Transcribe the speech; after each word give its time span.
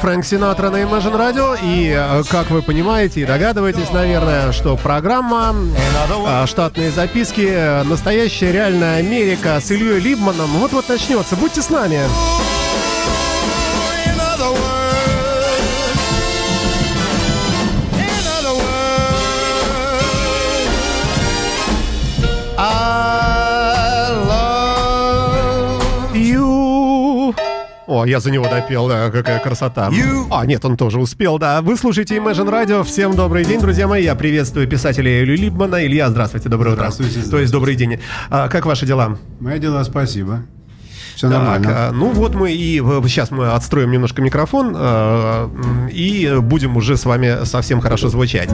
Фрэнк 0.00 0.24
Синатра 0.24 0.70
на 0.70 0.82
Imagine 0.82 1.16
Radio. 1.16 1.56
И, 1.62 1.96
как 2.28 2.50
вы 2.50 2.62
понимаете 2.62 3.20
и 3.20 3.24
догадываетесь, 3.24 3.90
наверное, 3.92 4.50
что 4.50 4.76
программа 4.76 5.54
«Штатные 6.46 6.90
записки. 6.90 7.84
Настоящая 7.84 8.50
реальная 8.50 8.96
Америка» 8.98 9.60
с 9.60 9.70
Ильей 9.70 10.00
Либманом 10.00 10.50
вот-вот 10.58 10.88
начнется. 10.88 11.36
Будьте 11.36 11.62
с 11.62 11.70
нами. 11.70 12.00
О, 28.02 28.04
я 28.04 28.18
за 28.18 28.32
него 28.32 28.48
допел, 28.48 28.88
да, 28.88 29.10
какая 29.10 29.38
красота. 29.38 29.88
You. 29.90 30.26
А, 30.30 30.44
нет, 30.44 30.64
он 30.64 30.76
тоже 30.76 30.98
успел, 30.98 31.38
да. 31.38 31.62
Вы 31.62 31.76
слушаете 31.76 32.16
Imagine 32.16 32.50
Radio. 32.50 32.82
Всем 32.82 33.14
добрый 33.14 33.44
день, 33.44 33.60
друзья 33.60 33.86
мои. 33.86 34.02
Я 34.02 34.16
приветствую 34.16 34.66
писателя 34.66 35.22
Илью 35.22 35.36
Либмана. 35.36 35.86
Илья, 35.86 36.10
здравствуйте, 36.10 36.48
доброе 36.48 36.72
утро. 36.72 36.90
Здравствуйте, 36.90 37.30
То 37.30 37.38
есть 37.38 37.52
добрый 37.52 37.76
день. 37.76 38.00
А, 38.28 38.48
как 38.48 38.66
ваши 38.66 38.86
дела? 38.86 39.18
Мои 39.38 39.60
дела, 39.60 39.84
спасибо. 39.84 40.42
Все 41.14 41.28
Так, 41.28 41.38
нормально. 41.38 41.68
а, 41.70 41.92
ну 41.92 42.10
вот 42.10 42.34
мы 42.34 42.52
и 42.52 42.78
сейчас 43.08 43.30
мы 43.30 43.48
отстроим 43.52 43.90
немножко 43.90 44.22
микрофон 44.22 44.74
а, 44.76 45.50
и 45.92 46.36
будем 46.40 46.76
уже 46.76 46.96
с 46.96 47.04
вами 47.04 47.44
совсем 47.44 47.80
хорошо 47.80 48.08
звучать. 48.08 48.48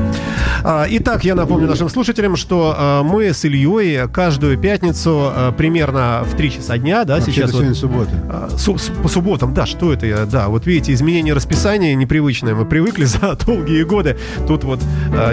А, 0.64 0.86
Итак, 0.90 1.24
я 1.24 1.34
напомню 1.34 1.66
нашим 1.68 1.88
слушателям, 1.88 2.36
что 2.36 3.02
мы 3.04 3.32
с 3.32 3.44
Ильей 3.44 4.08
каждую 4.08 4.58
пятницу 4.58 5.32
примерно 5.56 6.24
в 6.24 6.34
3 6.36 6.50
часа 6.52 6.78
дня, 6.78 7.04
да, 7.04 7.14
Вообще-то 7.16 7.32
сейчас 7.32 7.52
вот- 7.52 7.58
сегодня 7.60 7.74
суббота. 7.74 8.10
а, 8.28 8.48
су- 8.56 8.78
с- 8.78 8.90
по 9.02 9.08
субботам, 9.08 9.54
да, 9.54 9.66
что 9.66 9.92
это 9.92 10.06
я, 10.06 10.24
да, 10.26 10.48
вот 10.48 10.66
видите, 10.66 10.92
изменение 10.92 11.34
расписания 11.34 11.94
непривычное, 11.94 12.54
мы 12.54 12.64
привыкли 12.64 13.04
за 13.04 13.34
долгие 13.46 13.82
годы, 13.84 14.16
тут 14.46 14.64
вот 14.64 14.80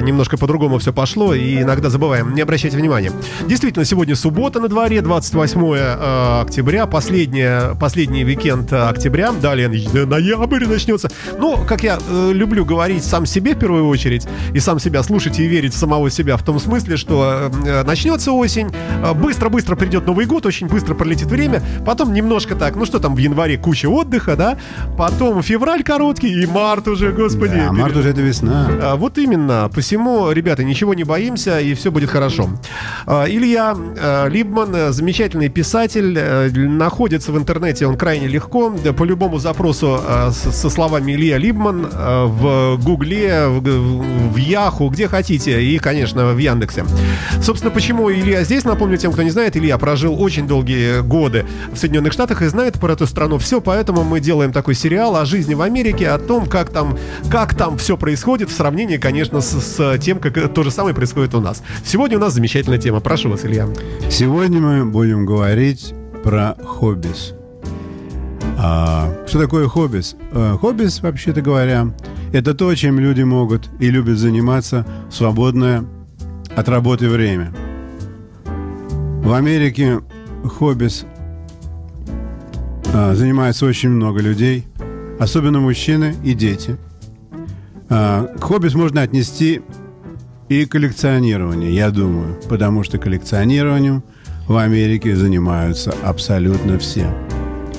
немножко 0.01 0.37
по-другому 0.37 0.77
все 0.79 0.93
пошло, 0.93 1.33
и 1.33 1.61
иногда 1.61 1.89
забываем, 1.89 2.33
не 2.33 2.41
обращайте 2.41 2.77
внимания. 2.77 3.11
Действительно, 3.47 3.85
сегодня 3.85 4.15
суббота 4.15 4.59
на 4.59 4.67
дворе, 4.67 5.01
28 5.01 5.61
а, 5.77 6.41
октября, 6.45 6.85
последняя, 7.15 7.75
последний 7.79 8.25
уикенд 8.25 8.73
а, 8.73 8.89
октября, 8.89 9.31
далее 9.31 9.69
ноябрь 9.69 10.65
начнется. 10.65 11.09
Ну, 11.39 11.57
как 11.65 11.81
я 11.81 11.97
э, 11.97 12.31
люблю 12.33 12.65
говорить 12.65 13.05
сам 13.05 13.25
себе 13.25 13.55
в 13.55 13.59
первую 13.59 13.87
очередь, 13.87 14.27
и 14.53 14.59
сам 14.59 14.79
себя 14.79 15.01
слушать 15.01 15.39
и 15.39 15.47
верить 15.47 15.73
в 15.73 15.77
самого 15.77 16.09
себя 16.09 16.35
в 16.35 16.43
том 16.43 16.59
смысле, 16.59 16.97
что 16.97 17.49
э, 17.65 17.83
начнется 17.83 18.33
осень, 18.33 18.69
э, 19.01 19.13
быстро-быстро 19.13 19.77
придет 19.77 20.05
Новый 20.05 20.25
год, 20.25 20.45
очень 20.45 20.67
быстро 20.67 20.93
пролетит 20.93 21.27
время, 21.27 21.63
потом 21.85 22.11
немножко 22.11 22.53
так, 22.53 22.75
ну 22.75 22.83
что 22.85 22.99
там 22.99 23.15
в 23.15 23.17
январе 23.17 23.57
куча 23.57 23.85
отдыха, 23.85 24.35
да, 24.35 24.57
потом 24.97 25.41
февраль 25.41 25.83
короткий 25.83 26.43
и 26.43 26.45
март 26.45 26.85
уже, 26.89 27.13
господи. 27.13 27.55
Да, 27.65 27.71
март 27.71 27.95
уже 27.95 28.09
это 28.09 28.19
весна. 28.19 28.67
А, 28.81 28.95
Вот 28.97 29.17
именно. 29.17 29.71
Посему, 29.73 30.31
ребята, 30.31 30.65
ничего 30.65 30.93
не 30.93 31.05
боимся, 31.05 31.61
и 31.61 31.75
все 31.75 31.91
будет 31.91 32.09
хорошо. 32.09 32.49
А, 33.05 33.25
Илья 33.25 33.73
а, 33.73 34.27
Либман, 34.27 34.75
э, 34.75 34.91
замечательный 34.91 35.47
писатель, 35.47 36.13
э, 36.17 36.49
находится 37.05 37.31
в 37.31 37.37
интернете 37.37 37.85
он 37.85 37.97
крайне 37.97 38.27
легко. 38.27 38.71
По 38.97 39.03
любому 39.03 39.37
запросу 39.37 39.99
с- 40.31 40.51
со 40.55 40.69
словами 40.71 41.11
Илья 41.11 41.37
Либман 41.37 41.87
а, 41.93 42.25
в 42.25 42.83
Гугле, 42.83 43.47
в, 43.47 44.35
Яху, 44.37 44.89
где 44.89 45.07
хотите, 45.07 45.63
и, 45.63 45.77
конечно, 45.77 46.33
в 46.33 46.37
Яндексе. 46.39 46.83
Собственно, 47.43 47.69
почему 47.71 48.11
Илья 48.11 48.43
здесь, 48.43 48.63
напомню 48.65 48.97
тем, 48.97 49.11
кто 49.11 49.21
не 49.21 49.29
знает, 49.29 49.55
Илья 49.55 49.77
прожил 49.77 50.19
очень 50.19 50.47
долгие 50.47 51.01
годы 51.01 51.45
в 51.71 51.77
Соединенных 51.77 52.11
Штатах 52.11 52.41
и 52.41 52.47
знает 52.47 52.79
про 52.79 52.93
эту 52.93 53.05
страну 53.05 53.37
все, 53.37 53.61
поэтому 53.61 54.03
мы 54.03 54.19
делаем 54.19 54.51
такой 54.51 54.73
сериал 54.73 55.15
о 55.15 55.25
жизни 55.25 55.53
в 55.53 55.61
Америке, 55.61 56.09
о 56.09 56.17
том, 56.17 56.47
как 56.47 56.71
там, 56.71 56.97
как 57.29 57.53
там 57.53 57.77
все 57.77 57.97
происходит 57.97 58.49
в 58.49 58.53
сравнении, 58.53 58.97
конечно, 58.97 59.41
с, 59.41 59.51
с 59.61 59.97
тем, 59.99 60.17
как 60.17 60.35
э, 60.37 60.47
то 60.47 60.63
же 60.63 60.71
самое 60.71 60.95
происходит 60.95 61.35
у 61.35 61.39
нас. 61.39 61.61
Сегодня 61.85 62.17
у 62.17 62.21
нас 62.21 62.33
замечательная 62.33 62.79
тема. 62.79 62.99
Прошу 62.99 63.29
вас, 63.29 63.45
Илья. 63.45 63.67
Сегодня 64.09 64.59
мы 64.59 64.85
будем 64.85 65.27
говорить 65.27 65.93
про 66.25 66.55
хоббис. 66.65 67.35
А, 68.57 69.13
что 69.27 69.39
такое 69.39 69.67
хоббис? 69.67 70.15
А, 70.31 70.57
хоббис, 70.57 71.01
вообще-то 71.01 71.41
говоря, 71.41 71.93
это 72.33 72.55
то, 72.55 72.73
чем 72.73 72.99
люди 72.99 73.21
могут 73.21 73.69
и 73.79 73.91
любят 73.91 74.17
заниматься 74.17 74.87
в 75.07 75.13
свободное 75.13 75.85
от 76.55 76.67
работы 76.67 77.09
время. 77.09 77.53
В 78.43 79.33
Америке 79.33 79.99
хоббис 80.43 81.05
а, 82.91 83.13
занимается 83.13 83.67
очень 83.67 83.89
много 83.89 84.19
людей, 84.19 84.65
особенно 85.19 85.59
мужчины 85.59 86.15
и 86.23 86.33
дети. 86.33 86.77
А, 87.87 88.25
к 88.39 88.43
хоббис 88.43 88.73
можно 88.73 89.03
отнести 89.03 89.61
и 90.49 90.65
коллекционирование, 90.65 91.75
я 91.75 91.91
думаю, 91.91 92.39
потому 92.49 92.83
что 92.83 92.97
коллекционированием 92.97 94.03
в 94.47 94.57
Америке 94.57 95.15
занимаются 95.15 95.93
абсолютно 96.03 96.77
все. 96.79 97.13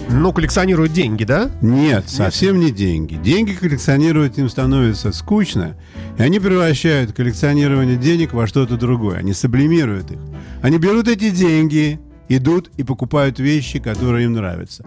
Ну, 0.08 0.32
коллекционируют 0.32 0.92
деньги, 0.92 1.24
да? 1.24 1.50
Нет, 1.60 2.08
совсем 2.08 2.60
не 2.60 2.70
деньги. 2.70 3.14
Деньги 3.14 3.52
коллекционировать 3.52 4.38
им 4.38 4.48
становится 4.48 5.12
скучно, 5.12 5.76
и 6.16 6.22
они 6.22 6.38
превращают 6.38 7.12
коллекционирование 7.12 7.96
денег 7.96 8.32
во 8.32 8.46
что-то 8.46 8.76
другое. 8.76 9.18
Они 9.18 9.32
сублимируют 9.32 10.12
их. 10.12 10.18
Они 10.62 10.78
берут 10.78 11.08
эти 11.08 11.30
деньги, 11.30 11.98
идут 12.28 12.70
и 12.76 12.84
покупают 12.84 13.40
вещи, 13.40 13.80
которые 13.80 14.26
им 14.26 14.34
нравятся. 14.34 14.84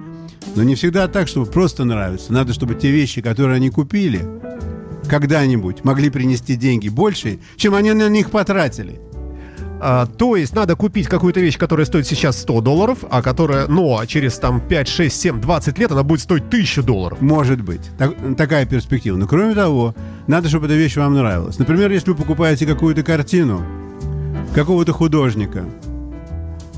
Но 0.56 0.64
не 0.64 0.76
всегда 0.76 1.08
так, 1.10 1.28
чтобы 1.28 1.48
просто 1.48 1.84
нравятся. 1.84 2.32
Надо, 2.32 2.54
чтобы 2.54 2.76
те 2.76 2.90
вещи, 2.90 3.22
которые 3.22 3.58
они 3.58 3.70
купили, 3.70 4.26
когда-нибудь 5.10 5.84
могли 5.84 6.10
принести 6.10 6.56
деньги 6.56 6.88
больше, 6.88 7.40
чем 7.58 7.76
они 7.76 7.92
на 7.92 8.08
них 8.08 8.32
потратили. 8.32 9.02
А, 9.82 10.06
то 10.06 10.36
есть 10.36 10.54
надо 10.56 10.76
купить 10.76 11.08
какую-то 11.08 11.40
вещь, 11.40 11.58
которая 11.58 11.86
стоит 11.86 12.06
сейчас 12.06 12.40
100 12.42 12.62
долларов, 12.62 13.00
а 13.10 13.22
которая, 13.22 13.68
но 13.68 14.04
через 14.06 14.38
там 14.38 14.60
5, 14.62 14.88
6, 14.88 15.16
7, 15.22 15.42
20 15.42 15.78
лет 15.80 15.92
она 15.92 16.04
будет 16.04 16.20
стоить 16.22 16.44
1000 16.48 16.84
долларов. 16.84 17.22
Может 17.22 17.62
быть. 17.62 17.82
Так- 17.98 18.16
такая 18.38 18.66
перспектива. 18.66 19.18
Но 19.18 19.28
кроме 19.28 19.56
того, 19.56 19.96
надо, 20.28 20.50
чтобы 20.50 20.66
эта 20.66 20.76
вещь 20.76 20.98
вам 20.98 21.14
нравилась. 21.14 21.60
Например, 21.60 21.92
если 21.92 22.12
вы 22.12 22.18
покупаете 22.18 22.66
какую-то 22.66 23.04
картину 23.04 23.64
какого-то 24.54 24.92
художника, 24.94 25.64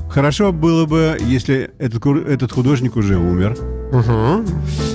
хорошо 0.08 0.52
было 0.52 0.86
бы, 0.86 1.16
если 1.20 1.70
этот, 1.78 2.04
этот 2.06 2.52
художник 2.52 2.96
уже 2.96 3.16
умер. 3.16 3.56
Мгм. 3.92 4.46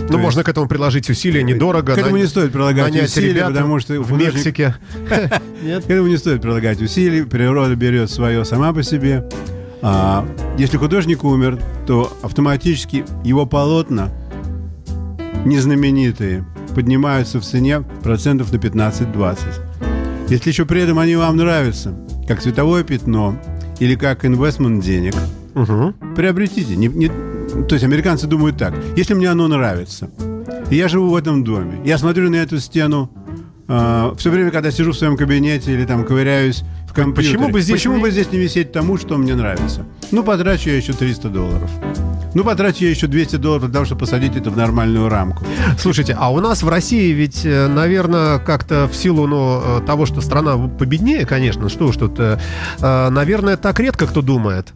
Ну, 0.10 0.14
есть- 0.16 0.24
можно 0.24 0.44
к 0.44 0.50
этому 0.50 0.68
приложить 0.68 1.10
усилия, 1.10 1.44
недорого. 1.44 1.94
К 1.94 1.98
этому 1.98 2.16
нань- 2.16 2.22
не 2.24 2.28
стоит 2.28 2.52
прилагать 2.52 2.96
усилия, 3.04 3.46
потому 3.46 3.80
что 3.80 3.94
в 4.02 4.10
художник- 4.10 4.36
Мексике. 4.36 4.76
Нет? 5.64 5.86
К 5.86 5.90
этому 5.90 6.08
не 6.08 6.18
стоит 6.18 6.42
прилагать 6.42 6.82
усилий, 6.82 7.24
природа 7.24 7.76
берет 7.76 8.10
свое 8.10 8.46
сама 8.46 8.74
по 8.74 8.84
себе. 8.84 9.28
А 9.82 10.26
если 10.58 10.78
художник 10.78 11.24
умер, 11.24 11.60
то 11.86 12.12
автоматически 12.24 13.06
его 13.24 13.46
полотна, 13.46 14.10
незнаменитые, 15.46 16.46
поднимаются 16.76 17.40
в 17.40 17.44
цене 17.44 17.82
процентов 18.04 18.52
на 18.52 18.58
15-20. 18.58 19.38
Если 20.30 20.50
еще 20.50 20.66
при 20.66 20.82
этом 20.82 21.00
они 21.00 21.16
вам 21.16 21.38
нравятся, 21.38 21.94
как 22.28 22.42
световое 22.42 22.84
пятно 22.84 23.40
или 23.80 23.96
как 23.96 24.26
инвестмент 24.26 24.84
денег, 24.84 25.14
Мгм. 25.54 25.94
приобретите. 26.16 26.76
Не- 26.76 26.88
не- 26.88 27.12
то 27.68 27.76
есть 27.76 27.84
американцы 27.84 28.28
думают 28.28 28.58
так. 28.58 28.74
Если 28.96 29.14
мне 29.14 29.30
оно 29.30 29.48
нравится, 29.48 30.10
и 30.70 30.76
я 30.76 30.88
живу 30.88 31.10
в 31.10 31.16
этом 31.16 31.44
доме, 31.44 31.80
я 31.86 31.98
смотрю 31.98 32.30
на 32.30 32.36
эту 32.36 32.60
стену 32.60 33.10
все 33.68 34.30
время, 34.30 34.50
когда 34.52 34.72
сижу 34.72 34.94
в 34.94 34.98
своем 34.98 35.18
кабинете 35.18 35.74
или 35.74 35.84
там 35.86 36.06
ковыряюсь 36.06 36.64
в 36.88 36.94
компьютере. 36.94 37.34
Почему 37.36 37.50
бы 37.52 37.60
здесь 37.60 37.76
Почему 37.76 37.96
не- 37.98 38.02
бы 38.02 38.12
здесь 38.12 38.32
не 38.32 38.38
висеть 38.38 38.72
тому, 38.72 38.98
что 38.98 39.18
мне 39.18 39.36
нравится? 39.36 39.86
Ну, 40.12 40.24
потрачу 40.24 40.70
я 40.70 40.78
еще 40.78 40.94
300 40.94 41.28
долларов. 41.28 41.70
Ну, 42.34 42.44
потрачу 42.46 42.86
я 42.86 42.92
еще 42.92 43.08
200 43.08 43.36
долларов 43.38 43.66
для 43.66 43.74
того, 43.74 43.86
чтобы 43.86 44.00
посадить 44.00 44.38
это 44.38 44.52
в 44.52 44.58
нормальную 44.58 45.10
рамку. 45.10 45.44
Слушайте, 45.78 46.16
а 46.18 46.32
у 46.32 46.40
нас 46.40 46.64
в 46.64 46.70
России 46.70 47.12
ведь, 47.12 47.44
наверное, 47.44 48.40
как-то 48.40 48.88
в 48.88 48.96
силу 48.96 49.28
ну, 49.28 49.62
э, 49.62 49.82
того, 49.86 50.06
что 50.06 50.22
страна 50.22 50.56
победнее, 50.70 51.26
конечно, 51.26 51.68
что 51.68 51.88
уж 51.88 51.98
тут, 51.98 52.20
э, 52.20 52.38
э, 52.80 53.10
наверное, 53.10 53.58
так 53.58 53.80
редко 53.82 54.08
кто 54.08 54.22
думает. 54.22 54.74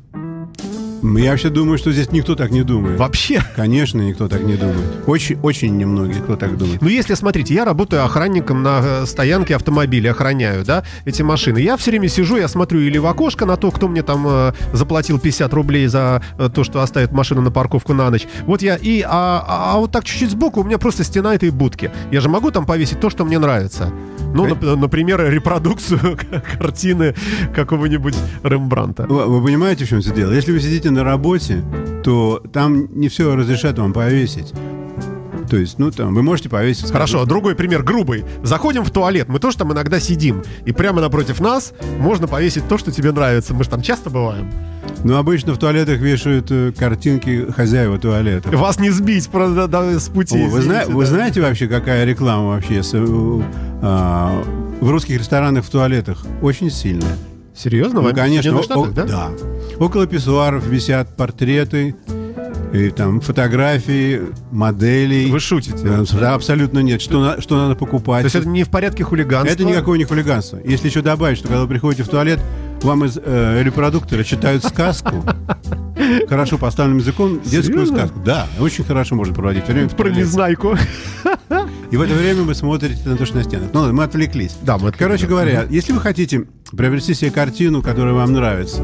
Я 1.04 1.32
вообще 1.32 1.50
думаю, 1.50 1.78
что 1.78 1.92
здесь 1.92 2.12
никто 2.12 2.36
так 2.36 2.52
не 2.52 2.64
думает. 2.64 3.00
Вообще. 3.00 3.42
Конечно, 3.56 4.00
никто 4.02 4.28
так 4.28 4.44
не 4.44 4.56
думает. 4.56 4.78
Очень, 5.08 5.40
очень 5.42 5.76
немногие 5.78 6.22
кто 6.22 6.36
так 6.36 6.58
думает. 6.58 6.82
Ну, 6.82 6.88
если, 6.90 7.16
смотрите, 7.16 7.54
я 7.54 7.66
работаю 7.66 8.04
охранником 8.06 8.62
на 8.64 8.82
э, 8.84 9.06
стоянке 9.06 9.56
автомобиля, 9.56 10.12
охраняю, 10.12 10.64
да, 10.64 10.84
эти 11.06 11.22
машины. 11.24 11.58
Я 11.60 11.76
все 11.78 11.92
время 11.92 12.08
сижу, 12.08 12.38
я 12.38 12.48
смотрю 12.48 12.80
или 12.82 12.98
в 12.98 13.06
окошко 13.08 13.46
на 13.46 13.58
то, 13.58 13.72
кто 13.72 13.88
мне 13.88 14.04
там 14.04 14.26
э, 14.28 14.54
заплатил 14.74 15.18
50 15.20 15.54
рублей 15.54 15.88
за 15.88 16.22
э, 16.38 16.50
то, 16.54 16.64
что 16.64 16.82
оставит 16.82 17.12
машину 17.12 17.42
на 17.42 17.52
парковку 17.52 17.94
на 17.94 18.10
ночь. 18.10 18.28
Вот 18.46 18.62
я 18.62 18.76
и... 18.76 19.02
А, 19.02 19.44
а- 19.48 19.74
а 19.74 19.78
вот 19.80 19.92
так 19.92 20.04
чуть-чуть 20.04 20.32
сбоку 20.32 20.62
у 20.62 20.64
меня 20.64 20.78
просто 20.78 21.04
стена 21.04 21.34
этой 21.34 21.50
будки. 21.50 21.92
Я 22.12 22.22
же 22.22 22.30
могу 22.30 22.52
там 22.52 22.66
повесить 22.66 23.00
то, 23.00 23.10
что 23.10 23.26
мне 23.26 23.40
нравится. 23.40 23.92
Ну, 24.34 24.46
Э. 24.46 24.52
нап- 24.52 24.76
например, 24.76 25.30
репродукцию 25.30 26.18
картины 26.60 27.16
какого-нибудь 27.56 28.16
Рембранта. 28.44 29.04
Вы, 29.08 29.26
вы 29.26 29.44
понимаете, 29.44 29.86
в 29.86 29.90
чем 29.90 30.02
все 30.02 30.14
дело? 30.14 30.32
Если 30.32 30.52
вы 30.52 30.60
сидите 30.62 30.91
на 30.92 31.04
работе, 31.04 31.64
то 32.04 32.42
там 32.52 32.88
не 33.00 33.10
все 33.10 33.36
разрешат 33.36 33.78
вам 33.80 33.94
повесить. 33.94 34.54
То 35.50 35.58
есть, 35.58 35.80
ну 35.80 35.92
там, 35.92 36.16
вы 36.16 36.24
можете 36.24 36.48
повесить... 36.48 36.90
Хорошо, 36.92 37.26
другой 37.26 37.56
пример, 37.56 37.84
грубый. 37.84 38.24
Заходим 38.42 38.86
в 38.86 38.92
туалет, 38.92 39.28
мы 39.28 39.40
тоже 39.40 39.58
там 39.58 39.74
иногда 39.74 40.00
сидим, 40.00 40.44
и 40.66 40.72
прямо 40.72 41.02
напротив 41.02 41.42
нас 41.42 41.74
можно 42.00 42.28
повесить 42.28 42.68
то, 42.70 42.78
что 42.78 42.92
тебе 42.92 43.12
нравится. 43.12 43.54
Мы 43.54 43.66
же 43.66 43.70
там 43.70 43.82
часто 43.82 44.10
бываем. 44.10 44.50
Но 45.04 45.18
обычно 45.18 45.54
в 45.54 45.58
туалетах 45.58 46.00
вешают 46.00 46.48
э, 46.52 46.72
картинки 46.78 47.52
хозяева 47.52 47.98
туалета. 47.98 48.50
Вас 48.50 48.80
не 48.80 48.92
сбить 48.92 49.28
правда, 49.30 49.68
да, 49.68 50.00
с 50.00 50.08
пути. 50.08 50.42
О, 50.42 50.48
вы, 50.48 50.62
зна- 50.62 50.84
извините, 50.84 50.94
вы 50.94 51.04
да. 51.04 51.10
знаете 51.10 51.42
вообще, 51.42 51.68
какая 51.68 52.06
реклама 52.06 52.50
вообще 52.50 52.82
с, 52.82 52.92
э, 52.94 53.42
а, 53.82 54.44
в 54.80 54.90
русских 54.90 55.20
ресторанах 55.20 55.66
в 55.66 55.70
туалетах? 55.70 56.24
Очень 56.42 56.70
сильная. 56.70 57.18
Серьезно? 57.54 58.02
Ну, 58.02 58.14
конечно. 58.14 58.58
О- 58.58 58.64
Штатах, 58.64 58.92
о- 58.92 59.06
да? 59.06 59.30
Около 59.82 60.06
писсуаров 60.06 60.64
висят 60.68 61.18
портреты, 61.18 61.96
и 62.72 62.90
там 62.92 63.20
фотографии 63.20 64.22
моделей. 64.52 65.32
Вы 65.32 65.40
шутите. 65.40 66.06
Да, 66.20 66.36
абсолютно 66.36 66.80
нет. 66.80 67.02
Что, 67.02 67.20
на- 67.20 67.42
что 67.42 67.58
надо 67.58 67.74
покупать? 67.74 68.22
То 68.22 68.26
есть 68.28 68.36
это 68.36 68.48
не 68.48 68.64
в 68.64 68.70
порядке 68.70 69.04
хулиганства? 69.04 69.52
Это 69.52 69.64
никакое 69.66 69.98
не 69.98 70.06
хулиганство. 70.06 70.60
Если 70.64 70.88
еще 70.88 71.02
добавить, 71.02 71.40
что 71.40 71.48
когда 71.48 71.62
вы 71.64 71.68
приходите 71.68 72.04
в 72.04 72.10
туалет, 72.10 72.40
вам 72.84 73.06
из 73.06 73.18
э, 73.18 73.64
репродуктора 73.64 74.24
читают 74.24 74.64
сказку, 74.64 75.26
хорошо 76.30 76.60
поставленным 76.60 77.00
языком, 77.00 77.42
детскую 77.44 77.80
Серьезно? 77.80 77.98
сказку. 77.98 78.20
Да, 78.24 78.48
очень 78.60 78.84
хорошо 78.84 79.16
можно 79.16 79.34
проводить 79.34 79.68
время 79.68 79.90
Про 79.90 80.10
незнайку. 80.10 80.78
И 81.90 81.98
в 81.98 82.02
это 82.02 82.14
время 82.14 82.44
вы 82.44 82.54
смотрите 82.54 83.02
на 83.10 83.18
то, 83.18 83.26
что 83.26 83.38
на 83.38 83.44
стенах. 83.44 83.70
Ну, 83.74 83.92
мы 83.92 84.04
отвлеклись. 84.04 84.56
Да, 84.62 84.78
мы 84.78 84.92
Короче 84.92 85.26
говоря, 85.26 85.66
если 85.72 85.92
вы 85.92 86.00
хотите 86.00 86.46
приобрести 86.72 87.16
себе 87.16 87.32
картину, 87.32 87.82
которая 87.82 88.14
вам 88.14 88.32
нравится, 88.32 88.82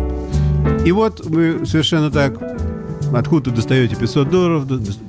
и 0.85 0.91
вот 0.91 1.25
вы 1.25 1.65
совершенно 1.65 2.11
так 2.11 2.33
откуда 3.13 3.51
достаете 3.51 3.95
500 3.95 4.29
долларов, 4.29 4.67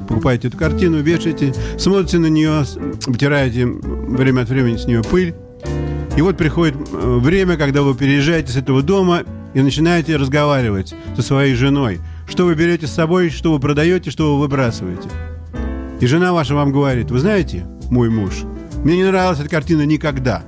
покупаете 0.08 0.49
эту 0.49 0.56
картину, 0.56 1.00
вешаете, 1.00 1.55
смотрите 1.78 2.19
на 2.19 2.26
нее, 2.26 2.64
вытираете 3.06 3.66
время 3.66 4.43
от 4.43 4.49
времени 4.49 4.76
с 4.76 4.87
нее 4.87 5.02
пыль, 5.02 5.34
и 6.16 6.20
вот 6.20 6.37
приходит 6.37 6.75
э, 6.75 7.19
время, 7.20 7.56
когда 7.56 7.82
вы 7.82 7.94
переезжаете 7.94 8.50
с 8.50 8.56
этого 8.56 8.82
дома 8.82 9.22
и 9.55 9.60
начинаете 9.60 10.16
разговаривать 10.16 10.93
со 11.14 11.22
своей 11.22 11.55
женой. 11.55 12.00
Что 12.28 12.44
вы 12.44 12.56
берете 12.56 12.88
с 12.88 12.90
собой, 12.93 13.31
что 13.31 13.52
вы 13.52 13.60
продаете, 13.60 14.10
что 14.10 14.34
вы 14.34 14.40
выбрасываете. 14.40 15.08
И 16.00 16.06
жена 16.06 16.32
ваша 16.32 16.56
вам 16.56 16.72
говорит, 16.72 17.12
вы 17.12 17.20
знаете, 17.20 17.66
мой 17.88 18.10
муж, 18.10 18.32
мне 18.82 18.96
не 18.96 19.05
нравилась 19.05 19.38
эта 19.38 19.49
картина 19.49 19.82
никогда. 19.87 20.43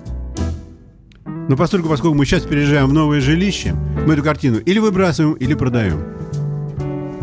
Но 1.51 1.57
поскольку, 1.57 1.89
поскольку 1.89 2.15
мы 2.15 2.27
сейчас 2.27 2.45
переезжаем 2.45 2.87
в 2.87 2.93
новое 2.93 3.21
жилище, 3.21 3.75
мы 4.07 4.15
эту 4.15 4.23
картину 4.23 4.59
или 4.59 4.79
выбрасываем, 4.79 5.35
или 5.35 5.55
продаем. 5.55 6.01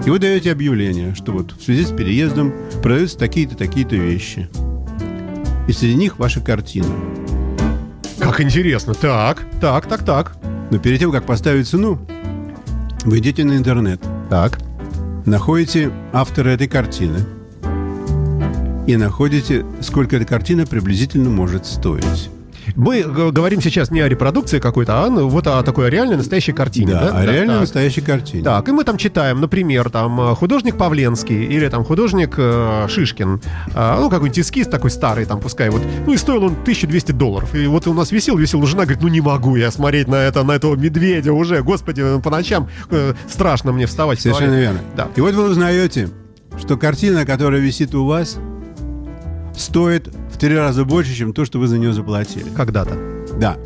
И 0.05 0.09
вы 0.09 0.19
даете 0.19 0.51
объявление, 0.51 1.15
что 1.15 1.31
вот 1.31 1.53
в 1.57 1.63
связи 1.63 1.85
с 1.85 1.91
переездом 1.91 2.53
продаются 2.83 3.17
такие-то, 3.17 3.55
такие-то 3.55 3.95
вещи. 3.95 4.49
И 5.69 5.71
среди 5.71 5.95
них 5.95 6.19
ваша 6.19 6.41
картина. 6.41 6.93
Как 8.19 8.41
интересно. 8.41 8.93
Так, 8.95 9.45
так, 9.61 9.85
так, 9.85 10.03
так. 10.03 10.35
Но 10.71 10.77
перед 10.77 10.99
тем, 10.99 11.13
как 11.13 11.23
поставить 11.23 11.69
цену, 11.69 11.97
вы 13.05 13.19
идете 13.19 13.45
на 13.45 13.55
интернет, 13.55 14.01
Так. 14.29 14.59
находите 15.25 15.89
автора 16.11 16.49
этой 16.49 16.67
картины 16.67 17.19
и 18.87 18.97
находите, 18.97 19.65
сколько 19.79 20.17
эта 20.17 20.25
картина 20.25 20.65
приблизительно 20.65 21.29
может 21.29 21.65
стоить. 21.65 22.29
Мы 22.75 23.03
говорим 23.03 23.61
сейчас 23.61 23.91
не 23.91 24.01
о 24.01 24.07
репродукции 24.07 24.59
какой-то, 24.59 25.03
а 25.03 25.09
ну, 25.09 25.27
вот 25.27 25.47
о 25.47 25.63
такой 25.63 25.89
реальной 25.89 26.17
настоящей 26.17 26.53
картине. 26.53 26.93
Да, 26.93 27.11
Да, 27.11 27.19
а 27.19 27.25
реально 27.25 27.53
так. 27.53 27.61
настоящей 27.61 28.01
картине. 28.01 28.43
Так, 28.43 28.67
и 28.67 28.71
мы 28.71 28.83
там 28.83 28.97
читаем, 28.97 29.41
например, 29.41 29.89
там 29.89 30.19
э, 30.19 30.35
художник 30.35 30.77
Павленский 30.77 31.45
или 31.45 31.67
там 31.69 31.83
художник 31.83 32.35
э, 32.37 32.87
Шишкин, 32.89 33.41
А, 33.75 33.99
ну 33.99 34.09
какой-нибудь 34.09 34.39
эскиз 34.39 34.67
такой 34.67 34.91
старый, 34.91 35.25
там 35.25 35.39
пускай 35.39 35.69
вот, 35.69 35.81
ну 36.05 36.13
и 36.13 36.17
стоил 36.17 36.43
он 36.43 36.53
1200 36.53 37.11
долларов. 37.11 37.53
И 37.55 37.65
вот 37.67 37.87
у 37.87 37.93
нас 37.93 38.11
висел, 38.11 38.37
висел, 38.37 38.65
жена 38.65 38.83
говорит, 38.83 39.01
ну 39.01 39.07
не 39.07 39.21
могу 39.21 39.55
я 39.55 39.71
смотреть 39.71 40.07
на 40.07 40.15
это, 40.15 40.43
на 40.43 40.53
этого 40.53 40.75
медведя 40.75 41.33
уже, 41.33 41.61
господи, 41.63 42.19
по 42.21 42.29
ночам 42.29 42.69
э, 42.89 43.13
страшно 43.27 43.71
мне 43.71 43.85
вставать. 43.85 44.19
Совершенно 44.19 44.47
туалет». 44.49 44.61
верно. 44.61 44.79
Да. 44.95 45.07
И 45.15 45.21
вот 45.21 45.33
вы 45.33 45.49
узнаете, 45.49 46.09
что 46.59 46.77
картина, 46.77 47.25
которая 47.25 47.61
висит 47.61 47.93
у 47.95 48.05
вас, 48.05 48.37
стоит 49.57 50.07
в 50.31 50.37
три 50.37 50.55
раза 50.55 50.85
больше, 50.85 51.13
чем 51.13 51.33
то, 51.33 51.45
что 51.45 51.59
вы 51.59 51.67
за 51.67 51.77
нее 51.77 51.93
заплатили. 51.93 52.45
Когда-то. 52.55 52.97
Да. 53.39 53.57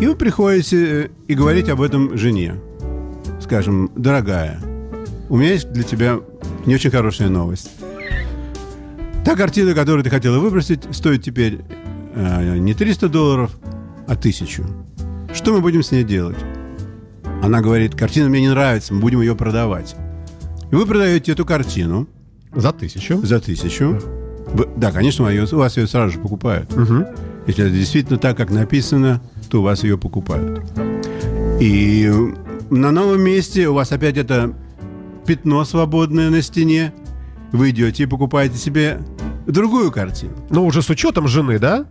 И 0.00 0.06
вы 0.06 0.14
приходите 0.16 1.04
э, 1.04 1.08
и 1.28 1.34
говорите 1.34 1.72
об 1.72 1.80
этом 1.82 2.16
жене. 2.16 2.56
Скажем, 3.40 3.90
дорогая, 3.96 4.60
у 5.28 5.36
меня 5.36 5.52
есть 5.52 5.72
для 5.72 5.82
тебя 5.82 6.20
не 6.66 6.74
очень 6.74 6.90
хорошая 6.90 7.28
новость. 7.28 7.70
Та 9.24 9.36
картина, 9.36 9.74
которую 9.74 10.02
ты 10.02 10.10
хотела 10.10 10.38
выбросить, 10.38 10.82
стоит 10.94 11.22
теперь 11.22 11.60
э, 12.14 12.58
не 12.58 12.74
300 12.74 13.08
долларов, 13.08 13.50
а 14.06 14.12
1000. 14.12 14.64
Что 15.34 15.52
мы 15.52 15.60
будем 15.60 15.82
с 15.82 15.92
ней 15.92 16.04
делать? 16.04 16.38
Она 17.42 17.60
говорит, 17.60 17.94
картина 17.94 18.28
мне 18.28 18.40
не 18.40 18.48
нравится, 18.48 18.92
мы 18.92 19.00
будем 19.00 19.20
ее 19.20 19.34
продавать. 19.36 19.94
И 20.70 20.74
вы 20.74 20.86
продаете 20.86 21.32
эту 21.32 21.44
картину 21.44 22.08
За 22.54 22.72
тысячу. 22.72 23.18
за 23.24 23.40
тысячу. 23.40 24.19
Да, 24.76 24.90
конечно, 24.92 25.28
ее- 25.28 25.46
у 25.50 25.56
вас 25.56 25.76
ее 25.76 25.86
сразу 25.86 26.12
же 26.14 26.18
покупают. 26.18 26.74
Мгм. 26.74 27.06
Если 27.46 27.64
это 27.64 27.72
действительно 27.74 28.18
так, 28.18 28.36
как 28.36 28.50
написано, 28.50 29.20
то 29.48 29.60
у 29.60 29.62
вас 29.62 29.82
ее 29.84 29.96
покупают. 29.98 30.62
И 31.60 32.10
на 32.70 32.90
новом 32.90 33.20
месте 33.22 33.68
у 33.68 33.74
вас 33.74 33.92
опять 33.92 34.16
это 34.16 34.52
пятно 35.26 35.64
свободное 35.64 36.30
на 36.30 36.42
стене. 36.42 36.92
Вы 37.52 37.70
идете 37.70 38.04
и 38.04 38.06
покупаете 38.06 38.56
себе 38.56 39.00
другую 39.46 39.90
картину. 39.90 40.32
Но 40.50 40.64
уже 40.64 40.82
с 40.82 40.90
учетом 40.90 41.26
жены, 41.28 41.58
да? 41.58 41.86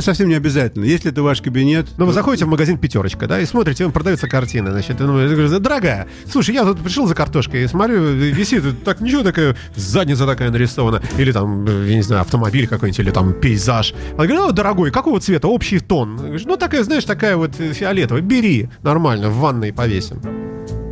Совсем 0.00 0.28
не 0.28 0.34
обязательно. 0.34 0.84
Если 0.84 1.10
это 1.10 1.22
ваш 1.22 1.40
кабинет... 1.40 1.86
Ну, 1.96 2.04
вы 2.04 2.12
то- 2.12 2.14
заходите 2.14 2.44
в 2.44 2.48
магазин 2.48 2.78
«Пятерочка», 2.78 3.26
да, 3.26 3.40
и 3.40 3.46
смотрите, 3.46 3.84
там 3.84 3.92
продаются 3.92 4.28
картины, 4.28 4.70
значит, 4.70 5.00
и 5.00 5.04
думаете, 5.04 5.34
говорю, 5.34 5.58
дорогая, 5.58 6.08
слушай, 6.30 6.54
я 6.54 6.64
тут 6.64 6.80
пришел 6.80 7.06
за 7.06 7.14
картошкой, 7.14 7.64
и 7.64 7.66
смотрю, 7.68 8.02
висит, 8.12 8.62
так 8.84 9.00
ничего 9.00 9.22
такая, 9.22 9.56
задница 9.74 10.26
такая 10.26 10.50
нарисована, 10.50 11.02
или 11.16 11.32
там, 11.32 11.64
я 11.86 11.94
не 11.94 12.02
знаю, 12.02 12.22
автомобиль 12.22 12.66
какой-нибудь, 12.66 12.98
или 12.98 13.10
там 13.10 13.32
пейзаж. 13.32 13.94
Она 14.14 14.24
говорит, 14.24 14.38
ну, 14.38 14.52
дорогой, 14.52 14.90
какого 14.90 15.20
цвета, 15.20 15.48
общий 15.48 15.78
тон? 15.78 16.20
Ну, 16.44 16.56
такая, 16.56 16.82
знаешь, 16.82 17.04
такая 17.04 17.36
вот 17.36 17.54
фиолетовая, 17.54 18.22
бери, 18.22 18.68
нормально, 18.82 19.30
в 19.30 19.36
ванной 19.36 19.72
повесим. 19.72 20.20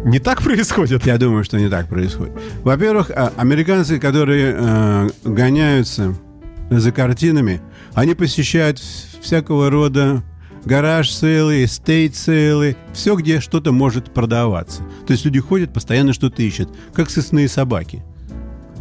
Не 0.05 0.21
так 0.21 0.40
происходит? 0.40 1.05
Я 1.05 1.19
думаю, 1.19 1.43
что 1.43 1.59
не 1.59 1.69
так 1.69 1.88
происходит. 1.88 2.33
Во-первых, 2.62 3.11
а, 3.11 3.33
американцы, 3.37 3.99
которые 3.99 4.55
э, 4.57 5.09
гоняются 5.25 6.14
за 6.70 6.92
картинами, 6.92 7.61
они 7.94 8.14
посещают 8.14 8.78
вс- 8.78 9.20
всякого 9.20 9.70
рода 9.70 10.23
garage 10.64 11.11
sale 11.11 11.47
ы, 11.47 11.64
estate 11.64 12.16
sale 12.16 12.57
ы, 12.57 12.76
все, 12.92 13.14
где 13.14 13.40
что-то 13.40 13.73
может 13.73 14.12
продаваться. 14.12 14.82
То 15.06 15.12
есть 15.12 15.25
люди 15.25 15.40
ходят, 15.40 15.73
постоянно 15.73 16.12
что-то 16.12 16.42
ищут, 16.42 16.68
как 16.92 17.08
сыскные 17.09 17.49
собаки. 17.49 18.02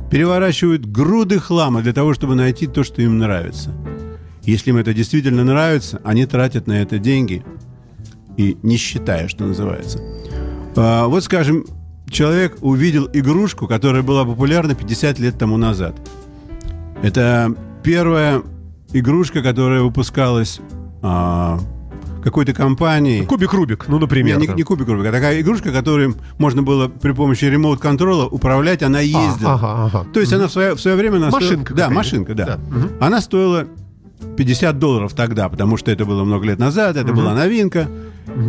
Переворачивают 0.09 0.85
груды 0.85 1.39
хлама 1.39 1.81
для 1.81 1.93
того, 1.93 2.13
чтобы 2.13 2.35
найти 2.35 2.67
то, 2.67 2.83
что 2.83 3.01
им 3.01 3.17
нравится. 3.19 3.71
Если 4.43 4.69
им 4.69 4.77
это 4.77 4.93
действительно 4.93 5.43
нравится, 5.43 6.01
они 6.03 6.25
тратят 6.25 6.67
на 6.67 6.81
это 6.81 6.99
деньги 6.99 7.43
и 8.37 8.57
не 8.63 8.77
считая, 8.77 9.27
что 9.27 9.45
называется. 9.45 9.99
А, 10.75 11.07
вот, 11.07 11.23
скажем, 11.23 11.65
человек 12.09 12.57
увидел 12.61 13.09
игрушку, 13.11 13.67
которая 13.67 14.03
была 14.03 14.25
популярна 14.25 14.75
50 14.75 15.19
лет 15.19 15.37
тому 15.37 15.57
назад. 15.57 15.95
Это 17.01 17.55
первая 17.85 18.41
игрушка, 18.93 19.41
которая 19.41 19.81
выпускалась 19.81 20.59
а, 21.01 21.59
какой-то 22.23 22.53
компанией. 22.53 23.25
Кубик 23.25 23.53
Рубик, 23.53 23.85
ну, 23.87 23.99
например. 23.99 24.39
Не, 24.39 24.47
не, 24.47 24.53
не 24.53 24.63
кубик 24.63 24.87
Рубик, 24.87 25.05
а 25.07 25.11
такая 25.11 25.39
игрушка, 25.41 25.71
которую 25.71 26.15
можно 26.37 26.63
было 26.63 26.87
при 26.87 27.11
помощи 27.11 27.45
ремоут-контрола 27.45 28.25
управлять, 28.25 28.81
она 28.83 28.99
ездила. 29.01 29.53
ага, 29.53 29.85
ага. 29.85 30.05
То 30.13 30.19
есть 30.19 30.33
она 30.33 30.47
в 30.47 30.51
свое, 30.51 30.75
в 30.75 30.81
свое 30.81 30.97
время... 30.97 31.17
Она 31.17 31.29
стоила- 31.31 31.41
Машинка 31.51 31.73
Да, 31.73 31.87
какая-нибудь. 31.89 31.95
машинка, 31.97 32.33
да. 32.33 32.45
Да, 32.45 32.57
мгм. 32.57 32.89
Она 32.99 33.21
стоила 33.21 33.67
50 34.37 34.79
долларов 34.79 35.13
тогда, 35.13 35.49
потому 35.49 35.77
что 35.77 35.91
это 35.91 36.05
было 36.05 36.23
много 36.23 36.45
лет 36.45 36.59
назад, 36.59 36.97
это 36.97 37.13
была 37.13 37.33
новинка. 37.33 37.87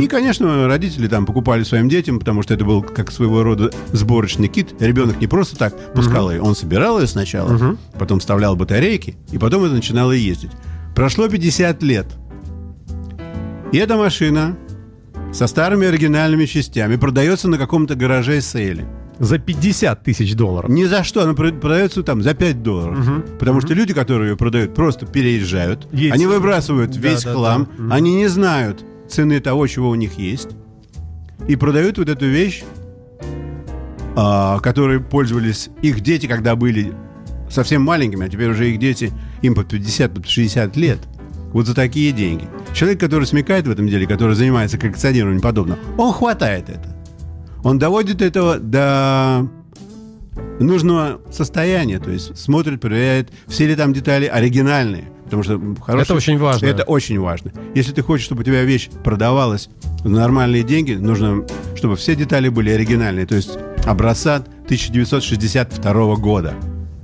И, 0.00 0.06
конечно, 0.08 0.66
родители 0.66 1.06
там 1.06 1.26
покупали 1.26 1.62
своим 1.62 1.88
детям, 1.88 2.18
потому 2.18 2.42
что 2.42 2.54
это 2.54 2.64
был 2.64 2.82
как 2.82 3.12
своего 3.12 3.42
рода 3.42 3.70
сборочный 3.92 4.48
кит. 4.48 4.74
Ребенок 4.80 5.20
не 5.20 5.26
просто 5.26 5.56
так 5.56 5.92
пускал 5.92 6.30
ее, 6.30 6.40
он 6.40 6.56
собирал 6.56 7.00
ее 7.00 7.06
сначала, 7.06 7.76
потом 7.98 8.20
вставлял 8.20 8.56
батарейки, 8.56 9.16
и 9.30 9.38
потом 9.38 9.64
это 9.64 9.74
начинало 9.74 10.12
ездить. 10.12 10.50
Прошло 10.94 11.28
50 11.28 11.82
лет. 11.82 12.06
И 13.72 13.78
эта 13.78 13.96
машина 13.96 14.56
со 15.32 15.46
старыми 15.46 15.86
оригинальными 15.86 16.46
частями 16.46 16.96
продается 16.96 17.48
на 17.48 17.58
каком-то 17.58 17.94
гараже 17.94 18.40
сейле. 18.40 18.86
За 19.18 19.38
50 19.38 20.02
тысяч 20.02 20.35
долларов. 20.35 20.68
Ни 20.70 20.85
за 20.85 21.02
что, 21.02 21.23
она 21.23 21.32
прода- 21.32 21.58
продается 21.58 22.02
там 22.02 22.23
за 22.23 22.35
5 22.35 22.62
долларов. 22.62 22.99
Потому 23.38 23.61
что 23.61 23.73
люди, 23.75 23.94
которые 23.94 24.30
ее 24.32 24.37
продают, 24.37 24.75
просто 24.75 25.06
переезжают. 25.06 25.88
Есть. 25.92 26.14
Они 26.14 26.26
выбрасывают 26.26 26.90
Да, 26.92 26.99
весь 27.00 27.25
да, 27.25 27.32
хлам. 27.32 27.68
да. 27.76 27.82
Мгм. 27.82 27.92
Они 27.92 28.14
не 28.16 28.26
знают 28.28 28.85
цены 29.08 29.40
того, 29.40 29.66
чего 29.66 29.88
у 29.88 29.94
них 29.94 30.18
есть. 30.18 30.49
И 31.49 31.56
продают 31.56 31.96
вот 31.99 32.08
эту 32.08 32.26
вещь, 32.26 32.62
а, 34.16 34.58
которой 34.61 35.00
пользовались 35.00 35.70
их 35.82 36.00
дети, 36.00 36.26
когда 36.26 36.56
были 36.56 36.92
совсем 37.50 37.82
маленькими, 37.82 38.26
а 38.26 38.28
теперь 38.28 38.50
уже 38.50 38.70
их 38.70 38.78
дети, 38.78 39.12
им 39.42 39.54
под 39.54 39.68
50, 39.68 40.12
под 40.14 40.28
60 40.28 40.76
лет. 40.76 40.99
Вот 41.52 41.66
за 41.66 41.75
такие 41.75 42.12
деньги. 42.12 42.44
Человек, 42.75 43.00
который 43.00 43.25
смекает 43.26 43.66
в 43.66 43.70
этом 43.70 43.87
деле, 43.87 44.06
который 44.06 44.35
занимается 44.35 44.78
коллекционированием 44.78 45.40
подобного, 45.40 45.78
он 45.96 46.12
хватает 46.12 46.68
это. 46.68 46.95
Он 47.66 47.80
доводит 47.80 48.23
этого 48.23 48.58
до 48.61 49.49
нужного 50.61 51.20
состояния, 51.32 51.99
то 51.99 52.12
есть 52.12 52.38
смотрит, 52.38 52.80
проверяет, 52.80 53.30
все 53.49 53.66
ли 53.66 53.75
там 53.75 53.92
детали 53.92 54.26
оригинальные. 54.26 55.11
Потому 55.25 55.42
что 55.42 55.61
хороший- 55.85 56.04
Это 56.04 56.14
очень 56.14 56.38
важно. 56.38 56.66
Это 56.66 56.85
очень 56.85 57.18
важно. 57.18 57.50
Если 57.75 57.92
ты 57.92 58.02
хочешь, 58.02 58.25
чтобы 58.25 58.42
у 58.42 58.44
тебя 58.44 58.62
вещь 58.62 58.88
продавалась 59.02 59.68
за 60.04 60.08
нормальные 60.11 60.62
деньги, 60.62 60.92
нужно, 60.92 61.44
чтобы 61.75 61.96
все 61.96 62.14
детали 62.14 62.49
были 62.49 62.70
оригинальные. 62.70 63.26
То 63.26 63.35
есть 63.35 63.58
образца 63.85 64.44
1962 64.66 66.14
года. 66.16 66.54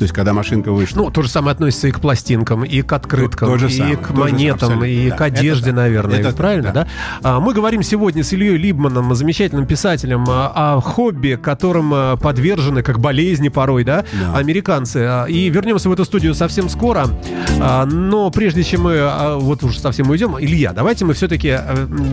То 0.03 0.05
есть 0.05 0.15
когда 0.17 0.33
машинка 0.33 0.73
вышла. 0.73 1.03
Ну, 1.03 1.11
то 1.13 1.23
же 1.23 1.29
самое 1.29 1.53
относится 1.53 1.87
и 1.87 1.93
к 1.93 2.01
пластинкам, 2.01 2.65
и 2.65 2.83
к 2.83 2.93
открыткам, 2.93 3.47
То- 3.47 3.55
то 3.55 3.59
же 3.61 3.69
и 3.69 3.79
самое, 3.79 3.97
к 3.97 4.09
же 4.09 4.15
монетам, 4.15 4.55
абсолютно, 4.55 4.85
и 4.87 5.11
да. 5.11 5.17
к 5.17 5.21
одежде, 5.21 5.71
Это 5.71 5.77
наверное. 5.77 6.19
Это 6.19 6.33
правильно, 6.33 6.73
да? 6.73 6.85
да. 6.85 6.89
А, 7.23 7.39
Мы 7.39 7.55
говорим 7.55 7.85
сегодня 7.85 8.25
с 8.25 8.33
Ильей 8.33 8.57
Либманом, 8.57 9.15
замечательным 9.15 9.65
писателем, 9.65 10.25
а, 10.29 10.75
о 10.75 10.81
хобби, 10.81 11.39
которым 11.41 11.93
а, 11.95 12.17
подвержены, 12.17 12.83
как 12.83 12.99
болезни 12.99 13.49
порой, 13.49 13.85
да, 13.85 14.05
Да. 14.13 14.37
американцы. 14.37 15.09
И 15.29 15.49
вернемся 15.51 15.89
в 15.89 15.93
эту 15.93 16.05
студию 16.05 16.35
совсем 16.35 16.69
скоро. 16.69 17.07
Но 17.87 18.31
прежде 18.31 18.65
чем 18.65 18.83
мы 18.83 19.37
вот 19.39 19.63
уже 19.63 19.79
совсем 19.79 20.11
уйдем, 20.11 20.37
Илья, 20.37 20.73
давайте 20.73 21.05
мы 21.05 21.15
все-таки 21.15 21.57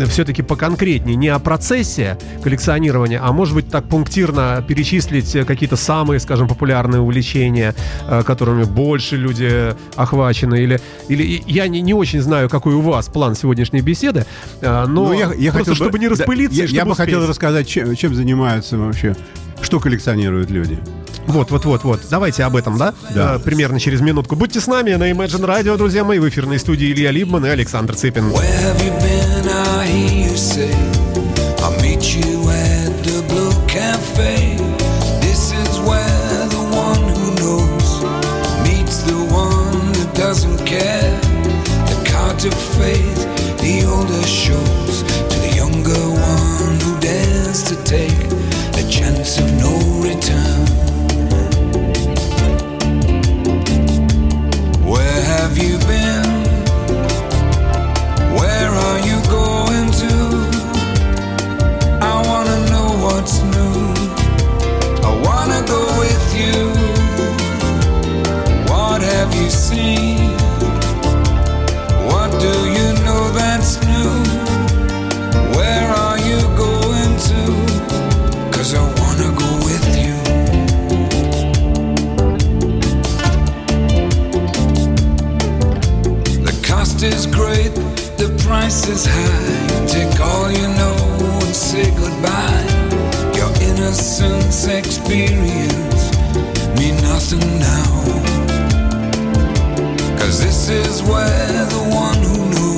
все-таки 0.05 0.43
поконкретнее, 0.43 1.15
не 1.15 1.29
о 1.29 1.39
процессе 1.39 2.19
коллекционирования, 2.43 3.19
а 3.23 3.31
может 3.31 3.55
быть 3.55 3.69
так 3.71 3.85
пунктирно 3.85 4.63
перечислить 4.67 5.35
э, 5.35 5.43
какие-то 5.43 5.75
самые, 5.75 6.19
скажем, 6.19 6.47
популярные 6.47 7.01
увлечения, 7.01 7.73
э, 7.77 7.78
которыми 8.25 8.63
больше 8.63 9.15
люди 9.17 9.75
охвачены, 9.95 10.61
или, 10.63 10.79
или 11.07 11.43
я 11.47 11.67
не, 11.67 11.81
не 11.81 11.93
очень 11.93 12.21
знаю, 12.21 12.49
какой 12.49 12.73
у 12.73 12.81
вас 12.81 13.07
план 13.07 13.35
сегодняшней 13.35 13.81
беседы, 13.81 14.25
э, 14.61 14.85
но 14.87 15.07
Ну, 15.09 15.13
я, 15.13 15.31
я 15.33 15.51
просто 15.51 15.57
хотел 15.59 15.73
бы- 15.73 15.75
чтобы 15.75 15.99
не 15.99 16.05
да, 16.07 16.11
распылиться, 16.15 16.57
я, 16.57 16.65
и 16.65 16.67
я 16.67 16.75
чтобы 16.81 16.89
бы 16.91 16.95
хотел 16.95 17.19
успеть. 17.19 17.29
рассказать, 17.29 17.67
чем, 17.67 17.95
чем 17.95 18.15
занимаются 18.15 18.77
вообще, 18.77 19.15
что 19.61 19.79
коллекционируют 19.79 20.49
люди. 20.49 20.79
Вот, 21.27 21.51
вот, 21.51 21.65
вот, 21.65 21.83
вот. 21.83 21.99
Давайте 22.09 22.43
об 22.43 22.55
этом, 22.55 22.77
да? 22.77 22.93
Да. 23.13 23.35
Э, 23.35 23.39
примерно 23.39 23.79
через 23.79 24.01
минутку. 24.01 24.35
Будьте 24.35 24.59
с 24.59 24.67
нами 24.67 24.93
на 24.95 25.11
Imagine 25.11 25.45
Radio, 25.45 25.77
друзья 25.77 26.03
мои. 26.03 26.17
В 26.19 26.27
эфирной 26.27 26.57
студии 26.59 26.91
Илья 26.91 27.11
Либман 27.11 27.45
и 27.45 27.49
Александр 27.49 27.95
Цыпин. 27.95 28.29
Where 28.29 28.33
have 28.33 28.81
you 28.81 28.91
been? 28.99 29.49
I 29.77 29.87
hear 29.87 30.31
you 30.31 30.35
say, 30.37 30.71
I'll 31.59 31.79
meet 31.81 32.01
you 32.15 32.49
at 32.49 32.68
Card 42.39 42.53
of 42.53 42.61
fate, 42.77 43.15
the 43.57 43.85
older 43.85 44.25
shows 44.25 45.03
to 45.03 45.39
the 45.39 45.53
younger 45.57 45.91
one 45.91 46.79
who 46.79 46.97
dares 47.01 47.63
to 47.63 47.75
take 47.83 48.29
the 48.71 48.87
chance 48.89 49.39
of 49.39 49.51
no 49.59 49.88
the 88.69 88.75
price 88.75 88.87
is 88.87 89.05
high. 89.05 89.85
Take 89.87 90.19
all 90.19 90.51
you 90.51 90.67
know 90.67 90.95
and 91.45 91.55
say 91.55 91.89
goodbye. 91.95 92.65
Your 93.35 93.51
innocence 93.61 94.67
experience 94.67 96.11
mean 96.77 96.95
nothing 97.01 97.59
now. 97.59 98.03
Cause 100.19 100.43
this 100.43 100.69
is 100.69 101.01
where 101.03 101.65
the 101.65 101.89
one 101.91 102.17
who 102.17 102.49
knows 102.51 102.68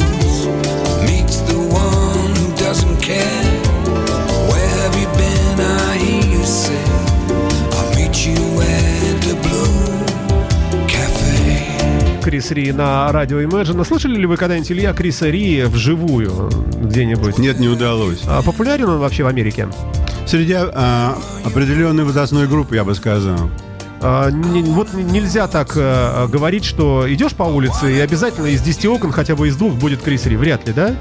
Крис 12.31 12.49
Ри 12.51 12.71
на 12.71 13.11
радио 13.11 13.41
Imagine. 13.41 13.83
Слышали 13.83 14.15
ли 14.15 14.25
вы 14.25 14.37
когда-нибудь 14.37 14.71
Илья 14.71 14.93
Криса 14.93 15.29
Ри 15.29 15.63
вживую 15.63 16.49
где-нибудь? 16.81 17.37
Нет, 17.37 17.59
не 17.59 17.67
удалось. 17.67 18.21
А 18.25 18.41
популярен 18.41 18.87
он 18.87 18.99
вообще 18.99 19.23
в 19.23 19.27
Америке? 19.27 19.67
Среди 20.25 20.53
а, 20.55 21.17
определенной 21.43 22.05
возрастной 22.05 22.47
группы, 22.47 22.75
я 22.77 22.85
бы 22.85 22.95
сказал. 22.95 23.49
а, 24.01 24.29
не- 24.31 24.61
вот 24.61 24.93
нельзя 24.93 25.49
так 25.49 25.73
э, 25.75 26.27
говорить, 26.31 26.63
что 26.63 27.03
идешь 27.13 27.33
по 27.33 27.43
улице 27.43 27.93
и 27.97 27.99
обязательно 27.99 28.45
из 28.47 28.61
10 28.61 28.85
окон 28.85 29.11
хотя 29.11 29.35
бы 29.35 29.49
из 29.49 29.57
двух 29.57 29.73
будет 29.73 30.01
Крис 30.01 30.25
Ри. 30.25 30.37
Вряд 30.37 30.65
ли, 30.65 30.71
да? 30.71 30.95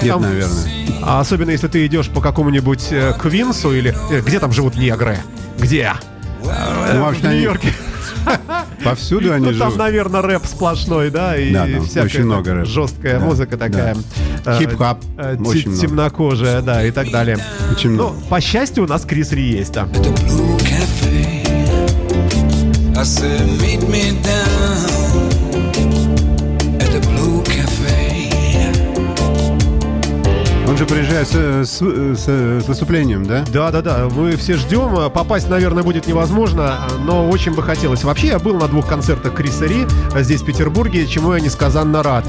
Нет, 0.00 0.12
Там- 0.14 0.22
наверное. 0.22 0.64
А 1.02 1.20
особенно 1.20 1.50
если 1.50 1.68
ты 1.68 1.84
идешь 1.84 2.08
по 2.08 2.22
какому-нибудь 2.22 2.86
э, 2.90 3.12
Квинсу 3.20 3.70
или... 3.74 3.94
э, 4.10 4.22
где 4.22 4.38
там 4.38 4.50
живут 4.50 4.76
негры? 4.76 5.18
Где? 5.58 5.92
Ну, 6.42 7.02
вообще, 7.02 7.20
в 7.20 7.24
они 7.26 7.34
Нью-Йорке. 7.40 7.74
Повсюду 8.84 9.32
они 9.32 9.46
Ну, 9.46 9.52
там, 9.52 9.68
живут. 9.70 9.76
наверное, 9.78 10.22
рэп 10.22 10.46
сплошной, 10.46 11.10
да, 11.10 11.36
и 11.36 11.52
Да, 11.52 11.66
там 11.66 11.84
всякая 11.84 12.04
очень 12.06 12.24
много 12.24 12.54
рэпа. 12.54 12.66
жесткая 12.66 13.18
Да, 13.18 13.24
музыка 13.26 13.56
такая. 13.56 13.96
да. 14.44 14.56
э, 14.56 14.58
Хип-хоп 14.58 14.98
э, 15.18 15.36
очень 15.40 15.68
много. 15.70 15.80
Темнокожая, 15.86 16.62
да, 16.62 16.84
и 16.84 16.90
так 16.90 17.10
далее. 17.10 17.38
Очень 17.72 17.90
Ну, 17.90 18.08
много. 18.10 18.20
по 18.28 18.40
счастью, 18.40 18.84
у 18.84 18.86
нас 18.86 19.02
Крис 19.02 19.32
Ри 19.32 19.50
есть 19.52 19.72
там. 19.74 19.90
I 22.96 23.02
said, 23.04 23.48
meet 23.60 23.80
me 23.88 24.10
down 24.22 24.49
Же 30.80 30.86
приезжает 30.86 31.28
с, 31.28 31.34
с- 31.68 32.24
с- 32.24 32.66
выступлением, 32.66 33.26
да? 33.26 33.44
Да, 33.52 33.70
да, 33.70 33.82
да. 33.82 34.08
Мы 34.10 34.34
все 34.36 34.54
ждем. 34.54 35.10
Попасть, 35.10 35.50
наверное, 35.50 35.82
будет 35.82 36.06
невозможно, 36.06 36.78
но 37.04 37.28
очень 37.28 37.52
бы 37.52 37.62
хотелось. 37.62 38.02
Вообще, 38.02 38.28
я 38.28 38.38
был 38.38 38.54
на 38.54 38.66
двух 38.66 38.86
концертах 38.86 39.34
Криса 39.34 39.66
Ри 39.66 39.84
э, 40.14 40.22
здесь, 40.22 40.40
в 40.40 40.46
Петербурге, 40.46 41.06
чему 41.06 41.34
я 41.34 41.40
несказанно 41.40 42.02
рад. 42.02 42.24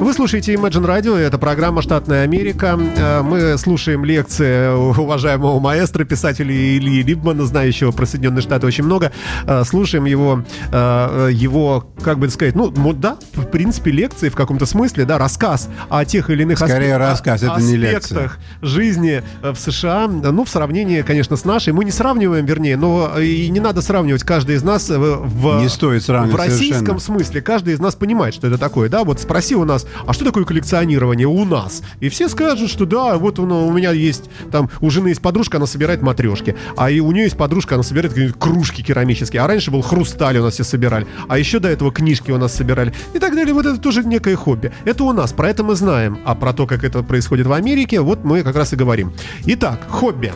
Вы 0.00 0.12
слушаете 0.14 0.54
Imagine 0.54 0.86
Radio, 0.86 1.16
это 1.16 1.38
программа 1.38 1.82
«Штатная 1.82 2.22
Америка». 2.22 2.78
Э, 2.96 3.20
Мы 3.22 3.58
слушаем 3.58 4.04
лекции 4.04 4.68
уважаемого 4.96 5.58
маэстро, 5.58 6.04
писателя 6.04 6.54
Ильи 6.54 7.02
Либмана, 7.02 7.44
знающего 7.46 7.90
про 7.90 8.06
Соединенные 8.06 8.42
Штаты 8.42 8.66
очень 8.68 8.84
много. 8.84 9.10
Э, 9.44 9.64
Слушаем 9.66 10.04
его, 10.04 10.44
э, 10.70 11.30
его, 11.32 11.84
как 12.00 12.20
бы 12.20 12.28
сказать, 12.30 12.54
ну, 12.54 12.70
да, 12.92 13.16
в 13.34 13.46
принципе, 13.46 13.90
лекции 13.90 14.28
в 14.28 14.36
каком-то 14.36 14.66
смысле, 14.66 15.04
да, 15.04 15.18
рассказ 15.18 15.68
о 15.90 16.04
тех 16.04 16.30
или 16.30 16.42
иных 16.42 16.58
Скорее 16.58 16.92
аспе- 16.94 16.98
рассказ, 16.98 17.42
это 17.42 17.60
не 17.60 17.76
лекция. 17.76 17.96
аспектах 18.26 18.38
жизни 18.62 19.22
в 19.42 19.56
США, 19.56 20.06
ну, 20.06 20.44
в 20.44 20.48
сравнении, 20.48 21.02
конечно, 21.02 21.34
с 21.36 21.44
нашей. 21.44 21.72
Мы 21.72 21.84
не 21.84 21.90
сравниваем, 21.90 22.46
вернее, 22.46 22.76
но 22.76 23.18
и 23.18 23.48
не 23.50 23.58
надо 23.60 23.82
сравнивать 23.82 24.22
каждый 24.22 24.54
из 24.56 24.62
нас 24.62 24.88
в... 24.88 25.60
Не 25.60 25.68
стоит 25.68 26.04
сравнивать 26.04 26.34
В 26.34 26.38
российском 26.38 26.86
совершенно. 26.86 27.00
смысле 27.00 27.42
каждый 27.42 27.74
из 27.74 27.80
нас 27.80 27.96
понимает, 27.96 28.34
что 28.34 28.46
это 28.46 28.58
такое, 28.58 28.88
да? 28.88 29.02
Вот 29.02 29.20
спроси 29.20 29.56
у 29.56 29.64
нас, 29.64 29.86
а 30.06 30.12
что 30.12 30.24
такое 30.24 30.44
коллекционирование 30.44 31.26
у 31.26 31.44
нас? 31.44 31.82
И 32.00 32.08
все 32.08 32.28
скажут, 32.28 32.70
что 32.70 32.86
да, 32.86 33.16
вот 33.16 33.38
оно, 33.38 33.66
у 33.66 33.72
меня 33.72 33.92
есть, 33.92 34.30
там, 34.50 34.70
у 34.80 34.90
жены 34.90 35.08
есть 35.08 35.22
подружка, 35.22 35.58
она 35.58 35.66
собирает 35.66 36.02
матрешки, 36.02 36.56
а 36.76 36.90
и 36.90 37.00
у 37.00 37.12
нее 37.12 37.24
есть 37.24 37.36
подружка, 37.36 37.74
она 37.74 37.84
собирает 37.84 38.14
кружки 38.36 38.82
керамические, 38.82 39.42
а 39.42 39.46
раньше 39.46 39.70
был 39.70 39.82
хрусталь 39.82 40.38
у 40.38 40.42
нас 40.42 40.54
все 40.54 40.64
собирали, 40.64 41.06
а 41.28 41.38
еще 41.38 41.58
до 41.58 41.68
этого 41.68 41.92
книжки 41.92 42.30
у 42.30 42.38
нас 42.38 42.54
собирали 42.54 42.92
и 43.14 43.18
так 43.18 43.34
далее. 43.34 43.54
Вот 43.54 43.66
это 43.66 43.78
тоже 43.78 44.04
некое 44.04 44.36
хобби. 44.36 44.72
Это 44.84 45.04
у 45.04 45.12
нас, 45.12 45.32
про 45.32 45.50
это 45.50 45.64
мы 45.64 45.74
знаем, 45.74 46.18
а 46.24 46.34
про 46.34 46.52
то, 46.52 46.66
как 46.66 46.84
это 46.84 47.02
происходит 47.02 47.46
в 47.46 47.52
Америке, 47.52 48.00
вот 48.00 48.24
мы 48.24 48.42
как 48.42 48.56
раз 48.56 48.72
и 48.72 48.76
говорим. 48.76 49.12
Итак, 49.46 49.80
хобби. 49.88 50.32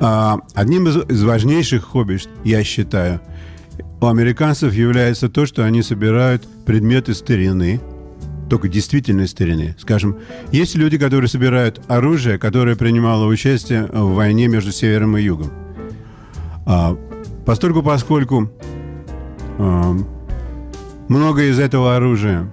А, 0.00 0.38
одним 0.54 0.88
из 0.88 1.22
важнейших 1.22 1.84
хобби, 1.84 2.18
я 2.44 2.64
считаю, 2.64 3.20
у 4.00 4.06
американцев 4.06 4.72
является 4.74 5.28
то, 5.28 5.46
что 5.46 5.64
они 5.64 5.82
собирают 5.82 6.46
предметы 6.66 7.14
старины, 7.14 7.80
только 8.48 8.68
действительной 8.68 9.28
старины. 9.28 9.74
Скажем, 9.78 10.18
есть 10.52 10.74
люди, 10.74 10.98
которые 10.98 11.28
собирают 11.28 11.80
оружие, 11.88 12.38
которое 12.38 12.76
принимало 12.76 13.26
участие 13.26 13.86
в 13.86 14.14
войне 14.14 14.48
между 14.48 14.72
Севером 14.72 15.16
и 15.16 15.22
Югом. 15.22 15.50
А, 16.66 16.96
постольку, 17.44 17.82
поскольку 17.82 18.50
а, 19.58 19.96
многое 21.08 21.50
из 21.50 21.58
этого 21.58 21.96
оружия 21.96 22.52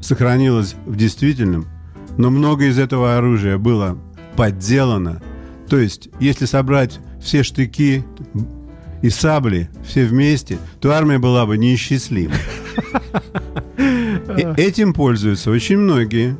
сохранилось 0.00 0.74
в 0.86 0.96
действительном, 0.96 1.66
но 2.16 2.30
много 2.30 2.66
из 2.66 2.78
этого 2.78 3.16
оружия 3.16 3.58
было 3.58 3.98
подделано. 4.36 5.22
То 5.68 5.78
есть, 5.78 6.08
если 6.20 6.44
собрать 6.44 7.00
все 7.20 7.42
штыки 7.42 8.04
и 9.04 9.10
сабли 9.10 9.68
все 9.86 10.06
вместе, 10.06 10.56
то 10.80 10.92
армия 10.92 11.18
была 11.18 11.44
бы 11.44 11.58
неисчислима. 11.58 12.32
Этим 14.56 14.94
пользуются 14.94 15.50
очень 15.50 15.76
многие. 15.76 16.38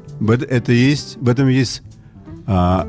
Это 0.48 0.72
есть, 0.72 1.18
в 1.20 1.28
этом 1.28 1.48
есть 1.48 1.82
а, 2.46 2.88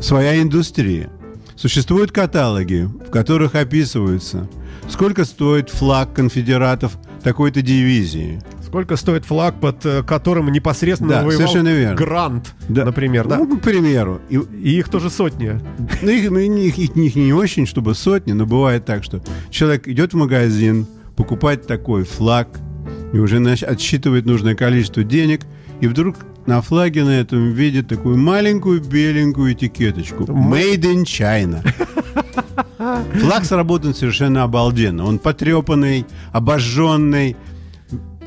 своя 0.00 0.42
индустрия. 0.42 1.08
Существуют 1.54 2.10
каталоги, 2.10 2.88
в 3.06 3.12
которых 3.12 3.54
описываются, 3.54 4.50
сколько 4.88 5.24
стоит 5.24 5.70
флаг 5.70 6.12
конфедератов 6.12 6.98
такой-то 7.22 7.62
дивизии. 7.62 8.40
Сколько 8.70 8.94
стоит 8.94 9.24
флаг, 9.24 9.58
под 9.58 9.84
э, 9.84 10.04
которым 10.04 10.52
непосредственно 10.52 11.10
Да, 11.14 11.24
воевал 11.24 11.38
совершенно 11.38 11.70
верно. 11.70 11.96
Грант, 11.96 12.54
например, 12.68 13.26
да? 13.26 13.38
Ну, 13.38 13.58
к 13.58 13.62
примеру. 13.62 14.20
И, 14.28 14.36
И 14.36 14.78
их 14.78 14.88
тоже 14.88 15.10
сотни. 15.10 15.60
Ну, 16.02 16.08
их, 16.08 16.30
ну, 16.30 16.38
их, 16.38 16.78
их- 16.78 16.96
их 16.96 17.16
не 17.16 17.32
очень, 17.32 17.66
чтобы 17.66 17.96
сотни, 17.96 18.30
но 18.30 18.46
бывает 18.46 18.84
так, 18.84 19.02
что 19.02 19.20
человек 19.50 19.88
идет 19.88 20.12
в 20.12 20.16
магазин, 20.16 20.86
покупает 21.16 21.66
такой 21.66 22.04
флаг, 22.04 22.60
и 23.12 23.18
уже 23.18 23.38
отсчитывает 23.44 24.24
нужное 24.24 24.54
количество 24.54 25.02
денег, 25.02 25.40
и 25.80 25.88
вдруг 25.88 26.14
на 26.46 26.62
флаге 26.62 27.02
на 27.02 27.18
этом 27.20 27.50
видит 27.50 27.88
такую 27.88 28.18
маленькую 28.18 28.80
беленькую 28.82 29.52
этикеточку. 29.54 30.26
Made 30.26 30.82
in 30.82 31.02
China. 31.02 31.60
Флаг 33.14 33.44
сработан 33.44 33.94
совершенно 33.94 34.44
обалденно. 34.44 35.04
Он 35.04 35.18
потрепанный, 35.18 36.06
обожженный, 36.32 37.36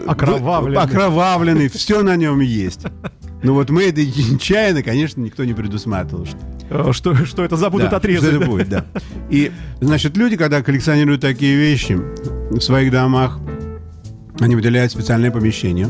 Окровавленный. 0.08 0.82
окровавленный, 0.82 1.68
все 1.70 2.02
на 2.04 2.16
нем 2.16 2.40
есть. 2.40 2.82
Ну 3.44 3.54
вот 3.54 3.70
Made 3.70 3.96
in 3.96 4.38
China, 4.38 4.82
конечно, 4.84 5.22
никто 5.22 5.44
не 5.44 5.54
предусматривал, 5.54 6.26
что 6.26 6.38
Э, 6.70 6.92
Что, 6.92 7.14
что 7.26 7.44
это 7.44 7.56
забудут 7.56 7.92
да, 7.92 7.98
отрезать. 7.98 8.30
что 8.30 8.38
это 8.42 8.46
будет, 8.50 8.70
да. 8.70 8.86
И, 9.30 9.52
значит, 9.80 10.18
люди, 10.18 10.36
когда 10.38 10.62
коллекционируют 10.62 11.22
такие 11.22 11.56
вещи 11.56 11.94
в 11.94 12.60
своих 12.62 12.92
домах, 12.92 13.40
они 14.40 14.56
выделяют 14.56 14.92
специальное 14.92 15.32
помещение, 15.32 15.88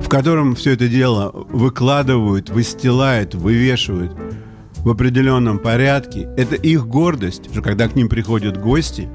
в 0.00 0.08
котором 0.08 0.54
все 0.54 0.72
это 0.72 0.88
дело 0.88 1.30
выкладывают, 1.32 2.50
выстилают, 2.50 3.34
вывешивают 3.34 4.12
в 4.78 4.90
определенном 4.90 5.58
порядке. 5.58 6.28
Это 6.36 6.54
их 6.56 6.86
гордость, 6.86 7.50
что 7.50 7.62
когда 7.62 7.88
к 7.88 7.96
ним 7.96 8.08
приходят 8.08 8.58
гости, 8.60 9.08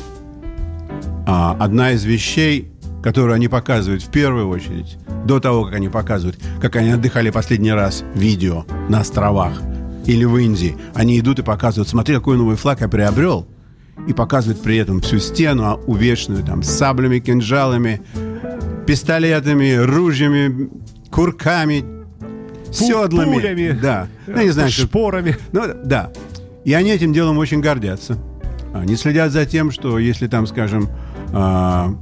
а, 1.27 1.55
одна 1.59 1.91
из 1.91 2.03
вещей, 2.03 2.71
которую 3.05 3.35
они 3.35 3.47
показывают 3.47 4.01
в 4.01 4.09
первую 4.09 4.49
очередь, 4.49 4.97
до 5.25 5.39
того, 5.39 5.65
как 5.65 5.75
они 5.75 5.89
показывают, 5.89 6.39
как 6.59 6.75
они 6.75 6.89
отдыхали 6.89 7.29
последний 7.29 7.71
раз, 7.71 8.03
видео 8.15 8.65
на 8.89 9.01
островах 9.01 9.61
или 10.07 10.25
в 10.25 10.35
Индии, 10.37 10.75
они 10.95 11.19
идут 11.19 11.37
и 11.37 11.43
показывают, 11.43 11.87
смотри, 11.87 12.15
какой 12.15 12.35
новый 12.35 12.55
флаг 12.55 12.81
я 12.81 12.87
приобрел, 12.87 13.47
и 14.07 14.13
показывают 14.13 14.63
при 14.63 14.77
этом 14.77 15.01
всю 15.01 15.19
стену, 15.19 15.65
а, 15.65 15.75
увешанную 15.75 16.43
там 16.43 16.63
саблями, 16.63 17.19
кинжалами, 17.19 18.01
пистолетами, 18.87 19.75
ружьями, 19.75 20.71
курками, 21.11 21.85
седлами. 22.71 23.33
пулями. 23.35 23.79
Да. 23.79 24.07
Ну, 24.25 24.41
не 24.41 24.49
знаю, 24.49 24.71
что- 24.71 24.87
шпорами. 24.87 25.37
ну, 25.51 25.61
да. 25.85 26.11
И 26.63 26.73
они 26.73 26.89
этим 26.89 27.13
делом 27.13 27.37
очень 27.37 27.61
гордятся. 27.61 28.17
Они 28.73 28.95
следят 28.95 29.31
за 29.31 29.45
тем, 29.45 29.69
что 29.69 29.99
если 29.99 30.25
там, 30.25 30.47
скажем, 30.47 30.89
а, 31.33 31.93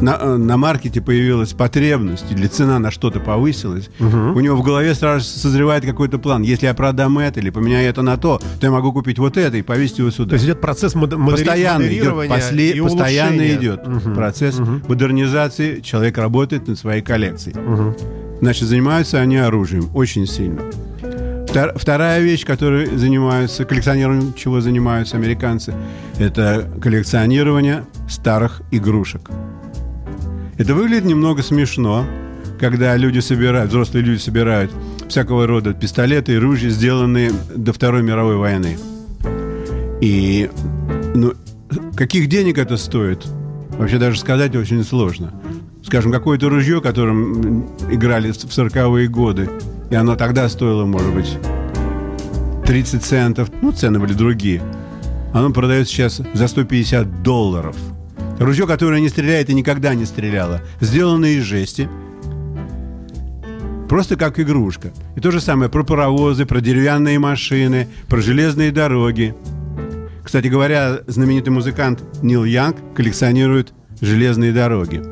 на, 0.00 0.16
э, 0.20 0.36
на 0.36 0.56
маркете 0.56 1.00
появилась 1.00 1.52
потребность 1.52 2.26
или 2.30 2.46
цена 2.46 2.78
на 2.78 2.90
что-то 2.90 3.20
повысилась, 3.20 3.90
у 4.00 4.40
него 4.40 4.56
в 4.56 4.62
голове 4.62 4.94
сразу 4.94 5.24
созревает 5.24 5.84
какой-то 5.84 6.18
план. 6.18 6.42
Если 6.42 6.66
я 6.66 6.74
продам 6.74 7.18
это 7.18 7.40
или 7.40 7.50
поменяю 7.50 7.88
это 7.88 8.02
на 8.02 8.16
то, 8.16 8.38
то 8.38 8.66
я 8.66 8.70
могу 8.70 8.92
купить 8.92 9.18
вот 9.18 9.36
это 9.36 9.56
и 9.56 9.62
повесить 9.62 9.98
его 9.98 10.10
сюда. 10.10 10.30
То 10.30 10.34
есть 10.34 10.44
идет 10.46 10.60
процесс 10.60 10.94
мод- 10.94 11.16
модери- 11.16 11.44
Постоянно 11.44 11.86
идет, 11.88 12.14
после- 12.28 12.70
и 12.70 12.80
постоянно 12.80 13.30
улучшения. 13.36 13.56
идет 13.56 13.86
Мгм. 13.86 14.14
процесс 14.14 14.58
модернизации. 14.88 15.80
Человек 15.80 16.18
работает 16.18 16.68
над 16.68 16.78
своей 16.78 17.02
коллекцией. 17.02 17.56
Значит, 18.40 18.68
занимаются 18.68 19.18
они 19.20 19.36
оружием 19.36 19.90
очень 19.94 20.26
сильно. 20.26 20.62
Втор- 21.46 21.76
Вторая 21.76 22.20
вещь, 22.20 22.46
которой 22.46 22.86
занимаются, 22.96 23.64
коллекционированием 23.64 24.32
чего 24.34 24.60
занимаются 24.60 25.16
американцы, 25.16 25.74
это 26.18 26.70
коллекционирование 26.80 27.84
старых 28.08 28.62
игрушек. 28.70 29.28
Это 30.60 30.74
выглядит 30.74 31.06
немного 31.06 31.42
смешно, 31.42 32.04
когда 32.58 32.94
люди 32.94 33.20
собирают, 33.20 33.70
взрослые 33.70 34.04
люди 34.04 34.18
собирают 34.18 34.70
всякого 35.08 35.46
рода 35.46 35.72
пистолеты 35.72 36.34
и 36.34 36.36
ружья, 36.36 36.68
сделанные 36.68 37.32
до 37.56 37.72
Второй 37.72 38.02
мировой 38.02 38.36
войны. 38.36 38.76
И 40.02 40.50
ну, 41.14 41.32
каких 41.96 42.28
денег 42.28 42.58
это 42.58 42.76
стоит? 42.76 43.24
Вообще 43.78 43.96
даже 43.96 44.20
сказать 44.20 44.54
очень 44.54 44.84
сложно. 44.84 45.32
Скажем, 45.82 46.12
какое-то 46.12 46.50
ружье, 46.50 46.82
которым 46.82 47.64
играли 47.90 48.30
в 48.30 48.34
40-е 48.34 49.08
годы, 49.08 49.48
и 49.88 49.94
оно 49.94 50.14
тогда 50.14 50.46
стоило, 50.50 50.84
может 50.84 51.14
быть, 51.14 51.38
30 52.66 53.02
центов. 53.02 53.50
Ну, 53.62 53.72
цены 53.72 53.98
были 53.98 54.12
другие. 54.12 54.60
Оно 55.32 55.48
продается 55.54 55.90
сейчас 55.90 56.20
за 56.34 56.48
150 56.48 57.22
долларов. 57.22 57.76
Ружье, 58.40 58.66
которое 58.66 59.02
не 59.02 59.10
стреляет 59.10 59.50
и 59.50 59.54
никогда 59.54 59.94
не 59.94 60.06
стреляло. 60.06 60.62
Сделано 60.80 61.26
из 61.26 61.42
жести. 61.42 61.90
Просто 63.86 64.16
как 64.16 64.40
игрушка. 64.40 64.92
И 65.14 65.20
то 65.20 65.30
же 65.30 65.42
самое 65.42 65.70
про 65.70 65.84
паровозы, 65.84 66.46
про 66.46 66.62
деревянные 66.62 67.18
машины, 67.18 67.86
про 68.08 68.22
железные 68.22 68.72
дороги. 68.72 69.34
Кстати 70.24 70.46
говоря, 70.46 71.00
знаменитый 71.06 71.52
музыкант 71.52 72.02
Нил 72.22 72.44
Янг 72.44 72.76
коллекционирует 72.94 73.74
железные 74.00 74.52
дороги. 74.52 75.02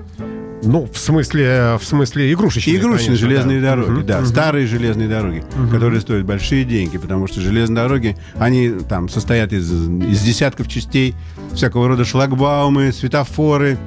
Ну, 0.63 0.89
в 0.93 0.99
смысле, 0.99 1.79
в 1.81 1.85
смысле 1.85 2.33
игрушечные. 2.33 2.77
Игрушечные 2.77 3.17
конечно, 3.17 3.29
железные 3.29 3.61
да. 3.61 3.71
дороги, 3.71 3.91
Мгм, 3.91 4.07
да, 4.07 4.19
мгм. 4.19 4.27
старые 4.27 4.67
железные 4.67 5.09
дороги, 5.09 5.45
которые 5.71 6.01
стоят 6.01 6.25
большие 6.25 6.65
деньги, 6.65 6.99
потому 6.99 7.27
что 7.27 7.41
железные 7.41 7.77
дороги, 7.77 8.17
они 8.37 8.71
там 8.89 9.09
состоят 9.09 9.53
из, 9.53 9.71
из 9.71 10.21
десятков 10.23 10.69
частей, 10.69 11.15
всякого 11.53 11.89
рода 11.89 12.05
шлагбаумы, 12.05 12.93
светофоры, 12.93 13.79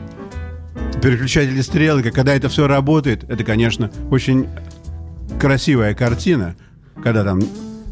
переключатели 1.02 1.62
стрелок. 1.62 2.12
Когда 2.14 2.34
это 2.36 2.48
все 2.50 2.68
работает, 2.68 3.26
это, 3.30 3.44
конечно, 3.44 3.92
очень 4.10 4.48
красивая 5.40 5.94
картина, 5.94 6.56
когда 7.04 7.24
там 7.24 7.42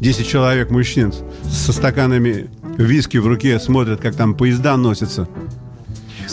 10 0.00 0.26
человек 0.26 0.70
мужчин 0.70 1.12
со 1.44 1.72
стаканами 1.72 2.48
виски 2.78 3.18
в 3.18 3.26
руке 3.26 3.58
смотрят, 3.58 4.00
как 4.00 4.14
там 4.14 4.34
поезда 4.34 4.76
носятся. 4.76 5.28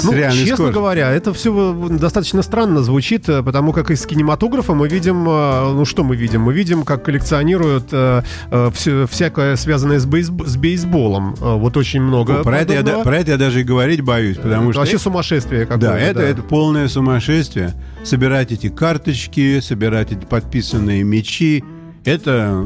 Ну, 0.03 0.11
честно 0.13 0.55
скоростью. 0.55 0.71
говоря, 0.73 1.11
это 1.11 1.33
все 1.33 1.73
достаточно 1.89 2.41
странно 2.41 2.81
звучит, 2.83 3.27
э, 3.29 3.41
потому 3.43 3.73
как 3.73 3.91
из 3.91 4.05
кинематографа 4.05 4.73
мы 4.73 4.87
видим, 4.87 5.27
э, 5.27 5.73
ну 5.73 5.85
что 5.85 6.03
мы 6.03 6.15
видим? 6.15 6.41
Мы 6.41 6.53
видим, 6.53 6.83
как 6.83 7.03
коллекционируют 7.03 7.85
э, 7.91 8.21
э, 8.51 8.69
всё- 8.73 9.07
всякое 9.07 9.55
связанное 9.55 9.99
с, 9.99 10.05
бейсб- 10.05 10.45
с 10.45 10.55
бейсболом. 10.57 11.35
Э, 11.41 11.55
Вот 11.57 11.77
очень 11.77 12.01
много. 12.01 12.33
Ну, 12.33 12.43
про, 12.43 12.59
это 12.59 12.73
я, 12.73 12.83
да- 12.83 12.99
про 13.03 13.17
это 13.17 13.31
я 13.31 13.37
даже 13.37 13.61
и 13.61 13.63
говорить 13.63 14.01
боюсь, 14.01 14.37
потому 14.37 14.63
Это 14.65 14.71
что 14.73 14.79
вообще 14.81 14.97
сумасшествие 14.99 15.65
какое-то. 15.65 15.85
Да, 15.87 15.99
это, 15.99 16.21
это 16.21 16.41
полное 16.43 16.87
сумасшествие. 16.87 17.73
Собирать 18.03 18.51
эти 18.51 18.69
карточки, 18.69 19.59
собирать 19.59 20.11
эти 20.11 20.25
подписанные 20.25 21.03
мечи. 21.03 21.63
Это, 22.05 22.65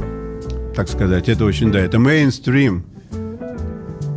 так 0.76 0.88
сказать, 0.90 1.30
это 1.30 1.46
очень, 1.46 1.72
да, 1.72 1.80
это 1.80 1.98
мейнстрим. 2.00 2.86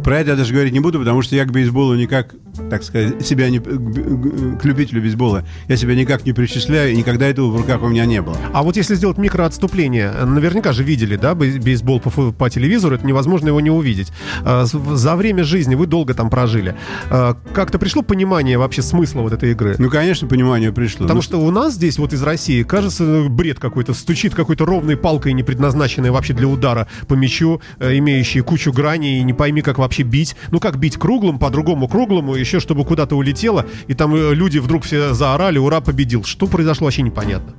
Про 0.04 0.18
это 0.18 0.30
я 0.32 0.36
даже 0.36 0.52
говорить 0.52 0.72
не 0.74 0.80
буду, 0.80 0.98
потому 0.98 1.22
что 1.22 1.34
я 1.34 1.44
к 1.46 1.50
бейсболу 1.52 1.94
никак, 1.94 2.34
так 2.70 2.82
сказать, 2.82 3.24
себя 3.26 3.48
не... 3.50 3.58
К, 3.60 4.64
любителю 4.64 5.02
бейсбола 5.02 5.44
я 5.68 5.76
себя 5.76 5.94
никак 5.94 6.24
не 6.24 6.32
причисляю, 6.32 6.92
и 6.92 6.96
никогда 6.96 7.26
этого 7.26 7.50
в 7.50 7.56
руках 7.56 7.82
у 7.82 7.88
меня 7.88 8.04
не 8.06 8.22
было. 8.22 8.36
А 8.52 8.62
вот 8.62 8.76
если 8.76 8.94
сделать 8.94 9.18
микроотступление, 9.18 10.10
наверняка 10.24 10.72
же 10.72 10.82
видели, 10.84 11.16
да, 11.16 11.34
бей- 11.34 11.58
бейсбол 11.58 12.00
по, 12.00 12.32
по 12.32 12.50
телевизору, 12.50 12.94
это 12.96 13.06
невозможно 13.06 13.48
его 13.48 13.60
не 13.60 13.70
увидеть. 13.70 14.12
А, 14.42 14.64
За 14.66 15.16
время 15.16 15.44
жизни 15.44 15.74
вы 15.74 15.86
долго 15.86 16.14
там 16.14 16.30
прожили. 16.30 16.74
А, 17.10 17.36
Как-то 17.52 17.78
пришло 17.78 18.02
понимание 18.02 18.58
вообще 18.58 18.82
смысла 18.82 19.20
вот 19.20 19.32
этой 19.32 19.52
игры? 19.52 19.76
Ну, 19.78 19.90
конечно, 19.90 20.28
понимание 20.28 20.72
пришло. 20.72 21.02
Потому 21.04 21.18
Ну, 21.18 21.22
что 21.22 21.38
у 21.40 21.50
нас 21.50 21.74
здесь, 21.74 21.98
вот 21.98 22.12
из 22.12 22.22
России, 22.22 22.62
кажется, 22.62 23.24
бред 23.28 23.58
какой-то. 23.58 23.94
Стучит 23.94 24.34
какой-то 24.34 24.64
ровной 24.64 24.96
палкой, 24.96 25.32
не 25.32 25.42
предназначенной 25.42 26.10
вообще 26.10 26.32
для 26.34 26.48
удара 26.48 26.88
по 27.08 27.14
мячу, 27.14 27.60
э, 27.78 27.96
имеющей 27.98 28.40
кучу 28.40 28.72
граней, 28.72 29.20
и 29.20 29.22
не 29.22 29.32
пойми, 29.32 29.62
как 29.62 29.78
вообще 29.78 30.02
бить. 30.02 30.36
Ну, 30.50 30.60
как 30.60 30.78
бить 30.78 30.96
круглым, 30.96 31.38
по-другому 31.38 31.88
круглому, 31.88 32.36
еще 32.44 32.60
чтобы 32.60 32.84
куда-то 32.84 33.16
улетело, 33.16 33.66
и 33.88 33.94
там 33.94 34.14
э, 34.14 34.34
люди 34.34 34.58
вдруг 34.58 34.84
все 34.84 35.14
заорали, 35.14 35.58
ура, 35.58 35.80
победил. 35.80 36.24
Что 36.24 36.46
произошло, 36.46 36.86
вообще 36.86 37.02
непонятно. 37.02 37.54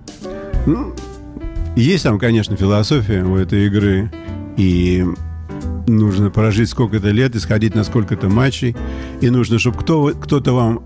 Есть 1.75 2.03
там, 2.03 2.19
конечно, 2.19 2.55
философия 2.55 3.23
у 3.23 3.35
этой 3.35 3.67
игры. 3.67 4.11
И 4.57 5.03
нужно 5.87 6.29
прожить 6.29 6.69
сколько-то 6.69 7.09
лет 7.09 7.35
и 7.35 7.39
сходить 7.39 7.75
на 7.75 7.83
сколько-то 7.83 8.29
матчей. 8.29 8.75
И 9.21 9.29
нужно, 9.29 9.59
чтобы 9.59 9.77
кто, 9.77 10.07
кто-то 10.09 10.53
вам 10.53 10.83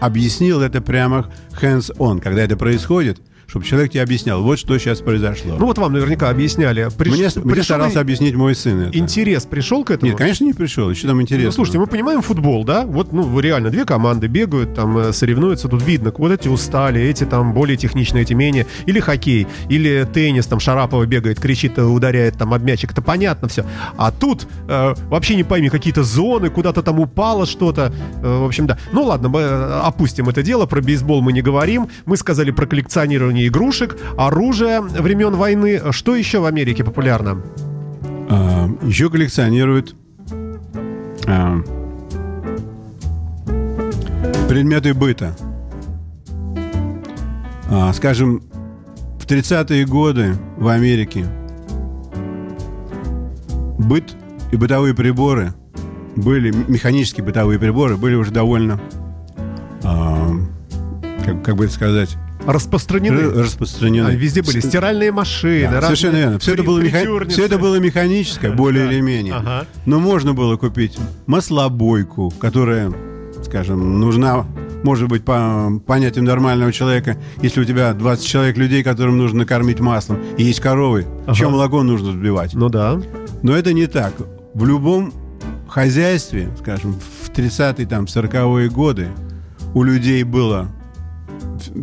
объяснил 0.00 0.60
это 0.60 0.80
прямо 0.80 1.30
hands-on, 1.60 2.20
когда 2.20 2.42
это 2.42 2.56
происходит, 2.56 3.20
чтобы 3.52 3.66
человек 3.66 3.90
тебе 3.92 4.02
объяснял, 4.02 4.42
вот 4.42 4.58
что 4.58 4.78
сейчас 4.78 5.00
произошло. 5.00 5.56
Ну, 5.58 5.66
вот 5.66 5.76
вам 5.76 5.92
наверняка 5.92 6.30
объясняли. 6.30 6.86
Приш- 6.96 7.10
мне, 7.10 7.28
мне 7.44 7.52
пришел 7.52 7.64
старался 7.64 7.98
и- 7.98 8.00
объяснить 8.00 8.34
мой 8.34 8.54
сын 8.54 8.80
это. 8.80 8.98
Интерес 8.98 9.44
пришел 9.44 9.84
к 9.84 9.90
этому? 9.90 10.10
Нет, 10.10 10.18
конечно, 10.18 10.44
не 10.44 10.54
пришел. 10.54 10.88
Еще 10.88 11.06
там 11.06 11.20
интересно. 11.20 11.48
Ну, 11.48 11.52
слушайте, 11.52 11.78
мы 11.78 11.86
понимаем 11.86 12.22
футбол, 12.22 12.64
да? 12.64 12.86
Вот, 12.86 13.12
ну, 13.12 13.38
реально, 13.40 13.68
две 13.68 13.84
команды 13.84 14.26
бегают, 14.26 14.72
там, 14.74 14.96
э, 14.96 15.12
соревнуются, 15.12 15.68
тут 15.68 15.82
видно, 15.82 16.14
вот 16.16 16.32
эти 16.32 16.48
устали, 16.48 16.98
эти 17.02 17.24
там 17.24 17.52
более 17.52 17.76
техничные, 17.76 18.22
эти 18.22 18.32
менее. 18.32 18.66
Или 18.86 19.00
хоккей, 19.00 19.46
или 19.68 20.08
теннис, 20.10 20.46
там, 20.46 20.58
Шарапова 20.58 21.04
бегает, 21.04 21.38
кричит, 21.38 21.76
э, 21.76 21.82
ударяет 21.82 22.38
там 22.38 22.54
об 22.54 22.62
мячик, 22.64 22.92
это 22.92 23.02
понятно 23.02 23.48
все. 23.48 23.66
А 23.98 24.10
тут 24.10 24.46
э, 24.68 24.94
вообще 25.10 25.36
не 25.36 25.44
пойми, 25.44 25.68
какие-то 25.68 26.02
зоны, 26.04 26.48
куда-то 26.48 26.82
там 26.82 26.98
упало 27.00 27.44
что-то. 27.44 27.92
Э, 28.22 28.38
в 28.40 28.44
общем, 28.46 28.66
да. 28.66 28.78
Ну, 28.92 29.02
ладно, 29.04 29.28
мы 29.28 29.40
э, 29.40 29.80
опустим 29.84 30.28
это 30.30 30.42
дело, 30.42 30.64
про 30.64 30.80
бейсбол 30.80 31.20
мы 31.20 31.32
не 31.32 31.42
говорим. 31.42 31.88
Мы 32.06 32.16
сказали 32.16 32.50
про 32.52 32.66
коллекционирование 32.66 33.41
игрушек, 33.48 33.96
оружие 34.16 34.80
времен 34.80 35.34
войны. 35.34 35.80
Что 35.90 36.14
еще 36.16 36.40
в 36.40 36.44
Америке 36.44 36.84
популярно? 36.84 37.42
А, 38.30 38.68
еще 38.82 39.10
коллекционируют 39.10 39.94
а, 41.26 41.60
предметы 44.48 44.94
быта. 44.94 45.36
А, 47.70 47.92
скажем, 47.92 48.42
в 49.18 49.26
30-е 49.26 49.86
годы 49.86 50.34
в 50.56 50.68
Америке 50.68 51.26
быт 53.78 54.14
и 54.50 54.56
бытовые 54.56 54.94
приборы 54.94 55.54
были, 56.16 56.50
механические 56.68 57.24
бытовые 57.24 57.58
приборы 57.58 57.96
были 57.96 58.14
уже 58.14 58.30
довольно, 58.30 58.78
как, 59.82 61.42
как 61.42 61.56
бы 61.56 61.64
это 61.64 61.72
сказать, 61.72 62.16
Распространены. 62.46 63.20
р- 63.20 63.32
распространены. 63.38 64.08
А, 64.08 64.10
Везде 64.14 64.42
были 64.42 64.60
стиральные 64.60 65.12
машины. 65.12 65.62
да, 65.64 65.80
разные 65.80 65.82
совершенно 65.96 66.16
верно. 66.16 66.38
Все 66.38 66.54
это, 66.54 66.62
было 66.62 66.78
меха- 66.80 67.28
все 67.28 67.44
это 67.46 67.58
было 67.58 67.76
механическое, 67.76 68.50
более 68.50 68.86
или 68.86 69.00
менее. 69.00 69.34
Ага. 69.34 69.66
Но 69.86 70.00
можно 70.00 70.34
было 70.34 70.56
купить 70.56 70.98
маслобойку, 71.26 72.30
которая, 72.38 72.92
скажем, 73.44 74.00
нужна, 74.00 74.44
может 74.82 75.08
быть, 75.08 75.24
по 75.24 75.70
понятиям 75.86 76.24
нормального 76.24 76.72
человека. 76.72 77.16
Если 77.42 77.60
у 77.60 77.64
тебя 77.64 77.92
20 77.92 78.26
человек 78.26 78.56
людей, 78.56 78.82
которым 78.82 79.18
нужно 79.18 79.40
накормить 79.40 79.80
маслом, 79.80 80.18
и 80.38 80.42
есть 80.44 80.60
коровы, 80.60 81.06
Ага. 81.26 81.34
чем 81.36 81.52
молоко 81.52 81.82
нужно 81.82 82.10
взбивать? 82.10 82.54
Ну 82.54 82.68
да. 82.68 83.00
Но 83.42 83.56
это 83.56 83.72
не 83.72 83.86
так. 83.86 84.12
В 84.54 84.66
любом 84.66 85.12
хозяйстве, 85.68 86.48
скажем, 86.60 86.94
в 87.22 87.30
30-е, 87.30 87.86
там, 87.86 88.04
40-е 88.06 88.68
годы 88.68 89.08
у 89.74 89.82
людей 89.82 90.22
было 90.22 90.68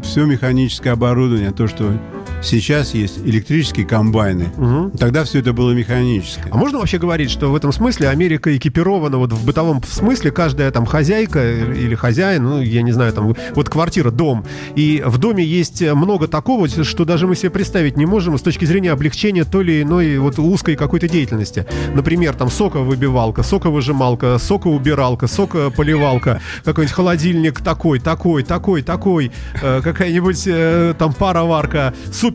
все 0.04 0.26
механическое 0.26 0.92
оборудование, 0.92 1.52
то, 1.52 1.68
что 1.68 1.94
сейчас 2.42 2.94
есть 2.94 3.20
электрические 3.20 3.86
комбайны. 3.86 4.48
Мгм. 4.58 4.92
Тогда 4.92 5.24
все 5.24 5.40
это 5.40 5.54
было 5.54 5.72
механическое. 5.72 6.50
А 6.52 6.58
можно 6.58 6.80
вообще 6.80 6.98
говорить, 6.98 7.30
что 7.30 7.52
в 7.52 7.56
этом 7.56 7.72
смысле 7.72 8.10
Америка 8.10 8.56
экипирована 8.56 9.18
вот 9.18 9.34
в 9.34 9.46
бытовом 9.46 9.82
смысле 9.84 10.32
каждая 10.32 10.72
там 10.72 10.86
хозяйка 10.86 11.54
или 11.54 11.96
хозяин, 11.96 12.44
ну 12.44 12.62
я 12.62 12.82
не 12.82 12.92
знаю, 12.92 13.14
там 13.14 13.36
вот 13.56 13.70
квартира, 13.70 14.12
дом, 14.12 14.46
и 14.76 15.04
в 15.06 15.18
доме 15.18 15.44
есть 15.44 15.82
много 15.82 16.28
такого, 16.28 16.68
что 16.68 17.06
даже 17.06 17.28
мы 17.28 17.36
себе 17.36 17.50
представить 17.50 17.98
не 17.98 18.06
можем 18.06 18.38
с 18.38 18.42
точки 18.42 18.66
зрения 18.66 18.92
облегчения 18.92 19.44
той 19.44 19.64
или 19.64 19.82
иной 19.82 20.18
вот 20.18 20.40
узкой 20.40 20.76
какой-то 20.76 21.08
деятельности. 21.08 21.66
Например, 21.94 22.34
там 22.34 22.50
соковыбивалка, 22.50 23.44
соковыжималка, 23.44 24.38
сокоубиралка, 24.38 25.28
сокополивалка, 25.28 26.42
какой-нибудь 26.64 26.96
холодильник 26.96 27.62
такой, 27.62 28.00
такой, 28.00 28.44
такой, 28.44 28.82
такой, 28.82 29.32
э, 29.62 29.82
какая-нибудь 29.84 30.44
э, 30.48 30.94
там 30.98 31.14
пароварка, 31.14 31.94
суперпароварка, 32.12 32.29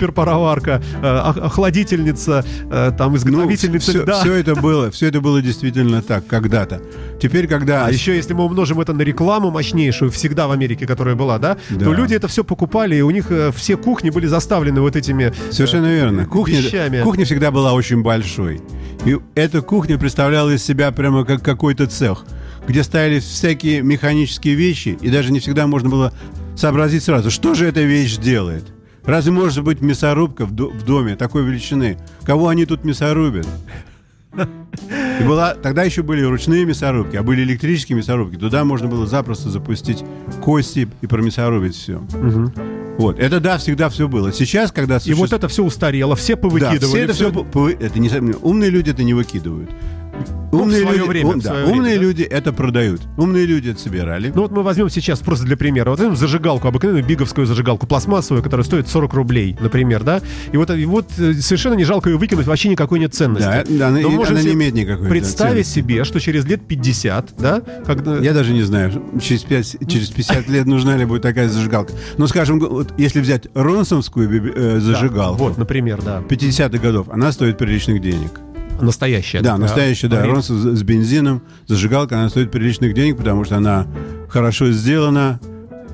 э, 1.03 1.21
ох- 1.29 1.37
охладительница, 1.39 2.45
э, 2.71 2.93
там 2.97 3.17
изготовительница 3.17 3.91
все, 3.91 4.03
льда. 4.03 4.23
Ну, 4.25 4.33
это 4.33 4.55
было, 4.55 4.91
все 4.91 5.07
это 5.09 5.21
было 5.21 5.41
действительно 5.43 6.03
так 6.03 6.27
когда-то. 6.27 6.81
Теперь, 7.21 7.47
когда 7.47 7.87
А 7.87 7.91
еще 7.91 8.15
если 8.17 8.33
мы 8.35 8.45
умножим 8.45 8.81
это 8.81 8.93
на 8.93 9.03
рекламу 9.03 9.51
мощнейшую, 9.51 10.11
всегда 10.11 10.47
в 10.47 10.51
Америке, 10.53 10.87
которая 10.87 11.15
была, 11.15 11.39
да, 11.39 11.57
Да. 11.71 11.85
то 11.87 11.93
люди 11.93 12.15
это 12.15 12.29
все 12.29 12.45
покупали, 12.45 12.97
и 12.97 13.01
у 13.01 13.11
них 13.11 13.27
э, 13.31 13.51
все 13.55 13.77
кухни 13.77 14.11
были 14.11 14.27
заставлены 14.27 14.81
вот 14.81 14.97
этими... 14.97 15.33
Совершенно 15.51 15.87
верно. 15.87 16.27
Кухня, 16.27 16.61
вещами. 16.61 17.03
кухня 17.03 17.25
всегда 17.25 17.51
была 17.51 17.73
очень 17.73 18.03
большой. 18.03 18.61
И 19.05 19.17
эта 19.35 19.61
кухня 19.63 19.99
представляла 19.99 20.51
из 20.51 20.65
себя 20.65 20.91
прямо 20.93 21.25
как 21.25 21.43
какой-то 21.43 21.87
цех, 21.87 22.25
где 22.67 22.83
стояли 22.83 23.19
всякие 23.21 23.83
механические 23.83 24.55
вещи, 24.55 24.97
и 25.01 25.11
даже 25.11 25.33
не 25.33 25.41
всегда 25.41 25.67
можно 25.67 25.89
было 25.89 26.13
сообразить 26.57 27.03
сразу, 27.05 27.31
что 27.31 27.55
же 27.55 27.67
эта 27.67 27.83
вещь 27.83 28.17
делает. 28.17 28.65
Разве 29.07 29.33
может 29.33 29.63
быть 29.65 29.81
мясорубка 29.83 30.47
в, 30.47 30.53
до- 30.53 30.71
в 30.71 30.83
доме 30.85 31.15
такой 31.17 31.45
величины? 31.45 31.99
Кого 32.25 32.49
они 32.49 32.65
тут 32.65 32.85
мясорубят? 32.85 33.47
И 34.37 35.25
была, 35.25 35.55
тогда 35.55 35.85
еще 35.85 36.03
были 36.03 36.23
ручные 36.23 36.65
мясорубки, 36.65 37.15
а 37.17 37.23
были 37.23 37.43
электрические 37.43 37.97
мясорубки. 37.97 38.37
Туда 38.37 38.65
можно 38.65 38.89
было 38.89 39.07
запросто 39.07 39.49
запустить 39.51 40.03
кости 40.43 40.89
и 41.03 41.07
промясорубить 41.07 41.77
все. 41.77 42.03
Вот. 42.99 43.19
Это 43.19 43.41
да, 43.41 43.59
всегда 43.59 43.89
все 43.89 44.09
было. 44.09 44.33
Сейчас, 44.33 44.73
когда 44.73 44.99
И 45.05 45.15
вот 45.15 45.33
это 45.33 45.49
все 45.49 45.65
устарело, 45.65 46.17
все 46.17 46.35
да, 46.37 46.43
повыкидывали. 46.43 46.79
все 46.87 46.99
это 46.99 47.13
всё 47.13 47.31
все... 47.31 47.69
Это 47.69 47.99
не, 47.99 48.09
умные 48.43 48.71
люди 48.71 48.91
это 48.91 49.03
не 49.05 49.15
выкидывают. 49.15 49.71
Умные, 50.53 50.85
люди, 50.85 51.01
время, 51.09 51.31
ум- 51.31 51.41
в 51.41 51.43
да, 51.43 51.53
время, 51.55 51.73
умные 51.73 51.97
да? 51.97 52.03
люди 52.03 52.23
это 52.23 52.53
продают. 52.53 53.01
Умные 53.17 53.45
люди 53.45 53.71
это 53.71 53.81
собирали. 53.81 54.31
Ну 54.33 54.43
вот 54.43 54.53
мы 54.53 54.63
возьмем 54.63 54.89
сейчас 54.89 55.19
просто 55.19 55.45
для 55.45 55.57
примера. 55.57 55.91
Вот 55.91 55.99
возьмем 55.99 56.15
зажигалку, 56.17 56.69
обыкновенную 56.69 57.05
биговскую 57.05 57.45
зажигалку, 57.47 57.89
пластмассовую, 57.89 58.43
которая 58.43 58.65
стоит 58.65 58.87
40 58.87 59.13
рублей, 59.15 59.57
например, 59.59 60.05
да? 60.05 60.21
И 60.53 60.57
вот, 60.57 60.71
и 60.71 60.85
вот 60.87 61.07
э, 61.19 61.35
совершенно 61.35 61.75
не 61.75 61.83
жалко 61.85 62.09
ее 62.09 62.19
выкинуть, 62.19 62.47
вообще 62.47 62.69
никакой 62.69 63.01
нет 63.01 63.13
ценности. 63.15 63.45
Да, 63.49 63.65
да, 63.69 63.89
она- 63.89 64.01
Но 64.01 64.23
она 64.23 64.43
не 64.43 64.53
имеет 64.53 64.75
никакой, 64.75 65.05
да, 65.05 65.11
Представить 65.11 65.67
ценности. 65.67 65.75
себе, 65.81 66.05
что 66.05 66.21
через 66.21 66.45
лет 66.45 66.65
50, 66.67 67.35
да, 67.37 67.61
когда... 67.85 68.19
Я 68.19 68.33
даже 68.33 68.53
не 68.53 68.63
знаю, 68.63 68.93
через, 69.21 69.43
5, 69.43 69.89
через 69.89 70.11
50 70.11 70.49
лет 70.49 70.67
нужна 70.67 70.97
ли 70.97 71.05
будет 71.05 71.23
такая 71.23 71.49
зажигалка. 71.49 71.93
Но, 72.17 72.29
скажем, 72.29 72.61
вот 72.61 72.95
если 72.97 73.21
взять 73.21 73.49
ронсомскую 73.55 74.53
э, 74.55 74.75
Да, 74.75 74.81
зажигалку 74.81 75.43
Вот, 75.43 75.59
например, 75.59 76.01
да. 76.01 76.23
50-х 76.29 76.79
годов, 76.79 77.09
она 77.11 77.33
стоит 77.33 77.59
приличных 77.59 78.01
денег. 78.01 78.31
Настоящая. 78.81 79.41
Да, 79.41 79.57
настоящая, 79.57 80.09
да, 80.09 80.25
ронсон 80.27 80.77
с, 80.77 80.83
бензином, 80.83 81.43
зажигалка, 81.67 82.19
она 82.19 82.29
стоит 82.29 82.51
приличных 82.51 82.95
денег, 82.95 83.17
потому 83.17 83.45
что 83.45 83.57
она 83.57 83.87
хорошо 84.29 84.71
сделана, 84.73 85.41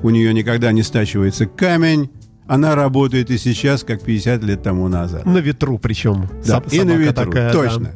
у 0.03 0.09
нее 0.09 0.33
никогда 0.33 0.71
не 0.71 0.81
стачивается 0.83 1.45
камень, 1.45 2.09
она 2.47 2.75
работает 2.75 3.31
и 3.31 3.37
сейчас, 3.37 3.83
как 3.83 4.01
50 4.01 4.43
лет 4.43 4.63
тому 4.63 4.87
назад. 4.87 5.25
На 5.25 5.37
ветру 5.37 5.77
причем. 5.77 6.27
Да, 6.45 6.57
Соб- 6.57 6.73
и 6.75 6.81
на 6.83 6.93
ветру, 6.93 7.25
такая, 7.25 7.51
точно. 7.53 7.83
да. 7.85 7.91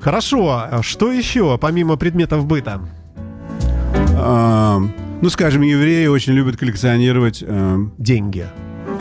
Хорошо, 0.00 0.48
а 0.70 0.82
что 0.82 1.10
еще, 1.12 1.56
помимо 1.58 1.96
предметов 1.96 2.46
быта? 2.46 2.80
А, 4.18 4.78
ну, 5.22 5.30
скажем, 5.30 5.62
евреи 5.62 6.06
очень 6.06 6.32
любят 6.34 6.56
коллекционировать... 6.56 7.42
э, 7.46 7.78
Деньги. 7.98 8.46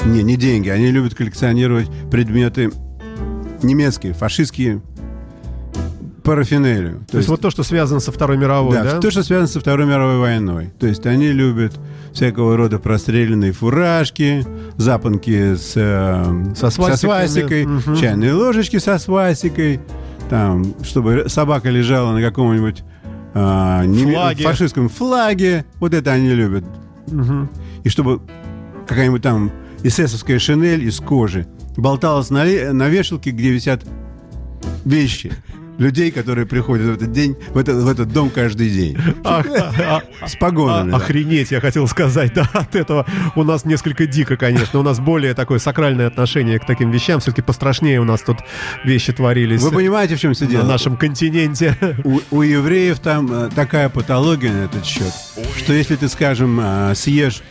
Не, 0.06 0.24
не 0.24 0.36
деньги. 0.38 0.70
Они 0.70 0.92
любят 0.92 1.16
коллекционировать 1.16 1.90
предметы 2.12 2.72
немецкие, 3.64 4.14
фашистские 4.14 4.82
парафинелию. 6.26 7.06
То, 7.10 7.18
есть 7.18 7.30
вот 7.30 7.40
то, 7.40 7.50
что 7.50 7.64
связано 7.64 8.00
со 8.02 8.12
Второй 8.12 8.38
мировой, 8.38 8.74
да, 8.76 8.84
да? 8.84 9.00
то, 9.00 9.10
что 9.12 9.24
связано 9.24 9.48
со 9.48 9.60
Второй 9.60 9.86
мировой 9.86 10.18
войной. 10.20 10.72
То 10.80 10.88
есть 10.88 11.06
они 11.06 11.32
любят 11.32 11.80
всякого 12.12 12.58
рода 12.58 12.80
простреленные 12.80 13.52
фуражки, 13.54 14.46
запонки 14.78 15.56
с, 15.56 15.74
э, 15.76 16.54
Со 16.56 16.70
свастиками. 16.70 16.96
свастикой, 16.96 17.66
Мгм. 17.66 17.96
чайные 17.96 18.34
ложечки 18.34 18.78
со 18.80 18.98
свастикой, 18.98 19.80
там, 20.30 20.74
чтобы 20.84 21.26
собака 21.30 21.70
лежала 21.70 22.12
на 22.12 22.22
каком-нибудь 22.22 22.84
неме- 23.34 24.14
Флаге. 24.14 24.44
фашистском 24.44 24.90
флаге. 24.90 25.66
Вот 25.80 25.94
это 25.94 26.12
они 26.14 26.30
любят. 26.30 26.64
Мгм. 27.08 27.50
И 27.84 27.90
чтобы 27.90 28.22
какая-нибудь 28.88 29.22
там 29.22 29.52
эсэсовская 29.84 30.40
шинель 30.40 30.86
из 30.86 31.00
кожи 31.00 31.46
болталась 31.78 32.30
на, 32.30 32.46
на 32.74 32.88
вешалке, 32.88 33.32
где 33.32 33.52
висят 33.52 33.84
вещи 34.86 35.34
людей, 35.78 36.12
которые 36.12 36.46
приходят 36.46 36.86
в 36.88 36.94
этот 36.94 37.12
день, 37.12 37.36
в 37.50 37.58
этот, 37.58 37.84
в 37.84 37.88
этот 37.88 38.10
дом 38.12 38.30
каждый 38.30 38.70
день. 38.70 38.98
Ах, 39.24 39.46
а- 39.48 40.02
а- 40.22 40.28
С 40.28 40.36
погонами. 40.36 40.92
да. 40.92 40.98
Охренеть, 40.98 41.52
я 41.52 41.60
хотел 41.62 41.88
сказать, 41.88 42.34
да, 42.34 42.50
от 42.54 42.76
этого 42.76 43.06
у 43.36 43.44
нас 43.44 43.66
несколько 43.66 44.06
дико, 44.08 44.38
конечно. 44.38 44.80
У 44.80 44.84
нас 44.84 45.00
более 45.00 45.34
такое 45.34 45.60
сакральное 45.60 46.08
отношение 46.08 46.60
к 46.60 46.66
таким 46.66 46.92
вещам. 46.92 47.20
Все-таки 47.20 47.42
пострашнее 47.42 48.00
у 48.00 48.06
нас 48.06 48.22
тут 48.22 48.38
вещи 48.84 49.12
творились 49.14 49.62
Вы 49.62 49.72
понимаете, 49.72 50.16
в 50.16 50.20
чем 50.20 50.34
все 50.34 50.46
на 50.46 50.52
дело? 50.52 50.64
нашем 50.68 50.98
континенте. 50.98 51.78
У, 52.04 52.20
у 52.32 52.42
евреев 52.42 53.00
там 53.00 53.32
э, 53.32 53.50
такая 53.54 53.90
патология 53.90 54.52
на 54.52 54.66
этот 54.66 54.86
счет, 54.86 55.12
что 55.58 55.74
если 55.74 55.96
ты, 55.96 56.08
скажем, 56.08 56.60
э, 56.62 56.94
съешь 56.96 57.42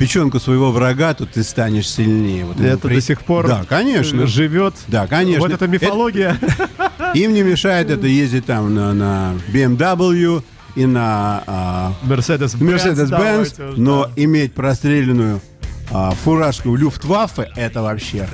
печенку 0.00 0.40
своего 0.40 0.72
врага, 0.72 1.12
то 1.12 1.26
ты 1.26 1.44
станешь 1.44 1.86
сильнее. 1.86 2.46
Вот 2.46 2.58
Это 2.58 2.88
при- 2.88 2.94
до 2.94 3.00
сих 3.02 3.20
пор 3.20 3.46
Да, 3.46 3.64
конечно. 3.68 4.26
живет. 4.26 4.74
Да, 4.88 5.06
конечно. 5.06 5.40
Вот 5.42 5.52
эта 5.52 5.68
мифология. 5.68 6.38
Им 7.14 7.34
не 7.34 7.42
мешает 7.42 7.90
это 7.90 8.06
ездить 8.06 8.46
там 8.46 8.74
на, 8.74 8.94
на 8.94 9.34
BMW 9.52 10.42
и 10.74 10.86
на 10.86 11.42
а, 11.46 11.92
Mercedes-Benz. 12.02 12.76
Mercedes-Benz, 12.76 13.06
давайте 13.08 13.64
уж, 13.64 13.76
но 13.76 14.06
да. 14.06 14.12
иметь 14.16 14.54
простреленную 14.54 15.42
а, 15.90 16.12
фуражку 16.12 16.74
Люфтваффе 16.76 17.50
это 17.54 17.82
вообще. 17.82 18.26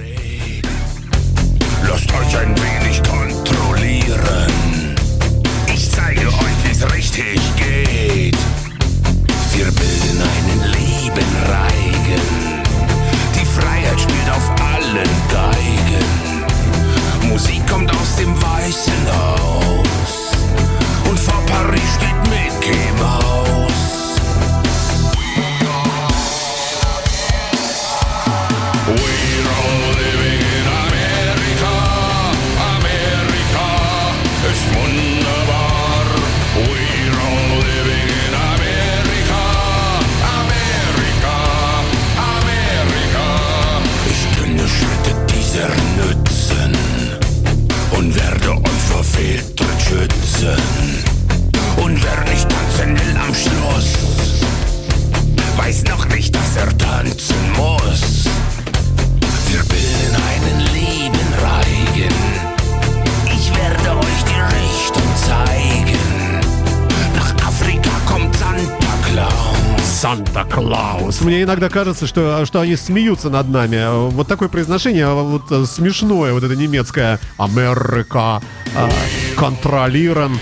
Мне 71.27 71.43
иногда 71.43 71.69
кажется, 71.69 72.07
что, 72.07 72.47
что 72.47 72.61
они 72.61 72.77
смеются 72.77 73.31
над 73.31 73.49
нами. 73.49 74.11
Вот 74.13 74.29
такое 74.29 74.49
произношение, 74.49 75.09
вот 75.09 75.51
э, 75.51 75.65
смешное, 75.67 76.33
вот 76.33 76.45
это 76.45 76.55
немецкое 76.55 77.19
«Америка», 77.37 78.41
а, 78.77 78.89
«Контролирован». 79.37 80.39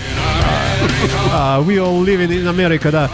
А, 1.33 1.59
We 1.61 1.77
all 1.77 2.05
living 2.05 2.29
in 2.29 2.47
America, 2.47 2.91
да. 2.91 3.09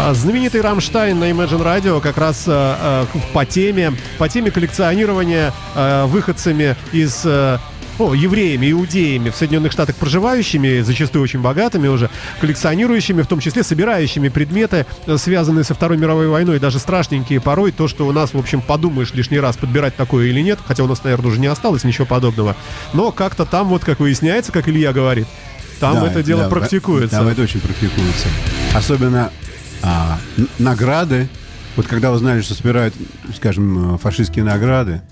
А, 0.00 0.12
Знаменитый 0.14 0.62
Рамштайн 0.62 1.16
на 1.16 1.30
Imagine 1.30 1.62
Radio 1.62 2.00
как 2.00 2.18
раз 2.18 2.42
а, 2.48 3.06
а, 3.06 3.18
по 3.32 3.46
теме, 3.46 3.92
по 4.18 4.28
теме 4.28 4.50
коллекционирования 4.50 5.52
а, 5.76 6.06
выходцами 6.06 6.74
из 6.92 7.22
э, 7.24 7.58
о, 7.98 8.14
евреями, 8.14 8.70
иудеями 8.70 9.30
в 9.30 9.36
Соединенных 9.36 9.72
Штатах 9.72 9.96
проживающими, 9.96 10.80
зачастую 10.80 11.22
очень 11.22 11.40
богатыми 11.40 11.88
уже, 11.88 12.10
коллекционирующими, 12.40 13.22
в 13.22 13.26
том 13.26 13.40
числе 13.40 13.62
собирающими 13.62 14.28
предметы, 14.28 14.86
э, 15.06 15.16
связанные 15.18 15.64
со 15.64 15.74
Второй 15.74 15.98
мировой 15.98 16.28
войной, 16.28 16.58
даже 16.58 16.78
страшненькие 16.78 17.40
порой, 17.40 17.72
то, 17.72 17.88
что 17.88 18.06
у 18.06 18.12
нас, 18.12 18.34
в 18.34 18.38
общем, 18.38 18.60
подумаешь 18.60 19.12
лишний 19.12 19.40
раз, 19.40 19.56
подбирать 19.56 19.96
такое 19.96 20.26
или 20.26 20.40
нет, 20.40 20.58
хотя 20.66 20.84
у 20.84 20.86
нас, 20.86 21.04
наверное, 21.04 21.30
уже 21.30 21.40
не 21.40 21.46
осталось 21.46 21.84
ничего 21.84 22.06
подобного, 22.06 22.56
но 22.92 23.12
как-то 23.12 23.44
там, 23.44 23.68
вот 23.68 23.84
как 23.84 24.00
выясняется, 24.00 24.52
как 24.52 24.68
Илья 24.68 24.92
говорит, 24.92 25.26
там 25.80 25.94
Да, 25.96 26.06
это 26.06 26.22
дело 26.22 26.44
да, 26.44 26.48
практикуется. 26.48 27.16
Там 27.16 27.28
это 27.28 27.42
очень 27.42 27.60
практикуется. 27.60 28.28
Особенно 28.72 29.32
а, 29.82 30.18
награды. 30.58 31.28
Вот 31.74 31.86
когда 31.86 32.12
узнали, 32.12 32.40
что 32.40 32.54
собирают, 32.54 32.94
скажем, 33.34 33.94
э, 33.94 33.98
фашистские 33.98 34.44
награды, 34.44 35.02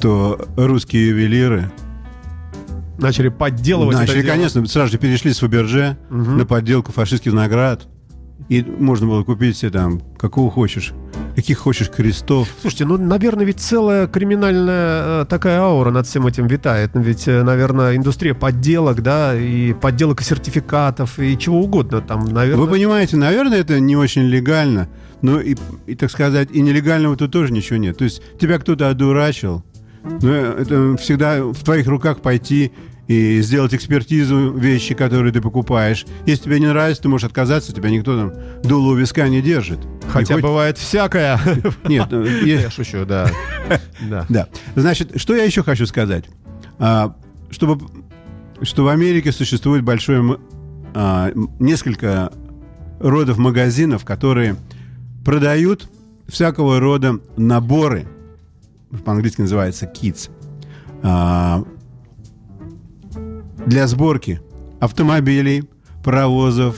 то 0.00 0.48
русские 0.56 1.08
ювелиры 1.08 1.70
Начали 2.98 3.28
подделывать 3.28 3.96
начали, 3.96 4.22
конечно, 4.22 4.64
сразу 4.66 4.92
же 4.92 4.98
перешли 4.98 5.32
с 5.32 5.38
Фаберже 5.40 5.96
на 6.10 6.46
подделку 6.46 6.92
фашистских 6.92 7.32
наград. 7.32 7.86
И 8.48 8.62
можно 8.62 9.06
было 9.06 9.24
купить 9.24 9.56
себе 9.56 9.70
там, 9.70 10.00
какого 10.18 10.50
хочешь, 10.50 10.92
каких 11.34 11.58
хочешь 11.58 11.90
крестов. 11.90 12.48
Слушайте, 12.60 12.84
ну, 12.84 12.96
наверное, 12.96 13.44
ведь 13.44 13.58
целая 13.58 14.06
криминальная 14.06 15.22
э, 15.22 15.26
такая 15.28 15.60
аура 15.60 15.90
над 15.90 16.06
всем 16.06 16.26
этим 16.26 16.46
витает. 16.46 16.90
Ведь, 16.94 17.26
э, 17.26 17.42
наверное, 17.42 17.96
индустрия 17.96 18.34
подделок, 18.34 19.02
да, 19.02 19.34
и 19.34 19.72
подделок 19.72 20.22
сертификатов, 20.22 21.18
и 21.18 21.36
чего 21.36 21.60
угодно 21.60 22.02
там, 22.02 22.26
наверное. 22.26 22.64
Вы 22.64 22.70
понимаете, 22.70 23.16
наверное, 23.16 23.58
это 23.58 23.80
не 23.80 23.96
очень 23.96 24.22
легально, 24.22 24.88
но 25.22 25.40
и, 25.40 25.56
и, 25.86 25.96
так 25.96 26.10
сказать, 26.10 26.50
и 26.52 26.60
нелегального 26.60 27.16
тут 27.16 27.32
тоже 27.32 27.52
ничего 27.52 27.78
нет. 27.78 27.98
То 27.98 28.04
есть 28.04 28.22
тебя 28.38 28.58
кто-то 28.58 28.90
одурачил, 28.90 29.64
но 30.22 30.34
это 30.34 30.96
всегда 30.96 31.42
в 31.44 31.62
твоих 31.64 31.86
руках 31.86 32.20
пойти 32.20 32.72
и 33.08 33.40
сделать 33.40 33.72
экспертизу 33.74 34.52
вещи, 34.52 34.94
которые 34.94 35.32
ты 35.32 35.40
покупаешь. 35.40 36.04
Если 36.26 36.44
тебе 36.44 36.58
не 36.58 36.66
нравится, 36.66 37.02
ты 37.02 37.08
можешь 37.08 37.26
отказаться, 37.26 37.72
тебя 37.72 37.88
никто 37.90 38.16
там 38.16 38.32
дуло 38.64 38.92
у 38.92 38.96
виска 38.96 39.28
не 39.28 39.40
держит. 39.40 39.78
Хотя 40.08 40.34
хоть- 40.34 40.42
бывает 40.42 40.76
всякое. 40.78 41.38
Нет, 41.84 42.08
ну, 42.10 42.22
е- 42.24 42.62
Я 42.62 42.70
шучу, 42.70 43.04
да. 43.06 43.30
Да. 44.28 44.48
Значит, 44.74 45.12
что 45.20 45.36
я 45.36 45.44
еще 45.44 45.62
хочу 45.62 45.86
сказать? 45.86 46.24
А, 46.78 47.14
чтобы, 47.50 47.86
что 48.62 48.82
в 48.84 48.88
Америке 48.88 49.30
существует 49.30 49.84
большое 49.84 50.38
а, 50.94 51.30
несколько 51.60 52.32
родов 52.98 53.38
магазинов, 53.38 54.04
которые 54.04 54.56
продают 55.24 55.88
всякого 56.26 56.80
рода 56.80 57.20
наборы, 57.36 58.06
по-английски 59.04 59.40
называется 59.42 59.86
kits, 59.86 60.30
а, 61.02 61.62
для 63.66 63.86
сборки 63.86 64.40
автомобилей, 64.80 65.64
паровозов, 66.04 66.76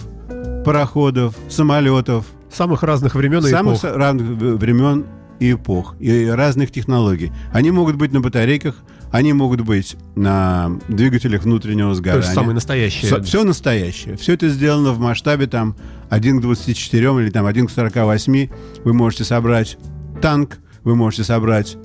пароходов, 0.64 1.34
самолетов, 1.48 2.26
Самых 2.50 2.82
разных 2.82 3.14
времен 3.14 3.44
и 3.44 3.50
самых 3.50 3.74
эпох. 3.78 3.84
са- 3.84 3.96
разных 3.96 4.26
времен 4.58 5.04
и 5.38 5.52
эпох, 5.52 5.96
и 6.00 6.26
разных 6.26 6.70
технологий. 6.70 7.30
Они 7.52 7.70
могут 7.70 7.96
быть 7.96 8.12
на 8.12 8.20
батарейках, 8.20 8.76
они 9.12 9.32
могут 9.34 9.60
быть 9.60 9.96
на 10.16 10.72
двигателях 10.88 11.42
внутреннего 11.44 11.90
То 11.90 11.94
сгорания. 11.96 12.22
есть 12.22 12.34
самые 12.34 12.54
настоящие. 12.54 13.20
Все 13.22 13.44
настоящее. 13.44 14.16
Все 14.16 14.32
это 14.34 14.48
сделано 14.48 14.92
в 14.92 14.98
масштабе 14.98 15.46
там 15.46 15.76
1 16.08 16.38
к 16.38 16.42
24 16.42 17.20
или 17.22 17.30
там 17.30 17.44
1 17.46 17.66
к 17.66 17.70
48. 17.70 18.48
Вы 18.84 18.92
можете 18.94 19.24
собрать 19.24 19.76
танк, 20.22 20.58
вы 20.84 20.96
можете 20.96 21.24
собрать 21.24 21.76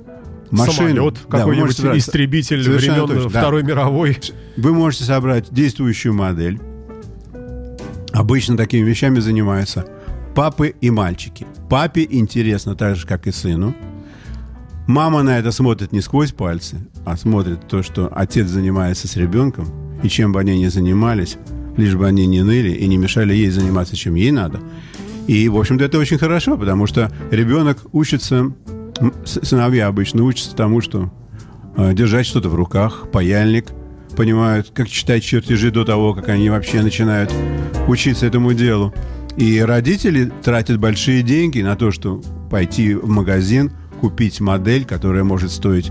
машину. 0.54 0.88
Самолет, 0.88 1.14
Да, 1.28 1.38
какой-нибудь 1.38 1.80
истребитель 1.98 2.62
времен 2.62 3.06
точно, 3.06 3.30
да. 3.30 3.40
Второй 3.40 3.62
мировой. 3.62 4.18
Вы 4.56 4.72
можете 4.72 5.04
собрать 5.04 5.46
действующую 5.50 6.14
модель. 6.14 6.60
Обычно 8.12 8.56
такими 8.56 8.88
вещами 8.88 9.18
занимаются 9.18 9.86
папы 10.34 10.74
и 10.80 10.90
мальчики. 10.90 11.46
Папе 11.68 12.06
интересно 12.08 12.74
так 12.74 12.96
же, 12.96 13.06
как 13.06 13.26
и 13.26 13.32
сыну. 13.32 13.74
Мама 14.86 15.22
на 15.22 15.38
это 15.38 15.50
смотрит 15.50 15.92
не 15.92 16.00
сквозь 16.00 16.32
пальцы, 16.32 16.86
а 17.06 17.16
смотрит 17.16 17.66
то, 17.68 17.82
что 17.82 18.12
отец 18.14 18.48
занимается 18.48 19.08
с 19.08 19.16
ребенком, 19.16 19.66
и 20.02 20.08
чем 20.08 20.32
бы 20.32 20.40
они 20.40 20.58
ни 20.58 20.66
занимались, 20.66 21.38
лишь 21.76 21.94
бы 21.94 22.06
они 22.06 22.26
не 22.26 22.42
ныли 22.42 22.70
и 22.70 22.86
не 22.86 22.98
мешали 22.98 23.32
ей 23.32 23.48
заниматься, 23.48 23.96
чем 23.96 24.14
ей 24.14 24.30
надо. 24.30 24.60
И, 25.26 25.48
в 25.48 25.58
общем-то, 25.58 25.84
это 25.84 25.98
очень 25.98 26.18
хорошо, 26.18 26.58
потому 26.58 26.86
что 26.86 27.10
ребенок 27.30 27.78
учится, 27.92 28.52
сыновья 29.24 29.86
обычно 29.86 30.22
учатся 30.24 30.54
тому, 30.54 30.80
что 30.80 31.12
э, 31.76 31.92
держать 31.94 32.26
что-то 32.26 32.48
в 32.48 32.54
руках, 32.54 33.08
паяльник, 33.12 33.66
понимают, 34.16 34.70
как 34.72 34.88
читать 34.88 35.22
чертежи 35.24 35.70
до 35.70 35.84
того, 35.84 36.14
как 36.14 36.28
они 36.28 36.50
вообще 36.50 36.82
начинают 36.82 37.32
учиться 37.88 38.26
этому 38.26 38.52
делу. 38.54 38.94
И 39.36 39.60
родители 39.60 40.30
тратят 40.42 40.78
большие 40.78 41.22
деньги 41.22 41.60
на 41.60 41.76
то, 41.76 41.90
что 41.90 42.22
пойти 42.50 42.94
в 42.94 43.08
магазин, 43.08 43.72
купить 44.00 44.40
модель, 44.40 44.84
которая 44.84 45.24
может 45.24 45.50
стоить 45.50 45.90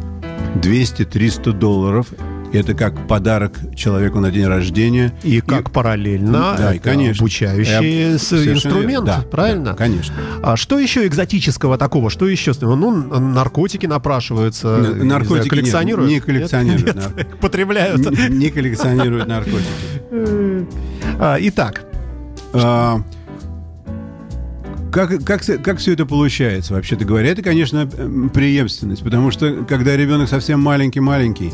200-300 0.56 1.52
долларов. 1.52 2.08
Это 2.54 2.76
как 2.76 3.08
подарок 3.08 3.54
человеку 3.76 4.20
на 4.20 4.30
день 4.32 4.46
рождения. 4.46 5.12
И 5.24 5.42
как 5.42 5.72
параллельно 5.72 6.54
да, 6.58 6.74
и, 6.76 6.80
конечно. 6.80 7.22
обучающий 7.24 8.20
совершенно 8.20 8.54
инструмент. 8.54 9.06
Да, 9.06 9.22
правильно? 9.30 9.66
да, 9.72 9.74
конечно. 9.74 10.14
А 10.44 10.56
что 10.56 10.78
еще 10.78 11.08
экзотического 11.08 11.78
такого? 11.80 12.10
Что 12.12 12.28
еще? 12.28 12.52
Ну, 12.62 12.92
наркотики 13.20 13.88
напрашиваются. 13.88 14.68
Н- 14.68 15.08
наркотики 15.08 15.46
нет, 15.46 15.50
коллекционируют? 15.50 16.10
не 16.12 16.20
коллекционируют, 16.20 16.96
Нет? 16.96 17.12
да. 17.18 17.24
Потребляют. 17.42 18.06
Н- 18.06 18.38
Не 18.38 18.50
коллекционируют 18.52 19.28
наркотики. 19.28 19.68
А, 21.20 21.38
Итак, 21.40 21.86
А, 22.54 23.02
Как, 24.92 25.24
как, 25.26 25.42
как 25.64 25.78
все 25.80 25.94
это 25.94 26.06
получается, 26.06 26.74
вообще-то 26.76 27.04
говоря? 27.04 27.30
Это, 27.32 27.42
конечно, 27.42 27.88
преемственность, 28.32 29.04
потому 29.04 29.32
что 29.32 29.66
когда 29.68 29.98
ребенок 29.98 30.30
совсем 30.30 30.60
маленький-маленький, 30.60 31.52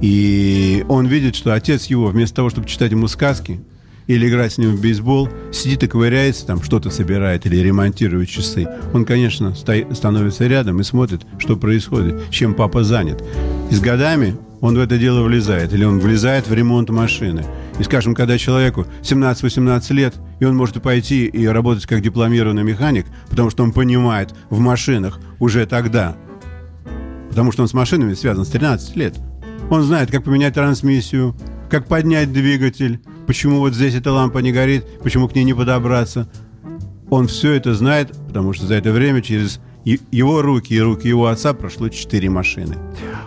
и 0.00 0.84
он 0.88 1.06
видит, 1.06 1.36
что 1.36 1.54
отец 1.54 1.86
его, 1.86 2.08
вместо 2.08 2.36
того, 2.36 2.50
чтобы 2.50 2.66
читать 2.66 2.92
ему 2.92 3.08
сказки 3.08 3.60
или 4.06 4.28
играть 4.28 4.52
с 4.52 4.58
ним 4.58 4.76
в 4.76 4.80
бейсбол, 4.80 5.28
сидит 5.52 5.82
и 5.82 5.88
ковыряется, 5.88 6.46
там 6.46 6.62
что-то 6.62 6.90
собирает 6.90 7.46
или 7.46 7.56
ремонтирует 7.56 8.28
часы, 8.28 8.68
он, 8.92 9.04
конечно, 9.04 9.54
становится 9.54 10.46
рядом 10.46 10.80
и 10.80 10.84
смотрит, 10.84 11.22
что 11.38 11.56
происходит, 11.56 12.30
чем 12.30 12.54
папа 12.54 12.84
занят. 12.84 13.22
И 13.70 13.74
с 13.74 13.80
годами 13.80 14.36
он 14.60 14.76
в 14.76 14.80
это 14.80 14.96
дело 14.96 15.22
влезает, 15.22 15.72
или 15.72 15.84
он 15.84 15.98
влезает 15.98 16.48
в 16.48 16.54
ремонт 16.54 16.88
машины. 16.90 17.44
И, 17.78 17.82
скажем, 17.82 18.14
когда 18.14 18.38
человеку 18.38 18.86
17-18 19.02 19.92
лет, 19.92 20.14
и 20.40 20.44
он 20.44 20.56
может 20.56 20.80
пойти 20.80 21.26
и 21.26 21.46
работать 21.46 21.86
как 21.86 22.00
дипломированный 22.00 22.62
механик, 22.62 23.06
потому 23.28 23.50
что 23.50 23.64
он 23.64 23.72
понимает 23.72 24.34
в 24.50 24.60
машинах 24.60 25.20
уже 25.40 25.66
тогда, 25.66 26.16
потому 27.28 27.52
что 27.52 27.62
он 27.62 27.68
с 27.68 27.74
машинами 27.74 28.14
связан 28.14 28.46
с 28.46 28.48
13 28.48 28.96
лет. 28.96 29.14
Он 29.70 29.82
знает, 29.82 30.10
как 30.10 30.24
поменять 30.24 30.54
трансмиссию, 30.54 31.34
как 31.68 31.86
поднять 31.86 32.32
двигатель, 32.32 33.00
почему 33.26 33.58
вот 33.58 33.74
здесь 33.74 33.94
эта 33.94 34.12
лампа 34.12 34.38
не 34.38 34.52
горит, 34.52 34.86
почему 35.02 35.28
к 35.28 35.34
ней 35.34 35.44
не 35.44 35.54
подобраться. 35.54 36.28
Он 37.10 37.26
все 37.26 37.52
это 37.52 37.74
знает, 37.74 38.12
потому 38.28 38.52
что 38.52 38.66
за 38.66 38.74
это 38.74 38.92
время 38.92 39.22
через 39.22 39.60
его 39.84 40.42
руки 40.42 40.74
и 40.74 40.80
руки 40.80 41.08
его 41.08 41.26
отца 41.26 41.54
прошло 41.54 41.88
4 41.88 42.30
машины. 42.30 42.76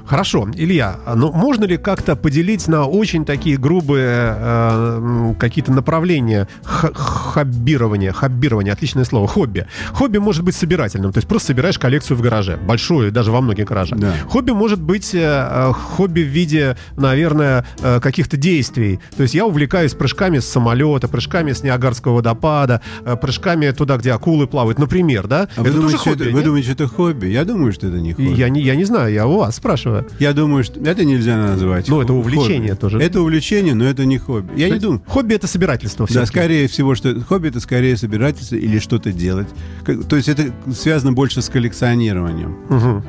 Хорошо, 0.10 0.48
Илья, 0.56 0.95
а, 1.06 1.13
ну 1.13 1.32
можно 1.32 1.65
ли 1.65 1.78
как-то 1.78 2.15
поделить 2.15 2.67
на 2.67 2.86
очень 2.86 3.26
такие 3.26 3.58
грубые 3.58 4.36
э, 4.39 5.34
какие-то 5.38 5.72
направления 5.72 6.48
хоббирования, 6.63 8.12
хоббирование, 8.12 8.74
отличное 8.74 9.04
слово, 9.04 9.28
хобби. 9.28 9.67
Хобби 9.93 10.17
может 10.17 10.43
быть 10.43 10.56
собирательным, 10.56 11.13
то 11.13 11.19
есть 11.19 11.28
просто 11.28 11.50
собираешь 11.50 11.78
коллекцию 11.78 12.17
в 12.17 12.22
гараже, 12.22 12.58
большую, 12.58 13.12
даже 13.12 13.32
во 13.32 13.39
многих 13.41 13.67
гаражах. 13.67 14.00
Да. 14.00 14.15
Хобби 14.28 14.50
может 14.50 14.82
быть 14.82 15.13
э, 15.13 15.19
э, 15.22 15.74
хобби 15.74 16.22
в 16.22 16.28
виде, 16.28 16.76
наверное, 16.98 17.67
э, 17.80 18.00
каких-то 18.00 18.36
действий. 18.36 19.00
То 19.15 19.22
есть 19.22 19.36
я 19.36 19.45
увлекаюсь 19.45 19.93
прыжками 19.93 20.39
с 20.39 20.48
самолета, 20.48 21.08
прыжками 21.08 21.52
с 21.52 21.62
Ниагарского 21.62 22.15
водопада, 22.15 22.82
э, 23.06 23.15
прыжками 23.15 23.69
туда, 23.69 23.98
где 23.98 24.13
акулы 24.13 24.48
плавают, 24.48 24.80
например, 24.80 25.28
да? 25.28 25.50
А 25.56 25.62
вы, 25.62 25.69
это 25.69 25.78
думаете, 25.78 25.98
тоже 25.98 26.10
хобби, 26.10 26.24
это, 26.24 26.36
вы 26.36 26.41
думаете, 26.41 26.72
это 26.72 26.88
хобби? 26.88 27.28
Я 27.28 27.45
думаю, 27.45 27.74
что 27.74 27.86
это 27.86 27.98
не 27.98 28.13
хобби. 28.13 28.30
Я 28.30 28.50
не, 28.50 28.62
я 28.62 28.76
не 28.76 28.86
знаю, 28.86 29.13
я 29.13 29.28
у 29.28 29.38
вас 29.38 29.56
спрашиваю. 29.56 29.99
Я 30.20 30.34
думаю, 30.34 30.64
что 30.64 30.80
это 30.80 31.06
нельзя 31.06 31.38
назвать. 31.38 31.88
Ну, 31.88 32.02
это 32.02 32.14
увлечение 32.14 32.70
хобби. 32.70 32.80
тоже. 32.80 33.00
Это 33.00 33.22
увлечение, 33.22 33.74
но 33.74 33.86
это 33.86 34.06
не 34.06 34.18
хобби. 34.18 34.52
Я 34.56 34.70
не 34.70 34.80
думаю. 34.80 35.02
Хобби 35.08 35.36
это 35.36 35.48
собирательство. 35.48 36.08
Да, 36.10 36.26
скорее 36.26 36.68
всего, 36.68 36.96
что 36.96 37.20
хобби 37.22 37.50
это 37.50 37.60
скорее 37.60 37.98
собирательство 37.98 38.56
или 38.56 38.80
что-то 38.80 39.12
делать. 39.12 39.48
То 39.86 40.16
есть 40.16 40.30
это 40.30 40.54
связано 40.74 41.14
больше 41.14 41.42
с 41.42 41.50
коллекционированием. 41.50 42.58
Мгм. 42.70 43.04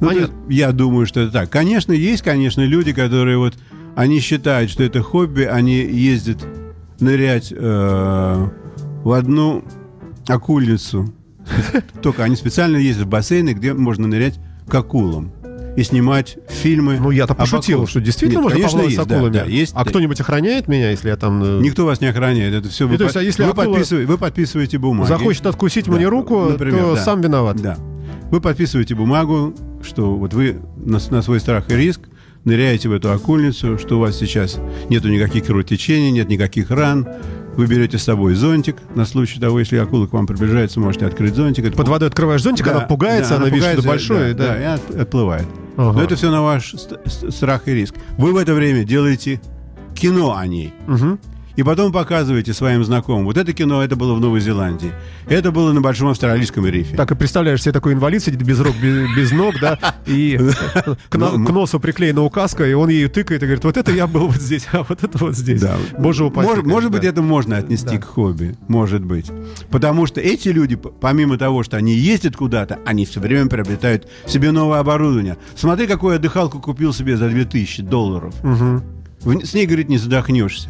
Ну, 0.00 0.08
то 0.08 0.18
есть 0.18 0.32
я 0.48 0.72
думаю, 0.72 1.06
что 1.06 1.20
это 1.20 1.32
так. 1.32 1.50
Конечно, 1.50 1.92
есть, 1.92 2.22
конечно, 2.22 2.60
люди, 2.62 2.92
которые 2.92 3.38
вот 3.38 3.54
они 3.94 4.20
считают, 4.20 4.70
что 4.70 4.82
это 4.82 5.02
хобби, 5.02 5.42
они 5.42 5.76
ездят 5.76 6.38
нырять 7.00 7.52
э, 7.56 8.48
в 9.04 9.12
одну 9.12 9.64
акульницу. 10.26 11.12
Только 12.02 12.24
они 12.24 12.36
специально 12.36 12.76
ездят 12.76 13.06
в 13.06 13.10
бассейны, 13.10 13.50
где 13.50 13.74
можно 13.74 14.06
нырять 14.06 14.38
к 14.66 14.74
акулам 14.74 15.32
и 15.76 15.82
снимать 15.82 16.36
фильмы. 16.48 16.98
Ну, 17.00 17.10
я-то 17.10 17.34
пошутил, 17.34 17.78
акулах. 17.78 17.90
что 17.90 18.00
действительно 18.00 18.38
Нет, 18.40 18.42
можно 18.44 18.56
конечно, 18.58 18.78
поплавать 18.78 18.94
с 18.94 18.98
есть, 18.98 19.08
да, 19.08 19.14
акулами. 19.16 19.32
да, 19.34 19.44
есть. 19.44 19.72
а 19.76 19.84
кто-нибудь 19.84 20.20
охраняет 20.20 20.68
меня, 20.68 20.90
если 20.90 21.08
я 21.08 21.16
там 21.16 21.42
э, 21.42 21.60
Никто 21.60 21.84
вас 21.84 22.00
не 22.00 22.06
охраняет. 22.06 22.54
Это 22.54 22.68
все 22.68 22.84
И 22.86 22.88
вы, 22.88 22.98
то 22.98 23.04
есть, 23.04 23.16
а 23.16 23.22
если 23.22 23.42
вы, 23.44 23.50
акула 23.50 23.64
подписываете, 23.64 24.06
вы 24.06 24.18
подписываете 24.18 24.78
бумагу. 24.78 25.08
захочет 25.08 25.46
откусить 25.46 25.86
Да, 25.86 25.92
мне 25.92 26.06
руку, 26.06 26.44
например, 26.50 26.80
то 26.82 26.94
да. 26.94 27.02
сам 27.04 27.20
виноват? 27.20 27.56
Да. 27.60 27.76
Вы 28.30 28.40
подписываете 28.40 28.94
бумагу, 28.94 29.54
что 29.82 30.14
вот 30.14 30.32
вы 30.34 30.60
на, 30.76 30.98
на 31.10 31.22
свой 31.22 31.40
страх 31.40 31.70
и 31.70 31.74
риск 31.76 32.00
ныряете 32.44 32.88
в 32.88 32.92
эту 32.92 33.10
окульницу, 33.10 33.78
что 33.78 33.96
у 33.96 34.00
вас 34.00 34.16
сейчас 34.18 34.58
нету 34.90 35.08
никаких 35.08 35.46
кровотечений, 35.46 36.10
нет 36.10 36.28
никаких 36.28 36.70
ран. 36.70 37.08
Вы 37.56 37.66
берете 37.66 37.98
с 37.98 38.02
собой 38.02 38.34
зонтик 38.34 38.76
на 38.94 39.04
случай 39.04 39.38
того, 39.40 39.58
если 39.60 39.76
акула 39.76 40.06
к 40.06 40.12
вам 40.12 40.26
приближается, 40.26 40.80
можете 40.80 41.06
открыть 41.06 41.34
зонтик. 41.34 41.74
Под 41.74 41.88
водой 41.88 42.08
открываешь 42.08 42.42
зонтик, 42.42 42.66
Да, 42.66 42.72
она 42.72 42.80
пугается, 42.82 43.30
да, 43.30 43.36
она, 43.36 43.44
видит, 43.46 43.62
что 43.62 43.76
пугается, 43.76 43.88
большое, 43.88 44.34
да, 44.34 44.44
да. 44.46 44.52
да, 44.54 44.60
и 44.60 44.64
от- 44.64 45.00
отплывает. 45.02 45.46
Ага. 45.76 45.92
Но 45.98 46.02
это 46.04 46.16
все 46.16 46.30
на 46.30 46.42
ваш 46.42 46.72
ст- 46.74 46.94
ст- 47.06 47.32
страх 47.32 47.66
и 47.68 47.72
риск. 47.74 47.94
Вы 48.18 48.32
в 48.32 48.36
это 48.36 48.54
время 48.54 48.84
делаете 48.84 49.40
кино 49.94 50.36
о 50.36 50.46
ней. 50.46 50.72
Мгм. 50.86 51.18
И 51.56 51.62
потом 51.62 51.92
показываете 51.92 52.52
своим 52.52 52.82
знакомым. 52.84 53.24
Вот 53.26 53.36
это 53.36 53.52
кино, 53.52 53.82
это 53.84 53.94
было 53.94 54.14
в 54.14 54.20
Новой 54.20 54.40
Зеландии. 54.40 54.92
Это 55.28 55.52
было 55.52 55.72
на 55.72 55.80
Большом 55.80 56.08
Австралийском 56.08 56.66
рифе. 56.66 56.96
Так 56.96 57.12
и 57.12 57.14
представляешь 57.14 57.62
себе 57.62 57.72
такой 57.72 57.92
инвалид 57.92 58.24
сидит 58.24 58.42
без 58.42 58.58
рук, 58.60 58.74
без, 58.82 59.14
без 59.16 59.30
ног, 59.30 59.54
да, 59.60 59.78
и 60.06 60.36
к, 61.08 61.16
на- 61.16 61.30
Ну, 61.30 61.46
к 61.46 61.50
носу 61.50 61.78
приклеена 61.78 62.22
указка, 62.22 62.66
и 62.66 62.72
он 62.72 62.88
ею 62.88 63.08
тыкает 63.08 63.42
и 63.42 63.46
говорит, 63.46 63.62
вот 63.64 63.76
это 63.76 63.92
я 63.92 64.06
был 64.08 64.26
вот 64.26 64.36
здесь, 64.40 64.66
а 64.72 64.82
вот 64.88 65.04
это 65.04 65.16
вот 65.18 65.36
здесь. 65.36 65.60
Да. 65.60 65.76
Боже 65.98 66.24
упаси. 66.24 66.48
Может, 66.48 66.66
может 66.66 66.90
быть, 66.90 67.02
да. 67.02 67.08
это 67.08 67.22
можно 67.22 67.56
отнести 67.56 67.86
Да. 67.96 67.98
к 67.98 68.04
хобби. 68.04 68.56
Может 68.66 69.04
быть. 69.04 69.30
Потому 69.70 70.06
что 70.06 70.20
эти 70.20 70.48
люди, 70.48 70.74
помимо 70.76 71.38
того, 71.38 71.62
что 71.62 71.76
они 71.76 71.94
ездят 71.94 72.36
куда-то, 72.36 72.80
они 72.84 73.06
все 73.06 73.20
время 73.20 73.48
приобретают 73.48 74.08
себе 74.26 74.50
новое 74.50 74.80
оборудование. 74.80 75.36
Смотри, 75.54 75.86
какую 75.86 76.14
я 76.14 76.18
дыхалку 76.18 76.58
купил 76.58 76.92
себе 76.92 77.16
за 77.16 77.28
2000 77.28 77.82
долларов. 77.82 78.34
В- 78.42 79.44
С 79.44 79.54
ней, 79.54 79.66
говорит, 79.66 79.88
не 79.88 79.98
задохнешься. 79.98 80.68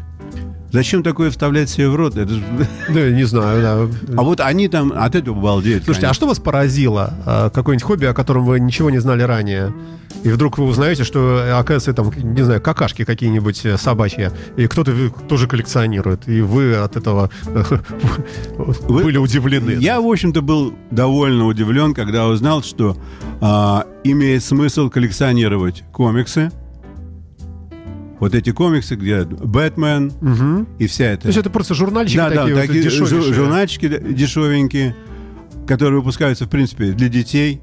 Зачем 0.74 1.04
такое 1.04 1.30
вставлять 1.30 1.70
себе 1.70 1.88
в 1.88 1.94
рот? 1.94 2.16
Это 2.16 2.34
Да, 2.88 3.10
не 3.10 3.22
знаю, 3.24 3.62
да. 3.62 4.16
А 4.16 4.22
вот 4.24 4.40
они 4.40 4.66
там 4.66 4.92
от 4.92 5.14
этого 5.14 5.40
балдеют. 5.40 5.84
Слушайте, 5.84 6.06
а 6.06 6.08
конечно. 6.08 6.14
что 6.14 6.26
вас 6.26 6.40
поразило? 6.40 7.14
А, 7.24 7.50
Какое-нибудь 7.50 7.84
хобби, 7.84 8.06
о 8.06 8.12
котором 8.12 8.44
вы 8.44 8.58
ничего 8.58 8.90
не 8.90 8.98
знали 8.98 9.22
ранее? 9.22 9.72
И 10.24 10.30
вдруг 10.30 10.58
вы 10.58 10.64
узнаете, 10.64 11.04
что, 11.04 11.38
э, 11.44 11.52
оказывается, 11.52 11.92
там, 11.92 12.10
не 12.34 12.42
знаю, 12.42 12.60
какашки 12.60 13.04
какие-нибудь 13.04 13.64
э, 13.66 13.76
собачьи, 13.76 14.30
и 14.56 14.66
кто-то 14.66 14.92
тоже 15.28 15.46
коллекционирует, 15.46 16.26
и 16.26 16.40
вы 16.40 16.74
от 16.76 16.96
этого 16.96 17.30
э, 17.46 17.62
были 18.88 19.18
удивлены. 19.18 19.72
Я, 19.72 20.00
в 20.00 20.06
общем-то, 20.06 20.40
был 20.40 20.74
довольно 20.90 21.46
удивлен, 21.46 21.92
когда 21.92 22.26
узнал, 22.26 22.62
что 22.62 22.96
а, 23.40 23.86
имеет 24.02 24.42
смысл 24.42 24.88
коллекционировать 24.88 25.84
комиксы. 25.92 26.50
Вот 28.24 28.34
эти 28.34 28.52
комиксы, 28.52 28.94
где 28.94 29.24
Бэтмен 29.24 30.10
Мгм. 30.22 30.66
и 30.78 30.86
вся 30.86 31.04
эта... 31.04 31.24
То 31.24 31.28
есть 31.28 31.38
это 31.38 31.50
просто 31.50 31.74
журнальчики 31.74 32.16
да, 32.16 32.30
такие, 32.30 32.54
да, 32.54 32.60
вот 32.62 32.66
такие 32.66 32.84
жу- 32.86 33.34
журнальчики 33.34 33.86
да, 33.86 33.98
дешевенькие, 33.98 34.96
которые 35.66 36.00
выпускаются, 36.00 36.46
в 36.46 36.48
принципе, 36.48 36.92
для 36.92 37.10
детей. 37.10 37.60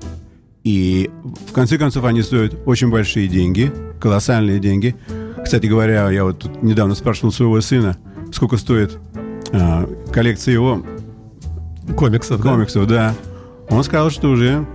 И 0.64 1.10
в 1.50 1.52
конце 1.52 1.80
концов 1.80 2.06
они 2.06 2.22
стоят 2.22 2.56
очень 2.68 2.92
большие 2.92 3.28
деньги, 3.28 3.74
колоссальные 4.00 4.60
деньги. 4.60 4.96
Кстати 5.44 5.66
говоря, 5.66 6.12
я 6.12 6.26
вот 6.26 6.38
тут 6.38 6.62
недавно 6.62 6.94
спрашивал 6.94 7.32
своего 7.32 7.60
сына, 7.62 7.98
сколько 8.32 8.58
стоит 8.58 9.00
а, 9.52 9.90
коллекция 10.14 10.54
его 10.54 10.86
комиксов. 11.98 12.40
да? 12.40 12.52
комиксов, 12.52 12.86
да. 12.86 13.16
Он 13.72 13.84
сказал, 13.84 14.12
что 14.12 14.30
уже 14.30 14.68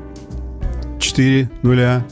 4 0.99 1.49
нуля. 1.63 2.05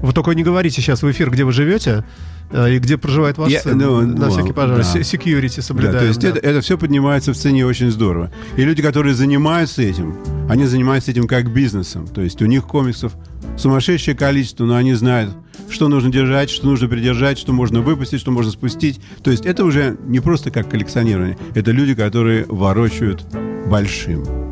Вы 0.00 0.12
только 0.12 0.30
не 0.30 0.44
говорите 0.44 0.80
сейчас 0.80 1.02
в 1.02 1.10
эфир, 1.10 1.28
где 1.28 1.42
вы 1.42 1.50
живете 1.50 1.90
э, 1.90 2.27
и 2.52 2.78
где 2.78 2.96
проживает 2.96 3.36
ваш 3.38 3.50
Я- 3.50 3.60
сын. 3.60 3.76
ну, 3.78 4.00
на 4.00 4.26
ну, 4.26 4.30
всякий 4.30 4.52
пожалуйста. 4.52 4.94
да. 4.94 5.00
Security 5.00 5.56
Да, 5.56 5.62
соблюдаем. 5.62 5.98
то 5.98 6.04
есть 6.06 6.20
да. 6.20 6.28
Это, 6.28 6.38
это 6.38 6.60
все 6.60 6.78
поднимается 6.78 7.32
в 7.32 7.36
цене 7.36 7.66
очень 7.66 7.90
здорово. 7.90 8.30
И 8.56 8.62
люди, 8.64 8.82
которые 8.82 9.14
занимаются 9.14 9.82
этим, 9.82 10.16
они 10.48 10.64
занимаются 10.66 11.10
этим 11.10 11.26
как 11.26 11.52
бизнесом. 11.52 12.06
То 12.08 12.22
есть 12.22 12.40
у 12.42 12.46
них 12.46 12.66
комиксов 12.66 13.12
сумасшедшее 13.56 14.16
количество, 14.16 14.64
но 14.64 14.76
они 14.76 14.94
знают, 14.94 15.32
что 15.68 15.88
нужно 15.88 16.10
держать, 16.10 16.48
что 16.48 16.66
нужно 16.66 16.88
придержать, 16.88 17.38
что 17.38 17.52
можно 17.52 17.80
выпустить, 17.80 18.20
что 18.20 18.30
можно 18.30 18.50
спустить. 18.50 19.00
То 19.22 19.30
есть 19.30 19.44
это 19.44 19.64
уже 19.64 19.98
не 20.06 20.20
просто 20.20 20.50
как 20.50 20.70
коллекционирование. 20.70 21.36
Это 21.54 21.70
люди, 21.72 21.94
которые 21.94 22.46
ворочают 22.48 23.24
большим. 23.66 24.47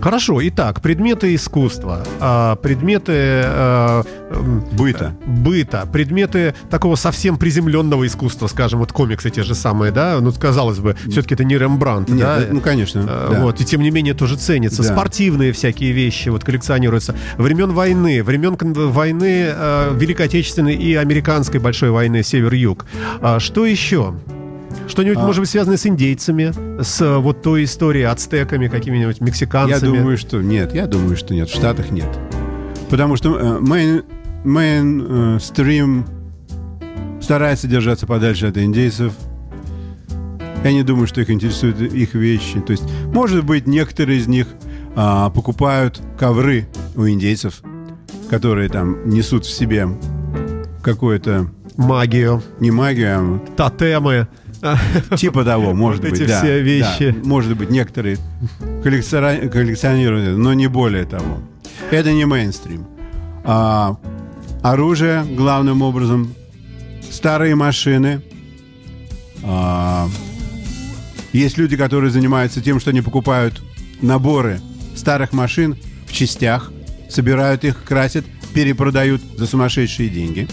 Хорошо, 0.00 0.46
итак, 0.46 0.80
предметы 0.80 1.34
искусства, 1.34 2.04
а, 2.20 2.56
предметы 2.56 3.12
э, 3.12 4.02
Быта. 4.72 5.14
быта, 5.26 5.86
предметы 5.92 6.54
такого 6.70 6.96
совсем 6.96 7.36
приземленного 7.38 8.06
искусства, 8.06 8.46
скажем, 8.46 8.80
вот 8.80 8.92
комиксы 8.92 9.30
те 9.30 9.42
же 9.42 9.54
самые, 9.54 9.92
да, 9.92 10.18
ну, 10.20 10.32
казалось 10.32 10.78
бы, 10.78 10.96
все-таки 11.08 11.34
это 11.34 11.44
не 11.44 11.56
Рембрандт, 11.56 12.08
Нет, 12.08 12.18
да, 12.20 12.38
это- 12.38 12.54
ну, 12.54 12.60
конечно. 12.60 13.00
Э, 13.08 13.28
да. 13.32 13.40
Вот, 13.40 13.60
и 13.60 13.64
тем 13.64 13.82
не 13.82 13.90
менее 13.90 14.14
тоже 14.14 14.36
ценится. 14.36 14.82
Да. 14.82 14.92
Спортивные 14.92 15.52
всякие 15.52 15.92
вещи 15.92 16.28
вот 16.28 16.44
коллекционируются. 16.44 17.14
Времен 17.36 17.72
войны, 17.72 18.22
времен 18.22 18.56
войны 18.56 19.46
э, 19.48 19.92
Великой 19.94 20.26
Отечественной 20.26 20.74
и 20.74 20.94
Американской 20.94 21.60
большой 21.60 21.90
войны 21.90 22.22
Север-Юг. 22.22 22.86
А 23.20 23.40
что 23.40 23.66
еще? 23.66 24.14
Что-нибудь, 24.88 25.18
А. 25.18 25.26
может 25.26 25.40
быть, 25.40 25.50
связанное 25.50 25.76
с 25.76 25.86
индейцами, 25.86 26.52
с 26.82 27.00
э, 27.00 27.16
вот 27.18 27.42
той 27.42 27.64
историей, 27.64 28.04
ацтеками, 28.04 28.68
какими-нибудь 28.68 29.18
Я 29.20 29.26
мексиканцами? 29.26 29.98
думаю, 29.98 30.16
что 30.16 30.40
нет. 30.40 30.74
Я 30.74 30.86
думаю, 30.86 31.16
что 31.16 31.34
нет. 31.34 31.48
В 31.48 31.54
Штатах 31.54 31.90
нет. 31.90 32.08
Потому 32.88 33.16
что 33.16 33.36
э, 33.38 33.60
main, 33.60 34.04
main, 34.44 35.36
э, 35.36 35.38
старается 37.20 37.66
держаться 37.66 38.06
подальше 38.06 38.46
от 38.46 38.56
индейцев. 38.58 39.12
Я 40.62 40.72
не 40.72 40.82
думаю, 40.82 41.06
что 41.06 41.20
их 41.20 41.30
интересуют 41.30 41.80
их 41.80 42.14
вещи. 42.14 42.60
То 42.60 42.72
есть, 42.72 42.84
может 43.12 43.44
быть, 43.44 43.66
некоторые 43.66 44.18
из 44.18 44.26
них 44.26 44.48
а, 44.96 45.30
покупают 45.30 46.00
ковры 46.18 46.66
у 46.96 47.06
индейцев, 47.06 47.62
которые 48.30 48.68
там 48.68 49.08
несут 49.08 49.44
в 49.44 49.50
себе 49.50 49.88
какую-то 50.82 51.50
Магию, 51.76 52.42
не 52.58 52.70
магию, 52.70 53.42
тотемы. 53.56 54.28
типа 55.16 55.44
того, 55.44 55.74
может 55.74 56.02
Вот 56.02 56.10
быть, 56.10 56.20
эти 56.20 56.28
да, 56.28 56.38
все 56.40 56.60
вещи. 56.62 57.10
да. 57.10 57.28
Может 57.28 57.56
быть, 57.56 57.70
некоторые 57.70 58.18
коллекционируют, 58.82 60.38
но 60.38 60.54
не 60.54 60.66
более 60.66 61.04
того. 61.04 61.40
Это 61.90 62.12
не 62.12 62.24
мейнстрим. 62.24 62.86
А, 63.44 63.96
оружие, 64.62 65.24
главным 65.24 65.82
образом, 65.82 66.34
старые 67.10 67.54
машины. 67.54 68.22
А, 69.44 70.08
есть 71.32 71.58
люди, 71.58 71.76
которые 71.76 72.10
занимаются 72.10 72.60
тем, 72.60 72.80
что 72.80 72.90
они 72.90 73.02
покупают 73.02 73.62
наборы 74.00 74.60
старых 74.94 75.32
машин 75.32 75.76
в 76.06 76.12
частях, 76.12 76.72
собирают 77.08 77.64
их, 77.64 77.82
красят, 77.84 78.24
перепродают 78.54 79.22
за 79.36 79.46
сумасшедшие 79.46 80.08
деньги. 80.08 80.48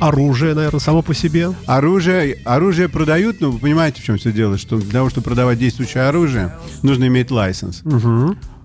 Оружие, 0.00 0.54
наверное, 0.54 0.80
само 0.80 1.02
по 1.02 1.14
себе. 1.14 1.50
Оружие, 1.66 2.38
оружие 2.44 2.88
продают, 2.88 3.40
но 3.40 3.50
вы 3.50 3.58
понимаете, 3.58 4.02
в 4.02 4.04
чем 4.04 4.18
все 4.18 4.32
дело, 4.32 4.58
что 4.58 4.76
для 4.76 4.90
того, 4.92 5.10
чтобы 5.10 5.24
продавать 5.24 5.58
действующее 5.58 6.04
оружие, 6.04 6.54
нужно 6.82 7.06
иметь 7.06 7.30
лайсенс. 7.30 7.82